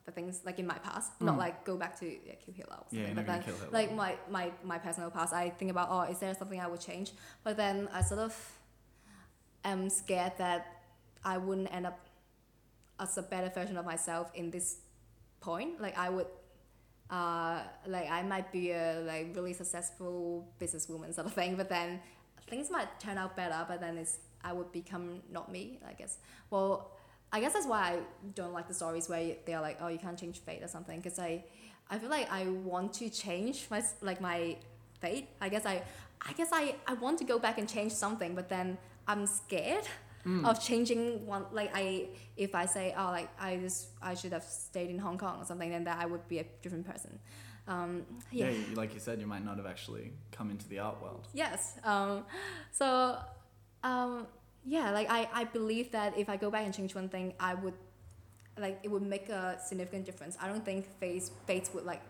the 0.04 0.10
things 0.12 0.40
like 0.44 0.58
in 0.58 0.66
my 0.66 0.78
past, 0.78 1.12
not 1.20 1.34
Mm. 1.36 1.38
like 1.38 1.64
go 1.64 1.76
back 1.76 1.98
to 2.00 2.06
yeah, 2.06 2.34
kill 2.44 2.54
Hitler. 2.54 2.76
Or 2.76 2.86
Yeah, 2.90 3.12
but 3.14 3.26
not 3.26 3.44
then 3.46 3.54
like 3.70 3.94
my, 3.94 4.16
my 4.30 4.50
my 4.64 4.78
personal 4.78 5.10
past, 5.10 5.32
I 5.32 5.50
think 5.50 5.70
about 5.70 5.88
oh, 5.90 6.02
is 6.10 6.18
there 6.18 6.34
something 6.34 6.58
I 6.60 6.66
would 6.66 6.80
change? 6.80 7.12
But 7.44 7.56
then 7.56 7.88
I 7.92 8.02
sort 8.02 8.20
of 8.20 8.34
am 9.64 9.88
scared 9.90 10.32
that 10.38 10.66
I 11.24 11.38
wouldn't 11.38 11.72
end 11.72 11.86
up 11.86 12.00
as 12.98 13.16
a 13.18 13.22
better 13.22 13.48
version 13.50 13.76
of 13.76 13.84
myself 13.84 14.30
in 14.34 14.50
this 14.50 14.78
point. 15.40 15.80
Like 15.80 15.96
I 15.98 16.08
would 16.08 16.26
uh, 17.12 17.60
like 17.86 18.10
I 18.10 18.22
might 18.22 18.50
be 18.50 18.72
a 18.72 19.02
like 19.06 19.36
really 19.36 19.52
successful 19.52 20.48
businesswoman 20.60 21.14
sort 21.14 21.26
of 21.26 21.34
thing, 21.34 21.54
but 21.56 21.68
then 21.68 22.00
things 22.48 22.70
might 22.70 22.88
turn 22.98 23.18
out 23.18 23.36
better, 23.36 23.64
but 23.68 23.80
then 23.80 23.98
it's 23.98 24.18
I 24.42 24.52
would 24.52 24.72
become 24.72 25.20
not 25.30 25.52
me, 25.52 25.78
I 25.86 25.92
guess. 25.92 26.18
Well, 26.50 26.90
I 27.30 27.40
guess 27.40 27.52
that's 27.52 27.66
why 27.66 27.80
I 27.80 27.98
don't 28.34 28.52
like 28.52 28.66
the 28.66 28.74
stories 28.74 29.08
where 29.08 29.36
they're 29.46 29.60
like, 29.60 29.78
oh, 29.80 29.88
you 29.88 29.98
can't 29.98 30.18
change 30.18 30.40
fate 30.40 30.62
or 30.62 30.68
something, 30.68 31.00
because 31.00 31.18
I, 31.18 31.44
I 31.90 31.98
feel 31.98 32.10
like 32.10 32.30
I 32.32 32.46
want 32.46 32.94
to 32.94 33.08
change 33.10 33.66
my 33.70 33.82
like 34.00 34.20
my 34.20 34.56
fate. 35.00 35.28
I 35.40 35.48
guess 35.50 35.66
I, 35.66 35.82
I 36.26 36.32
guess 36.32 36.48
I 36.52 36.76
I 36.86 36.94
want 36.94 37.18
to 37.18 37.24
go 37.24 37.38
back 37.38 37.58
and 37.58 37.68
change 37.68 37.92
something, 37.92 38.34
but 38.34 38.48
then 38.48 38.78
I'm 39.06 39.26
scared 39.26 39.86
Mm. 40.24 40.44
of 40.48 40.62
changing 40.62 41.26
one 41.26 41.46
like 41.52 41.70
i 41.74 42.06
if 42.36 42.54
i 42.54 42.64
say 42.64 42.94
oh 42.96 43.06
like 43.06 43.28
i 43.40 43.56
just 43.56 43.88
i 44.00 44.14
should 44.14 44.32
have 44.32 44.44
stayed 44.44 44.88
in 44.88 44.96
hong 44.96 45.18
kong 45.18 45.40
or 45.40 45.44
something 45.44 45.68
then 45.68 45.82
that 45.82 45.98
i 45.98 46.06
would 46.06 46.26
be 46.28 46.38
a 46.38 46.44
different 46.62 46.86
person 46.86 47.18
um 47.66 48.06
Yeah. 48.30 48.50
yeah, 48.50 48.74
like 48.76 48.94
you 48.94 49.00
said, 49.00 49.20
you 49.20 49.26
might 49.26 49.44
not 49.44 49.56
have 49.56 49.66
actually 49.66 50.12
come 50.30 50.48
into 50.50 50.68
the 50.68 50.78
art 50.78 51.02
world. 51.02 51.26
yes 51.34 51.74
um 51.82 52.24
so 52.70 53.18
um 53.82 54.28
yeah 54.64 54.92
like 54.92 55.08
i 55.10 55.28
i 55.34 55.42
believe 55.42 55.90
that 55.90 56.16
if 56.16 56.28
i 56.28 56.36
go 56.36 56.50
back 56.50 56.64
and 56.66 56.72
change 56.72 56.94
one 56.94 57.08
thing 57.08 57.34
i 57.40 57.54
would 57.54 57.74
like 58.58 58.78
it 58.84 58.90
would 58.92 59.02
make 59.02 59.28
a 59.28 59.58
significant 59.68 60.04
difference 60.04 60.36
i 60.40 60.46
don't 60.46 60.64
think 60.64 60.86
face 61.00 61.32
fates 61.48 61.72
would 61.74 61.84
like 61.84 62.02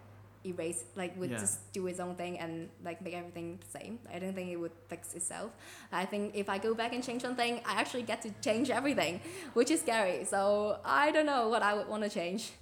erase 0.44 0.84
like 0.96 1.16
would 1.18 1.30
Yeah. 1.30 1.38
just 1.38 1.72
do 1.72 1.86
its 1.86 2.00
own 2.00 2.14
thing 2.16 2.38
and 2.38 2.68
like 2.84 3.00
make 3.02 3.14
everything 3.14 3.58
the 3.64 3.78
same. 3.78 3.98
I 4.12 4.18
don't 4.18 4.34
think 4.34 4.50
it 4.50 4.56
would 4.56 4.72
fix 4.88 5.14
itself. 5.14 5.52
I 5.92 6.04
think 6.04 6.34
if 6.34 6.48
i 6.48 6.58
go 6.58 6.74
back 6.74 6.92
and 6.94 7.02
change 7.04 7.22
something 7.22 7.60
i 7.64 7.72
actually 7.80 8.02
get 8.02 8.22
to 8.22 8.30
change 8.40 8.70
everything 8.70 9.20
which 9.54 9.70
is 9.70 9.80
scary. 9.80 10.24
So 10.24 10.78
i 10.84 11.10
don't 11.12 11.26
know 11.26 11.48
what 11.48 11.62
i 11.62 11.72
would 11.74 11.88
want 11.88 12.02
to 12.02 12.10
change 12.10 12.52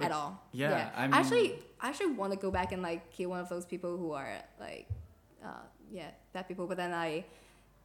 at 0.00 0.12
all. 0.12 0.40
yeah, 0.52 0.90
I 0.96 1.06
mean- 1.06 1.14
actually 1.14 1.48
i 1.80 1.88
actually 1.88 2.12
want 2.12 2.32
to 2.32 2.38
go 2.38 2.50
back 2.50 2.72
and 2.72 2.82
like 2.82 3.10
kill 3.12 3.30
one 3.30 3.40
of 3.40 3.48
those 3.48 3.66
people 3.66 3.96
who 3.96 4.12
are 4.12 4.28
like 4.60 4.86
uh, 5.44 5.64
yeah 5.90 6.10
bad 6.32 6.46
people 6.48 6.66
but 6.66 6.76
then 6.76 6.92
i 6.92 7.24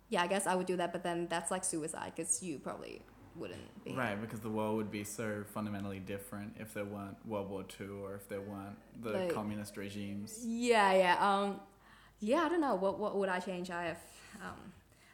yeah 0.10 0.22
i 0.24 0.28
guess 0.28 0.46
i 0.48 0.54
would 0.56 0.66
do 0.68 0.78
that 0.78 0.92
but 0.92 1.02
then 1.04 1.28
that's 1.30 1.50
like 1.52 1.64
suicide 1.64 2.12
because 2.16 2.42
you 2.44 2.60
probably 2.60 3.02
wouldn't 3.36 3.84
be 3.84 3.94
Right, 3.94 4.20
because 4.20 4.40
the 4.42 4.50
world 4.50 4.76
would 4.78 4.92
be 4.92 5.04
so 5.04 5.44
fundamentally 5.54 6.00
different 6.00 6.56
if 6.60 6.74
there 6.74 6.86
weren't 6.86 7.18
World 7.26 7.50
War 7.50 7.64
II 7.80 7.88
or 8.04 8.16
if 8.16 8.28
there 8.30 8.42
weren't 8.42 8.78
the 9.02 9.12
Like- 9.12 9.34
communist 9.34 9.76
regimes. 9.78 10.40
Yeah, 10.46 10.94
yeah. 10.94 11.16
Um, 11.20 11.60
yeah. 12.20 12.44
I 12.44 12.50
don't 12.50 12.62
know. 12.62 12.76
What 12.76 13.00
what 13.00 13.16
would 13.18 13.30
I 13.30 13.40
change? 13.40 13.70
I 13.72 13.84
have 13.86 14.02
um, 14.42 14.72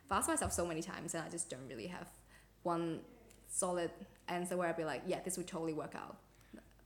I've 0.09 0.17
asked 0.20 0.30
myself 0.30 0.51
so 0.53 0.65
many 0.65 0.82
times, 0.82 1.13
and 1.15 1.24
I 1.24 1.30
just 1.30 1.49
don't 1.49 1.67
really 1.67 1.88
have 1.88 2.07
one 2.63 3.01
solid 3.47 3.91
answer 4.28 4.55
where 4.57 4.67
I'd 4.70 4.78
be 4.78 4.84
like, 4.86 5.01
yeah, 5.07 5.20
this 5.24 5.38
would 5.38 5.47
totally 5.47 5.74
work 5.74 5.95
out. 5.95 6.17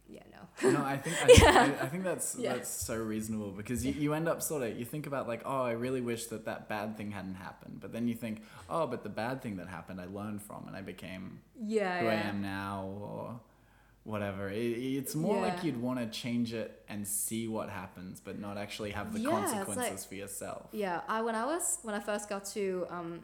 Yeah, 0.09 0.21
no. 0.63 0.71
no, 0.71 0.83
I 0.83 0.97
think 1.03 1.15
I, 1.23 1.25
think- 1.27 1.43
I, 1.43 1.63
I 1.85 1.87
think 1.87 2.03
that's 2.03 2.35
Yeah. 2.37 2.53
that's 2.53 2.69
so 2.69 2.95
reasonable 2.95 3.51
because 3.51 3.85
you, 3.85 3.93
you 3.93 4.13
end 4.13 4.27
up 4.27 4.41
sort 4.41 4.61
of 4.63 4.77
you 4.77 4.85
think 4.85 5.07
about 5.07 5.27
like 5.27 5.41
oh 5.45 5.63
I 5.63 5.71
really 5.71 6.01
wish 6.01 6.25
that 6.27 6.45
that 6.45 6.67
bad 6.69 6.97
thing 6.97 7.11
hadn't 7.11 7.35
happened 7.35 7.79
but 7.81 7.91
then 7.93 8.07
you 8.07 8.13
think 8.15 8.43
oh 8.69 8.85
but 8.85 9.03
the 9.03 9.09
bad 9.09 9.41
thing 9.41 9.57
that 9.57 9.67
happened 9.67 9.99
I 10.01 10.05
learned 10.05 10.41
from 10.41 10.65
and 10.67 10.75
I 10.75 10.81
became 10.81 11.39
Yeah, 11.65 12.01
who 12.01 12.07
I 12.07 12.13
am 12.15 12.41
now 12.41 12.85
or 13.01 13.39
whatever. 14.03 14.49
It, 14.49 14.57
it's 14.59 15.15
more 15.15 15.41
like 15.41 15.63
you'd 15.63 15.81
want 15.81 15.99
to 15.99 16.05
change 16.07 16.53
it 16.53 16.83
and 16.89 17.07
see 17.07 17.47
what 17.47 17.69
happens 17.69 18.19
but 18.19 18.37
not 18.37 18.57
actually 18.57 18.91
have 18.91 19.13
the 19.13 19.19
Yeah, 19.21 19.41
it's 19.41 19.51
like- 19.53 19.65
consequences 19.65 20.05
for 20.05 20.15
yourself. 20.15 20.67
Yeah, 20.73 21.01
I 21.07 21.21
when 21.21 21.35
I 21.35 21.45
was 21.45 21.79
when 21.83 21.95
I 21.95 21.99
first 22.01 22.27
got 22.29 22.43
to 22.47 22.85
um, 22.89 23.21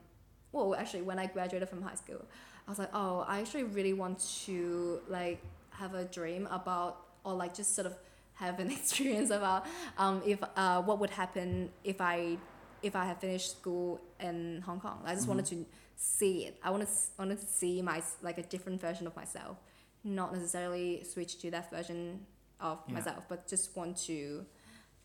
well 0.54 0.74
actually 0.76 1.02
when 1.02 1.20
I 1.20 1.26
graduated 1.28 1.68
from 1.70 1.82
high 1.82 1.96
school, 1.96 2.26
I 2.68 2.72
was 2.72 2.80
like, 2.80 2.90
oh, 2.94 3.26
I 3.28 3.42
actually 3.42 3.64
really 3.64 3.94
want 3.94 4.20
to 4.46 5.02
like 5.10 5.42
have 5.80 5.94
a 5.96 6.06
dream 6.06 6.48
about 6.52 6.94
or 7.24 7.34
like 7.34 7.54
just 7.54 7.76
sort 7.76 7.88
of 7.88 7.96
have 8.34 8.60
an 8.60 8.70
experience 8.80 9.30
about 9.40 9.66
um 9.98 10.22
if 10.26 10.40
uh 10.56 10.82
what 10.82 11.00
would 11.00 11.10
happen 11.10 11.70
if 11.84 12.00
I 12.02 12.38
if 12.82 12.96
I 12.96 13.06
had 13.06 13.18
finished 13.20 13.52
school 13.60 14.00
in 14.22 14.62
Hong 14.66 14.80
Kong. 14.80 15.00
I 15.06 15.14
just 15.14 15.28
wanted 15.28 15.46
to 15.48 15.66
see 15.98 16.46
it. 16.46 16.58
I 16.64 16.70
wanted 16.72 16.88
wanted 17.18 17.40
to 17.42 17.46
see 17.46 17.82
my 17.82 18.02
like 18.22 18.38
a 18.38 18.44
different 18.44 18.80
version 18.80 19.06
of 19.08 19.16
myself, 19.16 19.58
not 20.04 20.32
necessarily 20.34 21.04
switch 21.04 21.40
to 21.42 21.52
that 21.52 21.70
version 21.70 22.26
of 22.62 22.78
Yeah. 22.88 22.94
myself, 22.96 23.22
but 23.28 23.48
just 23.48 23.76
want 23.76 23.98
to 24.08 24.46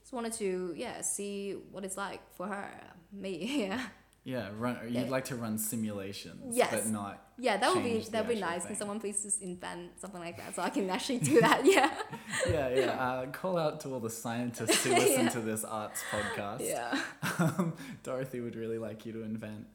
just 0.01 0.13
wanted 0.13 0.33
to 0.35 0.75
yeah 0.77 1.01
see 1.01 1.57
what 1.73 1.83
it's 1.85 1.97
like 1.97 2.21
for 2.37 2.47
her 2.47 2.69
me 3.13 3.33
yeah 3.69 3.81
yeah 4.25 4.49
run 4.59 4.79
Yeah. 4.89 5.01
you'd 5.03 5.11
like 5.11 5.27
to 5.27 5.37
run 5.37 5.59
simulations 5.59 6.57
Yes. 6.57 6.71
but 6.73 6.87
not 6.87 7.21
yeah 7.39 7.57
that 7.59 7.75
would 7.75 7.85
be 7.85 7.99
that 8.11 8.27
would 8.27 8.35
be 8.35 8.41
nice 8.41 8.63
thing. 8.63 8.69
can 8.69 8.77
someone 8.77 8.99
please 9.01 9.23
just 9.23 9.43
invent 9.43 10.01
something 10.01 10.21
like 10.21 10.37
that 10.39 10.55
so 10.57 10.63
i 10.63 10.71
can 10.71 10.89
actually 10.89 11.19
do 11.19 11.41
that 11.41 11.61
yeah 11.77 11.91
yeah 12.49 12.69
yeah 12.69 12.91
uh, 13.07 13.27
call 13.27 13.59
out 13.59 13.81
to 13.81 13.93
all 13.93 14.01
the 14.01 14.09
scientists 14.11 14.83
who 14.85 14.91
listen 15.03 15.25
Yeah. 15.25 15.29
to 15.31 15.41
this 15.41 15.63
arts 15.65 16.03
podcast 16.11 16.61
yeah 16.67 16.99
um, 17.39 17.75
Dorothy 18.03 18.41
would 18.41 18.57
really 18.57 18.79
like 18.79 19.05
you 19.07 19.13
to 19.13 19.23
invent 19.23 19.67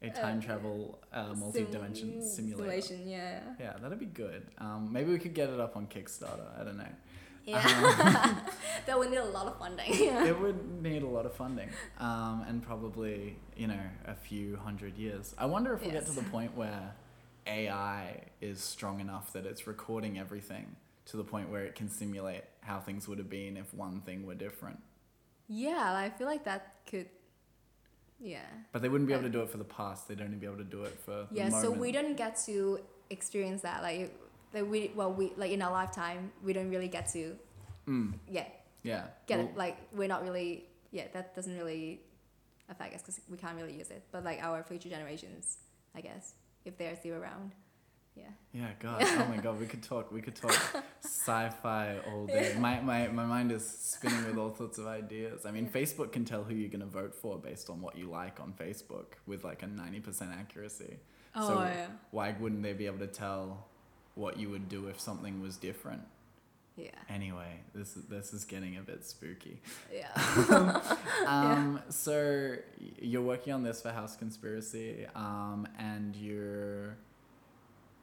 a 0.00 0.10
time 0.10 0.40
travel 0.40 1.00
uh, 1.12 1.34
multi-dimension 1.34 2.22
Sim- 2.22 2.46
simulator. 2.46 2.80
simulation 2.80 3.08
yeah 3.08 3.40
Yeah, 3.58 3.72
that'd 3.82 3.98
be 3.98 4.06
good. 4.06 4.46
Um, 4.58 4.92
maybe 4.92 5.10
we 5.10 5.18
could 5.18 5.34
get 5.34 5.50
it 5.50 5.58
up 5.58 5.76
on 5.76 5.88
Kickstarter. 5.88 6.48
I 6.58 6.62
don't 6.62 6.76
know. 6.76 6.92
Yeah. 7.48 8.34
That 8.86 8.98
would 8.98 9.10
need 9.10 9.18
a 9.18 9.24
lot 9.24 9.46
of 9.46 9.58
funding. 9.58 9.92
Yeah. 9.94 10.24
It 10.24 10.40
would 10.40 10.82
need 10.82 11.02
a 11.02 11.06
lot 11.06 11.26
of 11.26 11.34
funding, 11.34 11.68
um, 11.98 12.44
and 12.48 12.62
probably 12.62 13.36
you 13.56 13.66
know 13.66 13.80
a 14.06 14.14
few 14.14 14.56
hundred 14.56 14.96
years. 14.96 15.34
I 15.36 15.46
wonder 15.46 15.74
if 15.74 15.84
we 15.84 15.90
get 15.90 16.06
to 16.06 16.12
the 16.12 16.22
point 16.22 16.56
where 16.56 16.94
AI 17.46 18.22
is 18.40 18.60
strong 18.60 19.00
enough 19.00 19.32
that 19.34 19.44
it's 19.46 19.66
recording 19.66 20.18
everything 20.18 20.76
to 21.06 21.16
the 21.16 21.24
point 21.24 21.50
where 21.50 21.64
it 21.64 21.74
can 21.74 21.88
simulate 21.88 22.44
how 22.60 22.78
things 22.80 23.08
would 23.08 23.18
have 23.18 23.30
been 23.30 23.56
if 23.56 23.72
one 23.74 24.00
thing 24.02 24.26
were 24.26 24.34
different. 24.34 24.78
yeah 25.48 25.94
i 26.04 26.10
feel 26.10 26.26
like 26.26 26.44
that 26.44 26.62
could 26.90 27.08
yeah. 28.20 28.40
But 28.72 28.82
they 28.82 28.88
wouldn't 28.88 29.06
be 29.08 29.14
able 29.14 29.24
to 29.24 29.30
do 29.30 29.42
it 29.42 29.50
for 29.50 29.58
the 29.58 29.64
past. 29.64 30.08
They'd 30.08 30.20
only 30.20 30.36
be 30.36 30.46
able 30.46 30.56
to 30.58 30.64
do 30.64 30.82
it 30.82 30.98
for 31.04 31.26
yeah 31.30 31.50
so 31.50 31.70
we 31.70 31.92
don't 31.92 32.16
get 32.16 32.36
to 32.46 32.80
experience 33.10 33.62
that. 33.62 33.82
Like 33.82 34.12
that 34.52 34.66
we 34.66 34.90
well 34.94 35.12
we 35.12 35.32
like 35.36 35.50
in 35.50 35.60
our 35.62 35.72
lifetime 35.72 36.30
we 36.44 36.52
don't 36.52 36.70
really 36.70 36.88
get 36.88 37.08
to 37.12 37.36
Mm, 37.86 38.14
yeah 38.30 38.44
yeah. 38.82 39.04
get 39.26 39.38
Well, 39.38 39.48
it 39.48 39.56
like 39.56 39.76
we're 39.92 40.08
not 40.08 40.22
really 40.22 40.64
yeah 40.90 41.04
that 41.14 41.34
doesn't 41.34 41.56
really 41.56 42.00
affect 42.68 42.94
us 42.94 43.00
because 43.02 43.20
we 43.30 43.38
can't 43.38 43.56
really 43.56 43.74
use 43.76 43.90
it 43.90 44.02
but 44.12 44.24
like 44.24 44.42
our 44.42 44.62
future 44.62 44.90
generations 44.90 45.58
i 45.94 46.00
guess 46.02 46.34
if 46.66 46.76
they're 46.76 46.96
still 46.96 47.14
around 47.16 47.54
yeah. 48.16 48.30
Yeah, 48.52 48.70
God. 48.80 49.00
Oh 49.04 49.26
my 49.28 49.36
God. 49.36 49.60
We 49.60 49.66
could 49.66 49.80
talk. 49.80 50.10
We 50.10 50.20
could 50.20 50.34
talk 50.34 50.50
sci-fi 51.04 51.98
all 52.08 52.26
day. 52.26 52.52
My, 52.58 52.80
my 52.80 53.06
my 53.06 53.24
mind 53.24 53.52
is 53.52 53.64
spinning 53.64 54.24
with 54.26 54.36
all 54.36 54.52
sorts 54.56 54.76
of 54.78 54.88
ideas. 54.88 55.46
I 55.46 55.52
mean, 55.52 55.66
Yeah. 55.66 55.80
Facebook 55.80 56.10
can 56.10 56.24
tell 56.24 56.42
who 56.42 56.52
you're 56.52 56.68
gonna 56.68 56.86
vote 56.86 57.14
for 57.14 57.38
based 57.38 57.70
on 57.70 57.80
what 57.80 57.96
you 57.96 58.10
like 58.10 58.40
on 58.40 58.54
Facebook 58.54 59.12
with 59.28 59.44
like 59.44 59.62
a 59.62 59.68
ninety 59.68 60.00
percent 60.00 60.32
accuracy. 60.32 60.96
Oh 61.36 61.46
So- 61.48 61.62
yeah. 61.62 61.86
Why 62.10 62.34
wouldn't 62.40 62.64
they 62.64 62.72
be 62.72 62.86
able 62.86 62.98
to 62.98 63.06
tell 63.06 63.67
what 64.18 64.38
you 64.38 64.50
would 64.50 64.68
do 64.68 64.88
if 64.88 65.00
something 65.00 65.40
was 65.40 65.56
different? 65.56 66.02
Yeah. 66.76 66.90
Anyway, 67.08 67.60
this 67.74 67.96
is 67.96 68.04
this 68.04 68.32
is 68.32 68.44
getting 68.44 68.76
a 68.76 68.80
bit 68.82 69.04
spooky. 69.04 69.60
Yeah. 69.92 70.80
Um, 71.26 71.82
so 71.90 72.56
you're 73.02 73.22
working 73.22 73.52
on 73.52 73.62
this 73.62 73.82
for 73.82 73.90
House 73.90 74.16
Conspiracy, 74.16 75.06
um, 75.14 75.68
and 75.78 76.16
you're 76.16 76.96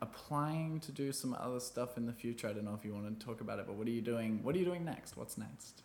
applying 0.02 0.80
to 0.82 0.92
do 0.92 1.12
some 1.12 1.36
other 1.40 1.60
stuff 1.60 1.98
in 1.98 2.06
the 2.06 2.14
future. 2.14 2.48
I 2.48 2.54
don't 2.54 2.66
know 2.66 2.76
if 2.78 2.86
you 2.86 2.94
want 2.94 3.20
to 3.20 3.26
talk 3.26 3.42
about 3.42 3.58
it, 3.58 3.66
but 3.66 3.76
what 3.76 3.88
are 3.88 3.92
you 3.92 4.02
doing? 4.02 4.44
What 4.44 4.54
are 4.54 4.60
you 4.60 4.66
doing 4.66 4.86
next? 4.86 5.18
What's 5.18 5.38
next? 5.38 5.82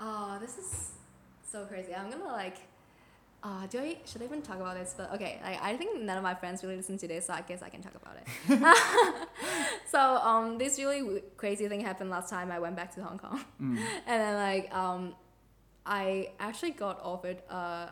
Oh, 0.00 0.36
this 0.40 0.58
is 0.58 0.90
so 1.50 1.64
crazy. 1.64 1.94
I'm 1.94 2.10
gonna 2.10 2.24
like. 2.24 2.58
Uh, 3.44 3.66
do 3.66 3.80
I 3.80 3.96
should 4.04 4.22
I 4.22 4.26
even 4.26 4.40
talk 4.40 4.56
about 4.60 4.76
this? 4.76 4.94
But 4.96 5.12
okay, 5.14 5.40
like 5.42 5.60
I 5.62 5.76
think 5.76 6.00
none 6.00 6.16
of 6.16 6.22
my 6.22 6.34
friends 6.34 6.62
really 6.62 6.76
listen 6.76 6.96
to 6.98 7.08
this, 7.08 7.26
so 7.26 7.32
I 7.32 7.40
guess 7.40 7.60
I 7.62 7.68
can 7.70 7.82
talk 7.82 7.94
about 7.96 8.16
it. 8.16 8.26
so 9.90 9.98
um, 9.98 10.58
this 10.58 10.78
really 10.78 11.00
w- 11.00 11.22
crazy 11.36 11.66
thing 11.68 11.80
happened 11.80 12.10
last 12.10 12.30
time 12.30 12.52
I 12.52 12.58
went 12.60 12.76
back 12.76 12.94
to 12.94 13.02
Hong 13.02 13.18
Kong, 13.18 13.40
Mm. 13.60 13.78
and 14.06 14.20
then 14.22 14.34
like 14.36 14.72
um, 14.74 15.14
I 15.84 16.30
actually 16.38 16.70
got 16.70 17.00
offered 17.02 17.38
a 17.50 17.90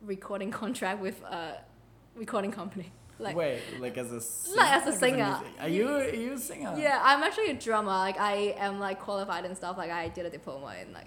recording 0.00 0.50
contract 0.50 1.00
with 1.00 1.20
a 1.22 1.60
recording 2.16 2.50
company. 2.50 2.92
Like 3.20 3.36
Wait, 3.36 3.60
like 3.80 3.96
as 3.98 4.12
a 4.12 4.20
singer? 4.20 4.56
Like 4.56 4.72
as 4.72 4.94
a 4.94 4.98
singer. 4.98 5.38
music- 5.40 5.60
Are 5.60 5.68
you 5.68 5.88
are 5.88 6.08
you 6.14 6.32
a 6.34 6.38
singer? 6.38 6.74
yeah, 6.78 7.00
I'm 7.02 7.22
actually 7.22 7.50
a 7.50 7.54
drummer. 7.54 7.90
Like 7.90 8.18
I 8.18 8.54
am 8.58 8.78
like 8.78 9.00
qualified 9.00 9.44
and 9.44 9.56
stuff. 9.56 9.76
Like 9.76 9.90
I 9.90 10.08
did 10.08 10.26
a 10.26 10.30
diploma 10.30 10.74
in 10.82 10.92
like 10.92 11.06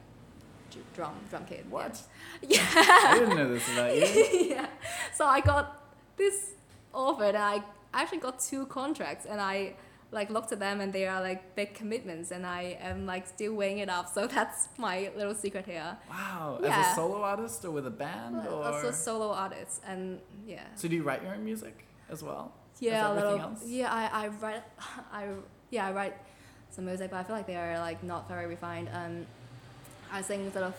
drum 0.96 1.14
drum 1.30 1.46
kit. 1.46 1.66
yeah. 1.66 1.72
What? 1.72 2.02
Yeah. 2.42 2.66
I 2.76 3.20
didn't 3.20 3.38
know 3.38 3.50
this 3.54 3.68
about 3.74 3.96
you. 3.96 4.48
yeah. 4.56 4.68
So 5.14 5.26
I 5.26 5.42
got 5.42 5.66
this 6.18 6.52
offer 6.94 7.26
and 7.26 7.38
I 7.38 7.64
actually 7.94 8.20
got 8.20 8.40
two 8.40 8.66
contracts 8.68 9.26
and 9.26 9.40
I 9.42 9.74
like 10.12 10.30
looked 10.30 10.52
at 10.52 10.60
them 10.60 10.82
and 10.82 10.92
they 10.92 11.08
are 11.08 11.22
like 11.22 11.56
big 11.56 11.74
commitments 11.74 12.32
and 12.32 12.46
I 12.46 12.78
am 12.82 13.06
like 13.06 13.28
still 13.28 13.54
weighing 13.54 13.80
it 13.80 13.90
up. 13.90 14.10
So 14.14 14.28
that's 14.28 14.68
my 14.78 15.10
little 15.16 15.34
secret 15.36 15.66
here. 15.66 15.98
Wow. 16.10 16.58
As 16.60 16.66
Yeah. 16.66 16.92
a 16.92 16.96
solo 16.96 17.22
artist 17.22 17.64
or 17.66 17.72
with 17.72 17.88
a 17.88 17.92
band 17.92 18.46
or? 18.48 18.64
Also 18.64 18.92
solo 18.92 19.32
artist 19.32 19.82
and 19.88 20.20
yeah. 20.46 20.64
So 20.76 20.88
do 20.88 20.96
you 20.96 21.04
write 21.04 21.24
your 21.24 21.34
own 21.34 21.46
music 21.46 21.86
as 22.10 22.22
well? 22.24 22.52
Yeah, 22.80 23.12
a 23.12 23.14
little. 23.14 23.40
else? 23.40 23.64
Yeah, 23.66 23.94
I, 23.94 24.26
I 24.26 24.28
write, 24.30 24.64
I 25.14 25.28
yeah 25.70 25.88
I 25.88 25.92
write 25.92 26.16
some 26.72 26.86
music, 26.86 27.12
but 27.12 27.18
I 27.18 27.24
feel 27.24 27.36
like 27.36 27.46
they 27.48 27.56
are 27.56 27.78
like 27.80 28.02
not 28.04 28.28
very 28.28 28.48
refined. 28.48 28.90
Um, 28.92 29.26
I 30.12 30.22
sing 30.22 30.52
sort 30.52 30.66
of 30.66 30.76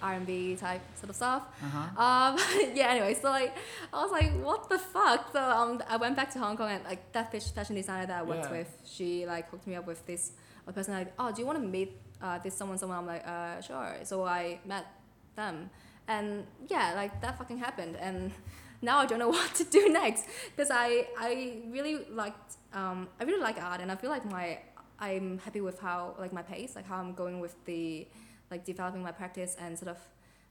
R 0.00 0.14
and 0.14 0.26
B 0.26 0.54
type 0.54 0.80
sort 0.94 1.10
of 1.10 1.16
stuff. 1.16 1.42
Uh-huh. 1.62 2.02
Um, 2.04 2.38
yeah. 2.74 2.88
Anyway, 2.90 3.14
so 3.14 3.30
like 3.30 3.56
I 3.92 4.02
was 4.02 4.12
like, 4.12 4.32
what 4.44 4.68
the 4.68 4.78
fuck? 4.78 5.32
So 5.32 5.42
um, 5.42 5.82
I 5.88 5.96
went 5.96 6.16
back 6.16 6.30
to 6.34 6.38
Hong 6.38 6.56
Kong 6.56 6.70
and 6.70 6.84
like 6.84 7.12
that 7.12 7.32
fashion 7.32 7.74
designer 7.74 8.06
that 8.06 8.20
I 8.20 8.22
worked 8.22 8.44
Yeah. 8.44 8.58
with, 8.58 8.82
she 8.84 9.26
like 9.26 9.50
hooked 9.50 9.66
me 9.66 9.74
up 9.76 9.86
with 9.86 10.04
this 10.06 10.32
a 10.66 10.72
person 10.72 10.94
like, 10.94 11.12
oh, 11.18 11.32
do 11.32 11.40
you 11.40 11.46
want 11.46 11.58
to 11.60 11.66
meet 11.66 11.96
uh, 12.22 12.38
this 12.38 12.54
someone? 12.54 12.78
Someone. 12.78 12.98
I'm 12.98 13.06
like, 13.06 13.26
uh, 13.26 13.60
sure. 13.60 13.96
So 14.04 14.24
I 14.24 14.60
met 14.66 14.86
them, 15.34 15.70
and 16.06 16.46
yeah, 16.68 16.92
like 16.94 17.20
that 17.22 17.38
fucking 17.38 17.58
happened, 17.58 17.96
and 17.96 18.30
now 18.82 18.98
I 18.98 19.06
don't 19.06 19.18
know 19.18 19.28
what 19.38 19.54
to 19.56 19.64
do 19.64 19.88
next 19.88 20.26
because 20.54 20.70
I 20.70 21.06
I 21.18 21.62
really 21.70 22.04
liked 22.10 22.56
um 22.72 23.08
I 23.18 23.24
really 23.24 23.40
like 23.40 23.60
art, 23.60 23.80
and 23.80 23.90
I 23.90 23.96
feel 23.96 24.10
like 24.10 24.24
my 24.30 24.58
I'm 25.00 25.38
happy 25.38 25.60
with 25.60 25.80
how 25.80 26.14
like 26.18 26.32
my 26.32 26.42
pace, 26.42 26.76
like 26.76 26.86
how 26.86 26.98
I'm 26.98 27.14
going 27.14 27.40
with 27.40 27.54
the 27.64 28.06
like 28.50 28.64
developing 28.64 29.02
my 29.02 29.12
practice 29.12 29.56
and 29.60 29.78
sort 29.78 29.90
of 29.90 29.98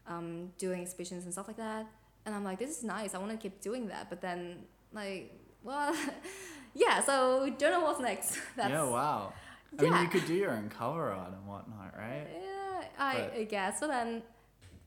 um, 0.07 0.51
doing 0.57 0.81
exhibitions 0.81 1.23
and 1.25 1.33
stuff 1.33 1.47
like 1.47 1.57
that. 1.57 1.85
And 2.25 2.35
I'm 2.35 2.43
like, 2.43 2.59
this 2.59 2.77
is 2.77 2.83
nice. 2.83 3.13
I 3.15 3.17
want 3.19 3.31
to 3.31 3.37
keep 3.37 3.61
doing 3.61 3.87
that. 3.87 4.09
But 4.09 4.21
then, 4.21 4.59
like, 4.93 5.33
well, 5.63 5.95
yeah. 6.73 7.01
So 7.01 7.49
don't 7.57 7.71
know 7.71 7.81
what's 7.81 7.99
next. 7.99 8.37
That's, 8.55 8.69
yeah, 8.69 8.83
wow. 8.83 9.33
I 9.77 9.81
mean, 9.81 9.91
Yeah. 9.91 10.01
you 10.03 10.07
could 10.09 10.25
do 10.25 10.33
your 10.33 10.51
own 10.51 10.69
cover 10.69 11.11
art 11.11 11.31
and 11.33 11.47
whatnot, 11.47 11.93
right? 11.97 12.27
Yeah, 12.33 12.83
I, 12.99 13.29
I 13.39 13.43
guess. 13.43 13.79
So 13.79 13.87
then, 13.87 14.23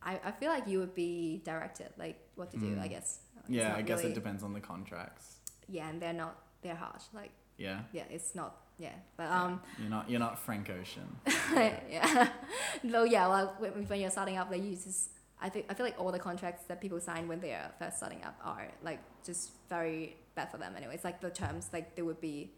I, 0.02 0.18
I 0.24 0.30
feel 0.32 0.48
like 0.50 0.66
you 0.66 0.78
would 0.78 0.94
be 0.94 1.42
directed, 1.44 1.88
like 1.98 2.18
what 2.34 2.50
to 2.52 2.56
do. 2.58 2.76
Mm. 2.76 2.80
I 2.82 2.88
guess. 2.88 3.20
It's 3.40 3.50
Yeah, 3.50 3.74
I 3.76 3.82
guess 3.82 3.98
really- 4.00 4.12
it 4.12 4.14
depends 4.14 4.42
on 4.42 4.52
the 4.52 4.60
contracts. 4.60 5.36
Yeah, 5.68 5.88
and 5.88 6.00
they're 6.00 6.12
not. 6.12 6.36
They're 6.62 6.74
harsh. 6.74 7.04
Like, 7.14 7.30
Yeah. 7.56 7.80
yeah, 7.92 8.04
it's 8.10 8.34
not. 8.34 8.56
Yeah, 8.80 8.94
but 9.18 9.30
um, 9.30 9.60
You're 9.78 9.90
not 9.90 10.08
you're 10.10 10.20
not 10.20 10.38
Frank 10.38 10.70
Ocean. 10.70 11.06
yeah. 11.54 12.28
no, 12.82 13.04
yeah. 13.04 13.28
Well, 13.28 13.54
when, 13.58 13.72
when 13.86 14.00
you're 14.00 14.10
starting 14.10 14.38
up, 14.38 14.50
like 14.50 14.64
you 14.64 14.74
just, 14.74 15.10
I 15.40 15.50
think 15.50 15.66
I 15.68 15.74
feel 15.74 15.84
like 15.84 16.00
all 16.00 16.10
the 16.10 16.18
contracts 16.18 16.64
that 16.68 16.80
people 16.80 16.98
sign 16.98 17.28
when 17.28 17.40
they 17.40 17.50
are 17.52 17.70
first 17.78 17.98
starting 17.98 18.24
up 18.24 18.36
are 18.42 18.68
like 18.82 19.00
just 19.22 19.50
very 19.68 20.16
bad 20.34 20.50
for 20.50 20.56
them. 20.56 20.72
Anyways, 20.76 21.04
like 21.04 21.20
the 21.20 21.28
terms 21.28 21.68
like 21.74 21.94
they 21.94 22.00
would 22.00 22.22
be 22.22 22.52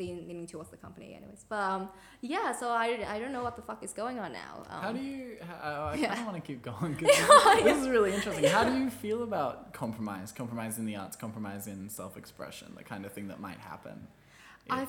lean- 0.00 0.26
leaning 0.26 0.48
towards 0.48 0.70
the 0.70 0.76
company, 0.76 1.14
anyways. 1.14 1.44
But 1.48 1.60
um, 1.60 1.90
yeah. 2.22 2.50
So 2.50 2.70
I, 2.70 3.06
I 3.08 3.20
don't 3.20 3.30
know 3.32 3.44
what 3.44 3.54
the 3.54 3.62
fuck 3.62 3.84
is 3.84 3.92
going 3.92 4.18
on 4.18 4.32
now. 4.32 4.64
Um, 4.68 4.82
How 4.82 4.92
do 4.92 4.98
you? 5.00 5.36
How, 5.46 5.90
I 5.92 5.94
yeah. 5.94 6.08
kind 6.08 6.20
of 6.22 6.26
want 6.26 6.44
to 6.44 6.46
keep 6.52 6.62
going 6.64 6.96
'cause 6.96 7.02
this, 7.06 7.62
this 7.62 7.78
is 7.82 7.88
really 7.88 8.12
interesting. 8.14 8.46
How 8.50 8.64
do 8.64 8.76
you 8.76 8.90
feel 8.90 9.22
about 9.22 9.72
compromise? 9.72 10.32
Compromise 10.32 10.76
in 10.78 10.86
the 10.86 10.96
arts, 10.96 11.14
compromise 11.16 11.68
in 11.68 11.88
self-expression, 11.88 12.72
the 12.76 12.82
kind 12.82 13.06
of 13.06 13.12
thing 13.12 13.28
that 13.28 13.38
might 13.38 13.58
happen. 13.58 14.08
I, 14.68 14.82
if- 14.82 14.88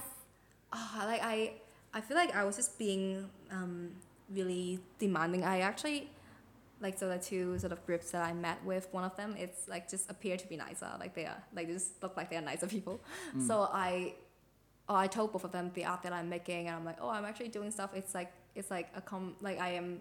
oh, 0.73 1.03
like 1.05 1.21
I, 1.23 1.53
I 1.93 2.01
feel 2.01 2.17
like 2.17 2.35
I 2.35 2.43
was 2.43 2.55
just 2.55 2.77
being 2.77 3.29
um, 3.51 3.91
really 4.33 4.79
demanding. 4.99 5.43
I 5.43 5.59
actually, 5.61 6.09
like, 6.79 6.97
so 6.97 7.09
the 7.09 7.17
two 7.17 7.57
sort 7.57 7.71
of 7.71 7.85
groups 7.85 8.11
that 8.11 8.23
I 8.23 8.33
met 8.33 8.63
with, 8.63 8.87
one 8.91 9.03
of 9.03 9.15
them, 9.15 9.35
it's 9.37 9.67
like 9.67 9.89
just 9.89 10.11
appear 10.11 10.37
to 10.37 10.47
be 10.47 10.57
nicer. 10.57 10.89
Like 10.99 11.15
they 11.15 11.25
are, 11.25 11.41
like 11.55 11.67
they 11.67 11.73
just 11.73 12.01
look 12.03 12.15
like 12.15 12.29
they 12.29 12.37
are 12.37 12.41
nicer 12.41 12.67
people. 12.67 12.99
Mm. 13.35 13.47
So 13.47 13.69
I, 13.73 14.13
oh, 14.89 14.95
I 14.95 15.07
told 15.07 15.31
both 15.31 15.43
of 15.43 15.51
them 15.51 15.71
the 15.73 15.85
art 15.85 16.03
that 16.03 16.13
I'm 16.13 16.29
making, 16.29 16.67
and 16.67 16.75
I'm 16.75 16.85
like, 16.85 16.97
oh, 17.01 17.09
I'm 17.09 17.25
actually 17.25 17.49
doing 17.49 17.71
stuff. 17.71 17.91
It's 17.95 18.13
like 18.13 18.31
it's 18.53 18.69
like 18.69 18.89
a 18.95 19.01
com, 19.01 19.35
like 19.41 19.59
I 19.59 19.69
am, 19.69 19.99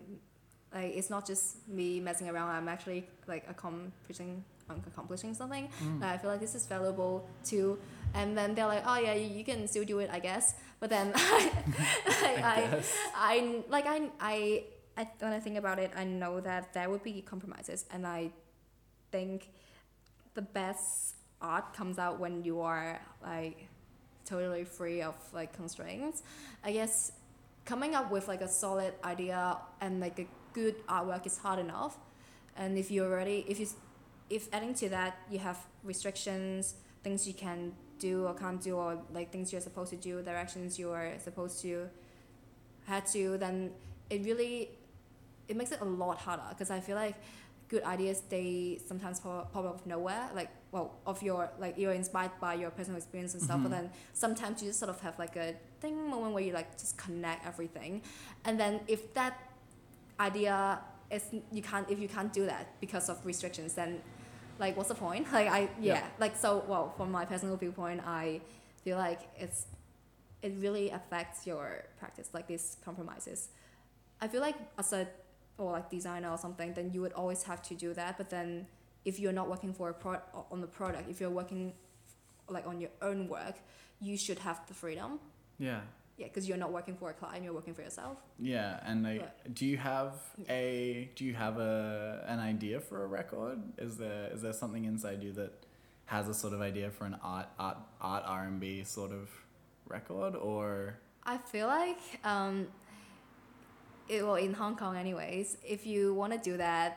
like 0.75 0.95
it's 0.95 1.11
not 1.11 1.27
just 1.27 1.67
me 1.69 2.01
messing 2.01 2.29
around. 2.29 2.51
I'm 2.51 2.69
actually 2.69 3.07
like 3.27 3.45
accomplishing, 3.49 4.45
accomplishing 4.69 5.35
something. 5.35 5.69
Mm. 5.83 6.03
I 6.03 6.19
feel 6.19 6.31
like 6.31 6.41
this 6.41 6.55
is 6.55 6.67
valuable 6.67 7.29
too. 7.45 7.79
And 8.15 8.37
then 8.37 8.55
they're 8.55 8.67
like, 8.67 8.85
oh 8.87 8.99
yeah, 8.99 9.15
you, 9.15 9.29
you 9.29 9.45
can 9.45 9.69
still 9.69 9.85
do 9.85 9.99
it, 9.99 10.11
I 10.13 10.19
guess. 10.19 10.55
But 10.81 10.91
then 10.91 11.13
I, 11.17 11.51
I 12.07 12.43
I, 12.43 12.71
guess. 12.71 12.97
I, 13.15 13.63
like 13.69 13.87
I, 13.87 14.11
I, 14.21 14.65
I, 14.97 15.09
when 15.19 15.33
I 15.33 15.41
think 15.41 15.57
about 15.57 15.79
it, 15.79 15.93
I 15.97 16.05
know 16.05 16.41
that 16.41 16.73
there 16.73 16.89
would 16.89 17.03
be 17.03 17.23
compromises, 17.23 17.85
and 17.93 18.07
I 18.07 18.31
think 19.13 19.51
the 20.35 20.43
best 20.43 21.17
art 21.41 21.75
comes 21.75 21.99
out 21.99 22.19
when 22.19 22.43
you 22.43 22.61
are 22.61 23.01
like 23.23 23.69
totally 24.25 24.65
free 24.65 25.03
of 25.03 25.15
like 25.33 25.53
constraints. 25.53 26.23
I 26.65 26.73
guess 26.73 27.13
coming 27.65 27.95
up 27.95 28.11
with 28.11 28.29
like 28.29 28.41
a 28.41 28.49
solid 28.49 28.95
idea 29.05 29.59
and 29.81 30.01
like 30.01 30.19
a 30.19 30.27
good 30.53 30.87
artwork 30.87 31.27
is 31.27 31.37
hard 31.37 31.59
enough. 31.59 31.99
And 32.57 32.79
if 32.79 32.91
you're 32.91 33.11
already, 33.13 33.45
if 33.49 33.61
you, 33.61 33.67
if 34.31 34.49
adding 34.53 34.75
to 34.75 34.89
that 34.91 35.19
you 35.31 35.39
have 35.39 35.59
restrictions, 35.85 36.75
things 37.03 37.27
you 37.27 37.35
can 37.35 37.73
do 37.99 38.27
or 38.27 38.35
can't 38.35 38.61
do, 38.61 38.77
or 38.77 38.99
like 39.13 39.31
things 39.33 39.53
you're 39.53 39.61
supposed 39.61 39.91
to 39.91 39.97
do, 39.97 40.23
directions 40.23 40.79
you 40.79 40.91
are 40.91 41.13
supposed 41.23 41.61
to, 41.63 41.89
had 42.87 43.07
to, 43.07 43.39
then 43.39 43.71
it 44.11 44.25
really, 44.25 44.71
it 45.49 45.57
makes 45.57 45.73
it 45.73 45.81
a 45.81 45.85
lot 45.85 46.19
harder 46.19 46.43
because 46.51 46.71
I 46.71 46.81
feel 46.81 46.97
like 46.97 47.15
good 47.69 47.83
ideas 47.83 48.23
they 48.29 48.79
sometimes 48.87 49.19
pop, 49.19 49.53
pop 49.53 49.65
out 49.65 49.75
of 49.75 49.85
nowhere 49.87 50.29
like 50.37 50.49
well 50.71 50.93
of 51.05 51.21
your 51.21 51.51
like 51.59 51.77
you're 51.77 51.93
inspired 51.95 52.31
by 52.41 52.55
your 52.55 52.71
personal 52.71 52.97
experience 52.97 53.35
and 53.35 53.43
stuff 53.43 53.59
Mhm. 53.59 53.63
but 53.65 53.71
then 53.73 53.91
sometimes 54.13 54.63
you 54.63 54.69
just 54.69 54.79
sort 54.79 54.89
of 54.89 55.01
have 55.01 55.19
like 55.19 55.35
a 55.35 55.53
thing 55.81 56.09
moment 56.09 56.33
where 56.33 56.45
you 56.45 56.53
like 56.53 56.79
just 56.79 56.97
connect 56.97 57.45
everything 57.45 58.03
and 58.45 58.61
then 58.61 58.79
if 58.87 59.13
that 59.15 59.37
idea 60.21 60.79
is 61.11 61.25
you 61.51 61.61
can't 61.61 61.91
if 61.91 61.99
you 61.99 62.09
can't 62.09 62.33
do 62.33 62.47
that 62.47 62.69
because 62.81 63.09
of 63.09 63.25
restrictions 63.27 63.75
then 63.75 64.01
like 64.59 64.77
what's 64.77 64.89
the 64.89 64.95
point 64.95 65.31
like 65.39 65.49
i 65.49 65.61
yeah, 65.81 65.95
Yeah. 65.95 66.07
like 66.19 66.37
so 66.37 66.65
well 66.67 66.93
from 66.97 67.11
my 67.11 67.25
personal 67.25 67.57
viewpoint 67.57 68.01
i 68.07 68.41
feel 68.85 68.97
like 68.99 69.21
it's 69.39 69.67
it 70.43 70.55
really 70.59 70.91
affects 70.91 71.47
your 71.47 71.85
practice 71.99 72.31
like 72.33 72.47
these 72.47 72.77
compromises 72.85 73.49
i 74.21 74.29
feel 74.29 74.41
like 74.41 74.57
as 74.79 74.93
a 74.93 75.07
or 75.59 75.73
like 75.73 75.91
designer 75.91 76.31
or 76.31 76.39
something 76.39 76.73
then 76.75 76.91
you 76.93 77.01
would 77.01 77.13
always 77.15 77.43
have 77.43 77.63
to 77.63 77.75
do 77.75 77.93
that 77.95 78.17
but 78.19 78.29
then 78.31 78.67
if 79.05 79.19
you're 79.19 79.33
not 79.33 79.49
working 79.49 79.73
for 79.73 79.89
a 79.91 79.95
pro 79.95 80.19
on 80.51 80.61
the 80.61 80.67
product 80.67 81.09
if 81.09 81.21
you're 81.21 81.31
working 81.31 81.73
like 82.49 82.67
on 82.67 82.81
your 82.81 82.91
own 83.03 83.29
work 83.29 83.57
you 84.01 84.17
should 84.17 84.39
have 84.41 84.61
the 84.69 84.75
freedom 84.75 85.19
Yeah. 85.59 85.81
Yeah 86.19 86.27
because 86.29 86.49
you're 86.49 86.57
not 86.65 86.73
working 86.73 86.97
for 86.97 87.11
a 87.11 87.13
client 87.15 87.45
you're 87.45 87.53
working 87.61 87.75
for 87.75 87.83
yourself 87.83 88.17
Yeah, 88.39 88.81
and 88.89 89.03
like, 89.05 89.21
Right. 89.21 89.55
do 89.55 89.65
you 89.67 89.77
have 89.77 90.15
a 90.49 91.11
do 91.17 91.25
you 91.25 91.35
have 91.35 91.57
a 91.59 92.25
an 92.27 92.39
idea 92.53 92.81
for 92.81 93.05
a 93.05 93.07
record? 93.07 93.59
Is 93.79 93.97
there 93.97 94.31
is 94.35 94.41
there 94.43 94.53
something 94.63 94.85
inside 94.93 95.23
you 95.23 95.33
that 95.33 95.53
has 96.07 96.29
a 96.29 96.35
sort 96.35 96.53
of 96.57 96.61
idea 96.61 96.91
for 96.91 97.05
an 97.05 97.17
art 97.23 97.49
art 97.59 97.79
art 98.01 98.25
R 98.27 98.45
and 98.45 98.59
B 98.61 98.85
sort 98.85 99.13
of 99.13 99.29
record 99.89 100.35
or 100.37 100.99
I 101.25 101.37
feel 101.39 101.67
like 101.67 102.05
um, 102.25 102.69
it, 104.09 104.23
well 104.25 104.37
in 104.37 104.53
Hong 104.55 104.77
Kong 104.77 104.97
anyways. 104.97 105.57
If 105.65 105.87
you 105.87 106.15
want 106.15 106.33
to 106.33 106.39
do 106.39 106.57
that, 106.59 106.91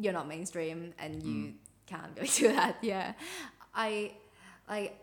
you're 0.00 0.12
not 0.12 0.28
mainstream 0.28 0.92
and 0.98 1.22
you 1.22 1.36
Mm. 1.36 1.54
can't 1.86 2.12
really 2.16 2.28
do 2.42 2.48
that. 2.48 2.76
Yeah, 2.82 3.12
I 3.74 4.12
like. 4.68 4.98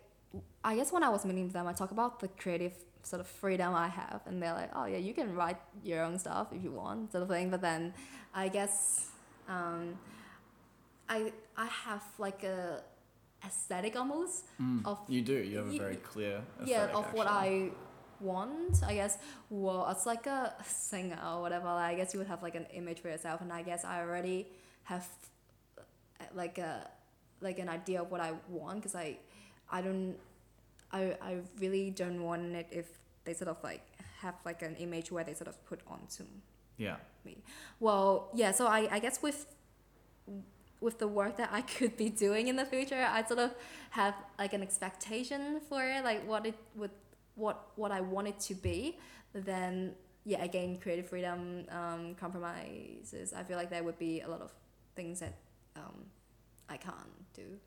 I 0.66 0.76
guess 0.76 0.91
when 0.91 1.03
I 1.03 1.09
was 1.09 1.24
meeting 1.26 1.49
them, 1.49 1.68
I 1.68 1.74
talk 1.74 1.91
about 1.91 2.20
the 2.20 2.28
creative 2.28 2.74
sort 3.04 3.20
of 3.20 3.28
freedom 3.28 3.74
I 3.74 3.88
have, 3.88 4.22
and 4.26 4.41
they're 4.41 4.54
like, 4.54 4.72
"Oh 4.76 4.86
yeah, 4.86 4.97
you 4.97 5.14
can 5.14 5.36
write 5.36 5.60
your 5.84 6.04
own 6.04 6.18
stuff 6.20 6.47
if 6.51 6.64
you 6.64 6.72
want," 6.72 7.12
sort 7.12 7.24
of 7.24 7.30
thing. 7.30 7.49
But 7.49 7.62
then, 7.62 7.93
I 8.34 8.47
guess, 8.47 9.10
um, 9.47 9.97
I 11.10 11.32
I 11.58 11.66
have 11.66 12.04
like 12.18 12.43
a 12.43 12.82
aesthetic 13.45 13.95
almost 13.95 14.45
Mm, 14.62 14.86
of 14.86 14.99
you 15.08 15.22
do. 15.22 15.34
You 15.34 15.58
have 15.58 15.68
a 15.68 15.78
very 15.78 15.97
clear 15.97 16.41
yeah 16.66 16.84
aesthetic, 16.86 16.95
of 16.95 17.14
what 17.14 17.28
actually. 17.28 17.70
I 17.70 17.72
want 18.22 18.84
I 18.84 18.93
guess 18.95 19.18
well 19.49 19.86
as 19.88 20.06
like 20.06 20.28
a 20.28 20.56
singer 20.66 21.20
or 21.28 21.41
whatever. 21.41 21.68
I 21.68 21.93
guess 21.95 22.14
you 22.14 22.20
would 22.20 22.28
have 22.28 22.41
like 22.41 22.56
an 22.56 22.68
image 22.74 23.01
for 23.01 23.10
yourself. 23.10 23.41
And 23.41 23.51
I 23.51 23.62
guess 23.64 23.84
I 23.84 23.99
already 24.01 24.47
have 24.84 25.06
like 26.34 26.58
a 26.58 26.89
like 27.41 27.60
an 27.60 27.68
idea 27.70 28.01
of 28.01 28.12
what 28.12 28.22
I 28.22 28.32
want 28.49 28.78
because 28.78 28.95
I 28.95 29.18
I 29.70 29.82
don't 29.82 30.16
I 30.94 31.16
I 31.22 31.38
really 31.60 31.89
don't 31.89 32.24
want 32.24 32.56
it 32.56 32.68
if 32.72 32.88
they 33.26 33.34
sort 33.34 33.50
of 33.50 33.58
like 33.64 33.86
have 34.22 34.36
like 34.46 34.62
an 34.62 34.76
image 34.76 35.12
where 35.12 35.24
they 35.24 35.34
sort 35.34 35.48
of 35.48 35.64
put 35.66 35.82
onto 35.88 36.24
yeah. 36.78 36.98
me. 37.26 37.38
Well 37.80 38.30
yeah 38.34 38.52
so 38.52 38.68
I, 38.68 38.88
I 38.91 39.00
guess 39.00 39.22
with 39.22 39.48
with 40.80 41.00
the 41.00 41.08
work 41.08 41.38
that 41.38 41.50
I 41.52 41.62
could 41.76 41.98
be 41.98 42.10
doing 42.10 42.48
in 42.48 42.56
the 42.56 42.66
future 42.66 43.06
I 43.10 43.24
sort 43.24 43.39
of 43.39 43.52
have 43.89 44.14
like 44.38 44.54
an 44.54 44.62
expectation 44.62 45.60
for 45.68 45.84
it 45.84 46.04
like 46.04 46.26
what 46.28 46.46
it 46.46 46.56
would 46.76 46.91
what 47.36 47.68
what 47.76 47.91
I 47.91 48.02
want 48.02 48.28
it 48.28 48.39
to 48.41 48.56
be. 48.56 48.98
But 49.34 49.46
then 49.46 49.96
yeah 50.26 50.44
again 50.44 50.78
creative 50.78 51.08
freedom 51.10 51.66
um, 51.70 52.16
compromises. 52.16 53.34
I 53.34 53.44
feel 53.44 53.58
like 53.58 53.70
there 53.70 53.84
would 53.84 54.00
be 54.00 54.22
a 54.22 54.30
lot 54.30 54.41
of 54.41 54.52
things 54.96 55.20
that 55.22 55.34
um, 55.76 56.06
I 56.70 56.78
can't 56.78 57.34
do 57.34 57.60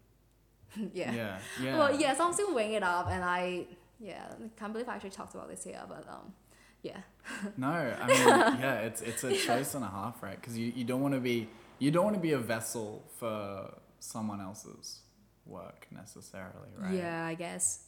yeah. 0.94 1.12
yeah 1.12 1.38
yeah 1.62 1.78
well 1.78 2.00
yeah 2.00 2.14
so 2.14 2.26
I'm 2.26 2.32
still 2.32 2.54
weighing 2.54 2.72
it 2.74 2.82
up 2.82 3.08
and 3.10 3.22
I 3.24 3.66
yeah 4.00 4.24
I 4.30 4.48
can't 4.58 4.72
believe 4.72 4.88
I 4.88 4.94
actually 4.94 5.10
talked 5.10 5.34
about 5.34 5.48
this 5.48 5.64
here 5.64 5.82
but 5.88 6.04
um 6.08 6.32
yeah 6.82 7.00
No, 7.56 7.68
I 7.68 8.06
mean, 8.06 8.60
yeah, 8.60 8.74
it's 8.80 9.00
it's 9.00 9.24
a 9.24 9.32
choice 9.34 9.74
and 9.74 9.82
a 9.84 9.88
half, 9.88 10.22
right? 10.22 10.40
Because 10.40 10.56
you, 10.56 10.72
you 10.76 10.84
don't 10.84 11.00
want 11.00 11.14
to 11.14 11.20
be 11.20 11.48
you 11.80 11.90
don't 11.90 12.04
want 12.04 12.14
to 12.14 12.20
be 12.22 12.32
a 12.32 12.38
vessel 12.38 13.02
for 13.18 13.74
someone 13.98 14.40
else's 14.40 15.00
work 15.44 15.86
necessarily, 15.90 16.70
right? 16.78 16.94
Yeah, 16.94 17.26
I 17.26 17.34
guess. 17.34 17.84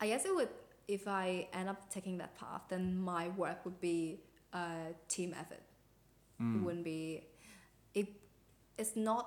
I 0.00 0.08
guess 0.08 0.24
it 0.24 0.34
would 0.34 0.48
if 0.88 1.06
I 1.06 1.46
end 1.52 1.68
up 1.68 1.88
taking 1.88 2.18
that 2.18 2.34
path, 2.36 2.62
then 2.68 2.98
my 3.00 3.28
work 3.28 3.64
would 3.64 3.80
be 3.80 4.18
a 4.52 4.66
team 5.08 5.34
effort. 5.38 5.62
It 6.40 6.42
Mm. 6.42 6.64
wouldn't 6.64 6.84
be 6.84 7.22
it 7.94 8.08
it's 8.78 8.96
not 8.96 9.24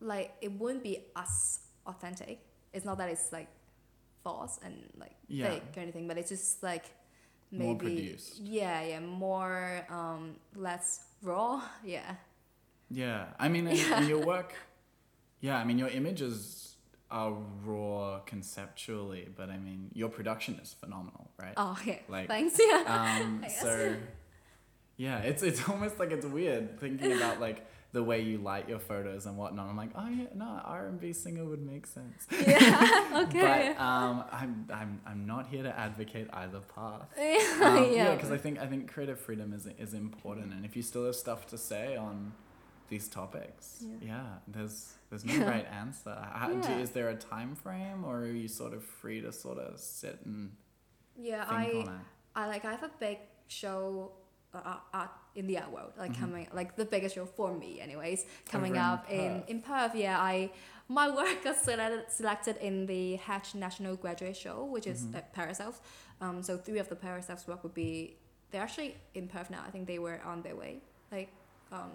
like 0.00 0.32
it 0.40 0.52
wouldn't 0.58 0.82
be 0.84 1.04
us 1.14 1.60
authentic. 1.86 2.38
It's 2.72 2.84
not 2.84 2.98
that 2.98 3.08
it's 3.08 3.32
like 3.32 3.48
false 4.24 4.58
and 4.64 4.74
like 4.98 5.14
Yeah. 5.28 5.50
fake 5.50 5.62
or 5.76 5.80
anything, 5.80 6.06
but 6.08 6.16
it's 6.18 6.30
just 6.30 6.62
like 6.62 6.84
More 7.50 7.74
maybe 7.74 7.78
produced. 7.96 8.38
yeah, 8.40 8.82
yeah, 8.82 9.00
more 9.00 9.86
um 9.90 10.36
less 10.56 11.04
raw. 11.22 11.62
Yeah. 11.84 12.14
Yeah, 12.90 13.26
I 13.38 13.48
mean, 13.48 13.66
and, 13.68 13.78
and 13.78 14.06
your 14.06 14.18
work, 14.24 14.52
yeah, 15.40 15.56
I 15.56 15.64
mean, 15.64 15.78
your 15.78 15.88
images 15.88 16.76
are 17.10 17.32
raw 17.64 18.20
conceptually, 18.26 19.28
but 19.34 19.48
I 19.48 19.56
mean, 19.56 19.90
your 19.94 20.10
production 20.10 20.58
is 20.62 20.74
phenomenal, 20.74 21.30
right? 21.38 21.54
Oh 21.56 21.72
okay. 21.80 22.02
Like, 22.08 22.28
Thanks. 22.28 22.58
Yeah. 22.60 22.84
Um, 22.86 23.44
so, 23.60 23.96
yeah, 24.98 25.18
it's 25.20 25.42
it's 25.42 25.66
almost 25.68 25.98
like 25.98 26.10
it's 26.10 26.26
weird 26.26 26.78
thinking 26.80 27.12
about 27.12 27.40
like 27.40 27.66
the 27.92 28.02
way 28.02 28.20
you 28.22 28.38
light 28.38 28.68
your 28.68 28.78
photos 28.78 29.26
and 29.26 29.36
whatnot. 29.36 29.68
I'm 29.68 29.76
like, 29.76 29.90
oh 29.94 30.08
yeah, 30.08 30.24
no, 30.34 30.60
R 30.64 30.86
and 30.86 30.98
B 30.98 31.12
singer 31.12 31.44
would 31.44 31.62
make 31.62 31.86
sense. 31.86 32.26
yeah. 32.46 32.98
Okay. 33.22 33.74
But 33.76 33.82
um, 33.82 34.24
I'm 34.32 34.66
I'm 34.72 35.00
I'm 35.06 35.26
not 35.26 35.48
here 35.48 35.62
to 35.62 35.78
advocate 35.78 36.28
either 36.32 36.60
path. 36.74 37.08
yeah. 37.18 37.60
Um, 37.62 37.76
yeah, 37.76 37.90
yeah. 37.90 38.14
because 38.14 38.30
I 38.30 38.38
think 38.38 38.58
I 38.58 38.66
think 38.66 38.90
creative 38.90 39.20
freedom 39.20 39.52
is 39.52 39.66
is 39.78 39.92
important, 39.94 40.52
and 40.54 40.64
if 40.64 40.74
you 40.76 40.82
still 40.82 41.04
have 41.04 41.14
stuff 41.14 41.46
to 41.48 41.58
say 41.58 41.96
on 41.96 42.32
these 42.88 43.08
topics, 43.08 43.84
Yeah. 43.86 43.96
yeah, 44.02 44.26
there's 44.48 44.94
there's 45.10 45.24
no 45.24 45.46
right 45.46 45.66
answer. 45.70 46.16
How, 46.32 46.50
Yeah. 46.50 46.78
is 46.78 46.90
there 46.90 47.10
a 47.10 47.14
time 47.14 47.54
frame, 47.54 48.04
or 48.04 48.20
are 48.20 48.26
you 48.26 48.48
sort 48.48 48.72
of 48.72 48.82
free 48.84 49.20
to 49.20 49.32
sort 49.32 49.58
of 49.58 49.78
sit 49.78 50.18
and 50.24 50.52
yeah. 51.18 51.44
think 51.44 51.86
I 51.86 51.90
on 51.90 51.94
it? 51.96 52.04
I 52.34 52.46
like 52.46 52.64
I 52.64 52.70
have 52.70 52.82
a 52.82 52.90
big 52.98 53.18
show 53.48 54.12
uh, 54.54 54.60
art, 54.64 54.80
art 54.92 55.10
in 55.34 55.46
the 55.46 55.58
art 55.58 55.70
world 55.70 55.92
like 55.96 56.12
Mhm. 56.12 56.20
coming 56.20 56.48
like 56.52 56.76
the 56.76 56.84
biggest 56.84 57.14
show 57.14 57.24
for 57.24 57.54
me 57.54 57.80
anyways 57.80 58.26
coming 58.50 58.72
Over 58.72 58.80
up 58.94 59.10
in 59.10 59.40
Perth. 59.40 59.48
in 59.50 59.62
Perth 59.62 59.94
yeah 59.94 60.20
I 60.20 60.50
my 60.88 61.08
work 61.08 61.42
got 61.44 61.56
selected 61.56 62.04
selected 62.10 62.56
in 62.58 62.86
the 62.86 63.16
Hatched 63.16 63.54
National 63.54 63.96
Graduate 63.96 64.36
Show 64.36 64.64
which 64.64 64.86
is 64.86 65.04
Mhm. 65.04 65.16
at 65.16 65.34
Paracells 65.34 65.80
um 66.20 66.42
so 66.42 66.56
three 66.58 66.78
of 66.78 66.88
the 66.88 66.96
Paracells 66.96 67.46
work 67.48 67.62
would 67.62 67.74
be 67.74 68.16
they're 68.50 68.62
actually 68.62 68.96
in 69.14 69.26
Perth 69.28 69.48
now 69.50 69.62
I 69.66 69.70
think 69.70 69.86
they 69.86 69.98
were 69.98 70.20
on 70.24 70.42
their 70.42 70.56
way 70.56 70.82
like 71.10 71.30
um 71.70 71.90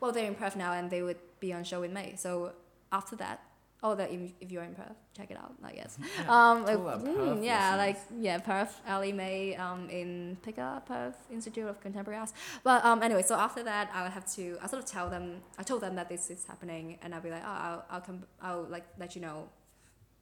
well 0.00 0.10
they're 0.10 0.26
in 0.26 0.34
Perth 0.34 0.56
now 0.56 0.72
and 0.72 0.90
they 0.90 1.02
would 1.02 1.18
be 1.38 1.52
on 1.52 1.62
show 1.64 1.82
in 1.84 1.92
May 1.92 2.16
so 2.16 2.52
after 2.90 3.14
that 3.16 3.40
oh 3.82 3.94
that 3.94 4.10
if, 4.10 4.20
if 4.40 4.50
you're 4.52 4.62
in 4.62 4.74
Perth 4.74 4.96
check 5.16 5.30
it 5.30 5.36
out 5.36 5.54
I 5.64 5.72
guess 5.72 5.98
Yeah, 6.18 6.50
um, 6.50 6.64
like, 6.64 6.78
mm, 6.78 7.44
yeah, 7.44 7.76
like 7.76 7.98
yeah, 8.18 8.38
Perth, 8.38 8.80
Ali 8.88 9.12
May, 9.12 9.56
um, 9.56 9.88
in 9.90 10.36
PICA 10.42 10.82
Perth 10.86 11.16
Institute 11.30 11.66
of 11.66 11.80
Contemporary 11.80 12.18
Arts. 12.20 12.32
But 12.62 12.84
um, 12.84 13.02
anyway, 13.02 13.22
so 13.22 13.34
after 13.36 13.62
that, 13.64 13.90
I 13.94 14.02
would 14.02 14.12
have 14.12 14.26
to. 14.36 14.58
I 14.62 14.66
sort 14.66 14.82
of 14.82 14.88
tell 14.88 15.08
them. 15.10 15.24
I 15.58 15.62
told 15.62 15.80
them 15.82 15.94
that 15.96 16.08
this 16.08 16.30
is 16.30 16.44
happening, 16.46 16.98
and 17.02 17.14
I'll 17.14 17.20
be 17.20 17.30
like, 17.30 17.42
oh, 17.44 17.58
I'll, 17.66 17.84
I'll 17.90 18.00
come. 18.00 18.24
I'll 18.42 18.64
like 18.64 18.86
let 18.98 19.14
you 19.16 19.22
know, 19.22 19.48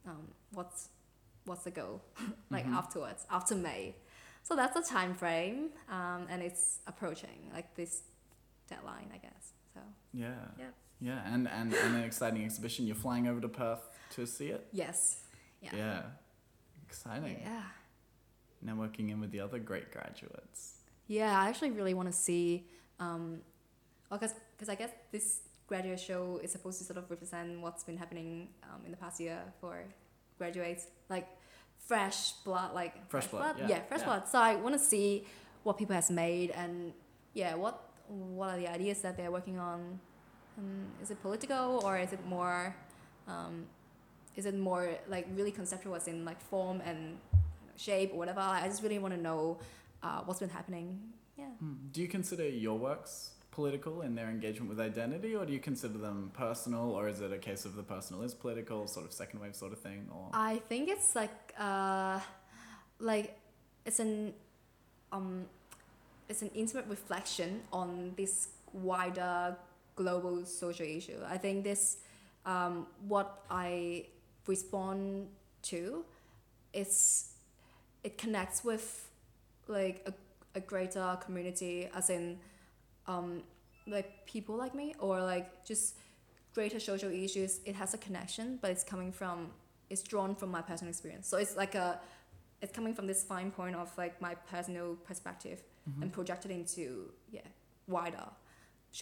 um, 0.06 0.28
what's, 0.52 0.88
what's 1.44 1.64
the 1.64 1.70
goal, 1.70 2.00
like 2.50 2.66
Mhm. 2.66 2.74
afterwards, 2.80 3.26
after 3.30 3.54
May. 3.54 3.94
So 4.42 4.54
that's 4.56 4.74
the 4.74 4.82
time 4.96 5.14
frame, 5.14 5.70
um, 5.90 6.26
and 6.30 6.42
it's 6.42 6.78
approaching 6.86 7.50
like 7.52 7.74
this 7.74 8.02
deadline, 8.68 9.08
I 9.12 9.18
guess. 9.18 9.52
So 9.74 9.80
Yeah. 10.12 10.34
Yep. 10.58 10.74
Yeah, 11.00 11.20
and, 11.26 11.48
and, 11.48 11.72
and 11.72 11.96
an 11.96 12.02
exciting 12.02 12.44
exhibition. 12.44 12.86
You're 12.86 12.96
flying 12.96 13.28
over 13.28 13.40
to 13.40 13.48
Perth 13.48 13.80
to 14.16 14.26
see 14.26 14.48
it? 14.48 14.66
yes, 14.72 15.20
yeah, 15.62 15.70
Yeah. 15.76 16.02
Exciting. 16.86 17.40
yeah. 17.44 17.62
Networking 18.64 19.10
in 19.10 19.20
with 19.20 19.30
the 19.30 19.40
other 19.40 19.58
great 19.58 19.92
graduates. 19.92 20.74
Yeah, 21.06 21.38
I 21.40 21.48
actually 21.48 21.70
really 21.70 21.94
want 21.94 22.10
to 22.10 22.16
see, 22.16 22.66
um, 22.98 23.38
because 24.10 24.34
because 24.56 24.68
I 24.68 24.74
guess 24.74 24.90
this 25.12 25.40
graduate 25.68 26.00
show 26.00 26.40
is 26.42 26.50
supposed 26.50 26.78
to 26.78 26.84
sort 26.84 26.98
of 26.98 27.08
represent 27.10 27.60
what's 27.60 27.84
been 27.84 27.96
happening 27.98 28.48
um, 28.64 28.80
in 28.84 28.90
the 28.90 28.96
past 28.96 29.20
year 29.20 29.38
for 29.60 29.84
graduates, 30.38 30.86
like 31.08 31.28
fresh 31.86 32.32
blood, 32.44 32.74
like 32.74 33.08
Fresh 33.08 33.28
blood, 33.28 33.56
yeah, 33.60 33.68
yeah, 33.68 33.80
fresh 33.82 34.00
yeah. 34.00 34.06
blood. 34.06 34.28
So 34.28 34.38
I 34.38 34.56
want 34.56 34.74
to 34.74 34.78
see 34.80 35.24
what 35.62 35.78
people 35.78 35.94
has 35.94 36.10
made 36.10 36.50
and 36.50 36.92
yeah, 37.34 37.54
what 37.54 37.80
what 38.08 38.48
are 38.50 38.58
the 38.58 38.68
ideas 38.68 39.02
that 39.02 39.16
they're 39.16 39.30
working 39.30 39.58
on, 39.58 40.00
and 40.58 40.90
is 41.02 41.10
it 41.10 41.22
political 41.22 41.80
or 41.84 41.98
is 41.98 42.12
it 42.12 42.24
more, 42.26 42.74
um, 43.26 43.64
is 44.36 44.44
it 44.44 44.58
more 44.58 44.90
like 45.08 45.26
really 45.34 45.52
conceptual 45.52 45.94
as 45.94 46.08
in 46.08 46.24
like 46.24 46.40
form 46.40 46.82
and 46.84 47.18
shape 47.76 48.12
or 48.12 48.18
whatever? 48.18 48.40
I 48.40 48.66
just 48.66 48.82
really 48.82 48.98
want 48.98 49.14
to 49.14 49.20
know 49.20 49.58
uh, 50.02 50.20
what's 50.24 50.40
been 50.40 50.50
happening. 50.50 50.98
Yeah. 51.36 51.46
Hmm. 51.60 51.74
Do 51.92 52.02
you 52.02 52.08
consider 52.08 52.48
your 52.48 52.78
works 52.78 53.30
political 53.52 54.02
in 54.02 54.14
their 54.14 54.28
engagement 54.28 54.68
with 54.68 54.78
identity, 54.78 55.34
or 55.34 55.44
do 55.44 55.52
you 55.52 55.58
consider 55.58 55.98
them 55.98 56.30
personal, 56.32 56.90
or 56.92 57.08
is 57.08 57.20
it 57.20 57.32
a 57.32 57.38
case 57.38 57.64
of 57.64 57.74
the 57.74 57.82
personal 57.82 58.22
is 58.22 58.32
political, 58.32 58.86
sort 58.86 59.04
of 59.04 59.12
second 59.12 59.40
wave 59.40 59.56
sort 59.56 59.72
of 59.72 59.80
thing? 59.80 60.06
Or 60.12 60.30
I 60.32 60.62
think 60.68 60.88
it's 60.88 61.16
like 61.16 61.54
uh, 61.58 62.20
like 63.00 63.36
it's 63.84 63.98
an 63.98 64.34
um, 65.10 65.46
it's 66.28 66.42
an 66.42 66.50
intimate 66.54 66.86
reflection 66.88 67.62
on 67.72 68.12
this 68.16 68.48
wider 68.72 69.56
global 70.02 70.44
social 70.46 70.86
issue. 70.98 71.18
I 71.36 71.38
think 71.44 71.56
this 71.70 71.82
um, 72.46 72.74
what 73.12 73.28
I 73.50 74.06
respond 74.46 75.28
to 75.70 76.04
is 76.72 76.94
it 78.04 78.16
connects 78.16 78.58
with 78.70 78.86
like 79.66 79.96
a, 80.06 80.12
a 80.58 80.60
greater 80.72 81.08
community 81.24 81.88
as 81.94 82.10
in 82.16 82.38
um, 83.06 83.42
like 83.86 84.08
people 84.34 84.54
like 84.56 84.74
me 84.74 84.94
or 84.98 85.14
like 85.34 85.46
just 85.70 85.96
greater 86.54 86.80
social 86.80 87.10
issues 87.24 87.52
it 87.70 87.74
has 87.82 87.94
a 87.94 87.98
connection 87.98 88.58
but 88.62 88.70
it's 88.70 88.84
coming 88.92 89.12
from 89.20 89.36
it's 89.90 90.02
drawn 90.02 90.34
from 90.34 90.50
my 90.50 90.62
personal 90.70 90.90
experience 90.90 91.26
so 91.30 91.36
it's 91.42 91.56
like 91.62 91.74
a 91.74 91.88
it's 92.62 92.72
coming 92.78 92.94
from 92.94 93.06
this 93.06 93.22
fine 93.32 93.50
point 93.50 93.76
of 93.76 93.88
like 94.02 94.14
my 94.20 94.34
personal 94.54 94.88
perspective 95.10 95.60
Mhm. 95.88 96.02
and 96.02 96.12
projected 96.18 96.50
into 96.50 96.84
yeah 97.36 97.48
wider 97.96 98.26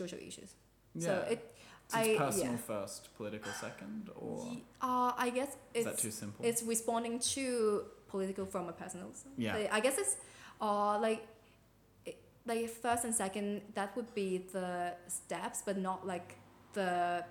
social 0.01 0.19
issues 0.31 0.51
So 0.99 1.11
Yeah. 1.13 1.33
it, 1.35 1.53
So 1.89 1.99
it's 2.01 2.09
I 2.09 2.17
personal 2.27 2.53
yeah. 2.53 2.59
first, 2.73 3.15
political 3.17 3.53
second, 3.53 4.11
or 4.17 4.57
Uh, 4.81 5.13
I 5.17 5.31
guess 5.31 5.51
is 5.51 5.57
it's 5.75 5.85
that 5.87 5.99
too 5.99 6.11
simple? 6.11 6.45
it's 6.45 6.63
responding 6.63 7.19
to 7.35 7.85
political 8.09 8.45
from 8.47 8.69
a 8.69 8.73
personal. 8.73 9.13
Yeah. 9.37 9.69
I 9.71 9.81
guess 9.81 9.97
it's 9.99 10.17
uh 10.61 10.99
like 10.99 11.23
it, 12.05 12.17
like 12.45 12.69
first 12.69 13.05
and 13.05 13.15
second 13.15 13.63
that 13.75 13.95
would 13.97 14.13
be 14.15 14.39
the 14.53 14.95
steps, 15.09 15.63
but 15.67 15.77
not 15.79 16.07
like 16.07 16.35
the 16.73 17.25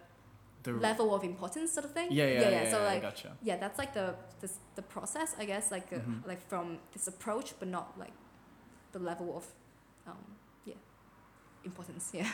the 0.63 0.71
level 0.71 1.13
of 1.13 1.23
importance 1.23 1.73
sort 1.73 1.85
of 1.85 1.91
thing. 1.91 2.07
Yeah, 2.11 2.25
yeah, 2.27 2.49
yeah. 2.49 2.71
so 2.71 2.77
yeah, 2.77 2.91
like 2.93 3.01
gotcha. 3.01 3.31
yeah, 3.43 3.57
that's 3.57 3.77
like 3.77 3.93
the 3.93 4.15
the, 4.41 4.49
the 4.75 4.81
process, 4.81 5.35
I 5.37 5.45
guess, 5.45 5.69
like 5.71 5.91
uh, 5.93 5.99
Mhm. 5.99 6.25
like 6.27 6.41
from 6.49 6.79
this 6.93 7.07
approach, 7.07 7.53
but 7.59 7.67
not 7.67 7.87
like 7.99 8.13
the 8.93 8.99
level 8.99 9.35
of 9.37 9.45
um 10.07 10.25
yeah 10.65 10.79
importance. 11.63 12.09
Yeah. 12.19 12.31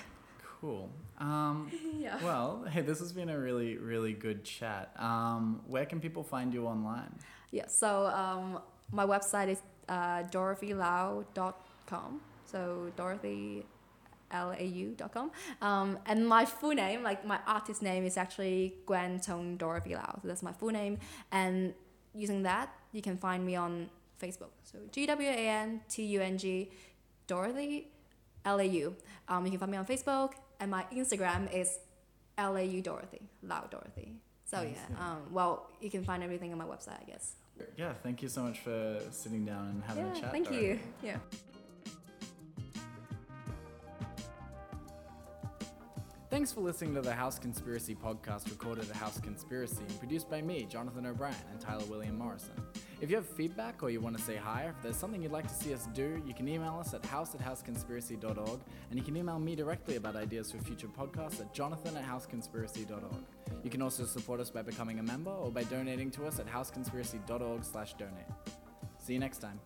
Cool. 0.62 0.90
Um, 1.18 1.72
yeah. 2.00 2.24
well, 2.24 2.64
hey, 2.70 2.82
this 2.82 3.00
has 3.00 3.12
been 3.12 3.30
a 3.30 3.40
really, 3.40 3.78
really 3.78 4.14
good 4.14 4.44
chat. 4.44 4.94
Um, 4.98 5.62
where 5.68 5.88
can 5.88 6.00
people 6.00 6.24
find 6.24 6.54
you 6.54 6.68
online? 6.68 7.14
Yeah, 7.50 7.66
so 7.68 8.06
um, 8.06 8.62
my 8.92 9.06
website 9.06 9.50
is 9.50 9.62
uh, 9.90 10.24
dorothylau.com. 10.32 12.22
So 12.46 12.92
Dorothy 12.96 13.66
L-A-U.com. 14.32 15.32
Um, 15.62 15.98
and 16.06 16.28
my 16.28 16.46
full 16.46 16.74
name, 16.74 17.02
like 17.04 17.26
my 17.26 17.40
artist 17.48 17.82
name 17.82 18.06
is 18.06 18.16
actually 18.18 18.76
Gwan 18.86 19.20
Tung 19.20 19.58
Dorothy 19.58 19.96
Lau. 19.96 20.20
So 20.22 20.28
that's 20.28 20.44
my 20.44 20.54
full 20.54 20.70
name. 20.70 21.00
And 21.32 21.74
using 22.14 22.44
that, 22.44 22.74
you 22.92 23.02
can 23.02 23.18
find 23.18 23.46
me 23.46 23.56
on 23.56 23.90
Facebook. 24.22 24.52
So 24.64 24.78
G-W-A-N-T-U-N-G 24.92 26.70
Dorothy 27.28 27.88
L-A-U. 28.46 28.96
Um, 29.28 29.46
you 29.46 29.52
can 29.52 29.60
find 29.60 29.72
me 29.72 29.78
on 29.78 29.86
Facebook. 29.86 30.34
And 30.62 30.70
my 30.70 30.86
Instagram 30.94 31.52
is 31.52 31.80
L-A-U 32.38 32.82
Dorothy, 32.84 33.22
Lau 33.42 33.64
Dorothy. 33.70 34.14
So 34.46 34.58
I 34.58 34.64
yeah, 34.66 34.74
see. 34.74 34.94
um, 35.00 35.18
well, 35.32 35.70
you 35.82 35.90
can 35.90 36.04
find 36.04 36.22
everything 36.22 36.52
on 36.52 36.60
my 36.60 36.66
website, 36.66 37.02
I 37.02 37.06
guess. 37.08 37.34
Yeah, 37.78 37.94
thank 38.04 38.22
you 38.22 38.30
so 38.30 38.44
much 38.44 38.60
for 38.60 39.00
sitting 39.10 39.44
down 39.44 39.68
and 39.70 39.84
having 39.84 40.06
yeah, 40.06 40.12
a 40.12 40.22
chat. 40.22 40.32
thank 40.32 40.48
Dorothy. 40.48 40.66
you. 40.68 40.80
Yeah. 41.04 41.18
Thanks 46.30 46.52
for 46.52 46.62
listening 46.62 46.94
to 46.96 47.02
the 47.02 47.14
House 47.14 47.38
Conspiracy 47.40 47.96
podcast 47.96 48.50
recorded 48.50 48.90
at 48.90 48.96
House 48.96 49.20
Conspiracy 49.20 49.82
and 49.88 50.00
produced 50.00 50.30
by 50.30 50.42
me, 50.42 50.66
Jonathan 50.70 51.06
O'Brien, 51.06 51.36
and 51.52 51.60
Tyler 51.60 51.84
William 51.90 52.18
Morrison. 52.18 52.54
If 53.02 53.10
you 53.10 53.16
have 53.16 53.26
feedback 53.28 53.82
or 53.82 53.90
you 53.90 54.00
want 54.00 54.16
to 54.16 54.24
say 54.24 54.36
hi, 54.36 54.66
or 54.66 54.70
if 54.70 54.84
there's 54.84 54.96
something 54.96 55.24
you'd 55.24 55.32
like 55.32 55.48
to 55.48 55.54
see 55.54 55.74
us 55.74 55.88
do, 55.92 56.22
you 56.24 56.36
can 56.36 56.48
email 56.48 56.78
us 56.80 56.94
at 56.94 57.04
house 57.04 57.34
at 57.34 57.42
houseconspiracy.org, 57.42 58.60
and 58.92 59.00
you 59.00 59.04
can 59.04 59.18
email 59.18 59.40
me 59.40 59.56
directly 59.56 59.96
about 59.96 60.16
ideas 60.16 60.52
for 60.52 60.60
future 60.60 60.88
podcasts 60.88 61.42
at 61.42 61.52
jonathan 61.52 61.98
at 61.98 62.06
houseconspiracy.org. 62.06 63.26
You 63.64 63.72
can 63.72 63.82
also 63.82 64.06
support 64.06 64.40
us 64.40 64.52
by 64.52 64.62
becoming 64.62 65.00
a 65.00 65.04
member 65.04 65.32
or 65.32 65.50
by 65.50 65.64
donating 65.64 66.12
to 66.12 66.28
us 66.28 66.40
at 66.40 66.48
houseconspiracy.org 66.48 67.64
slash 67.64 67.96
donate. 67.96 68.28
See 69.00 69.14
you 69.14 69.20
next 69.20 69.40
time. 69.40 69.60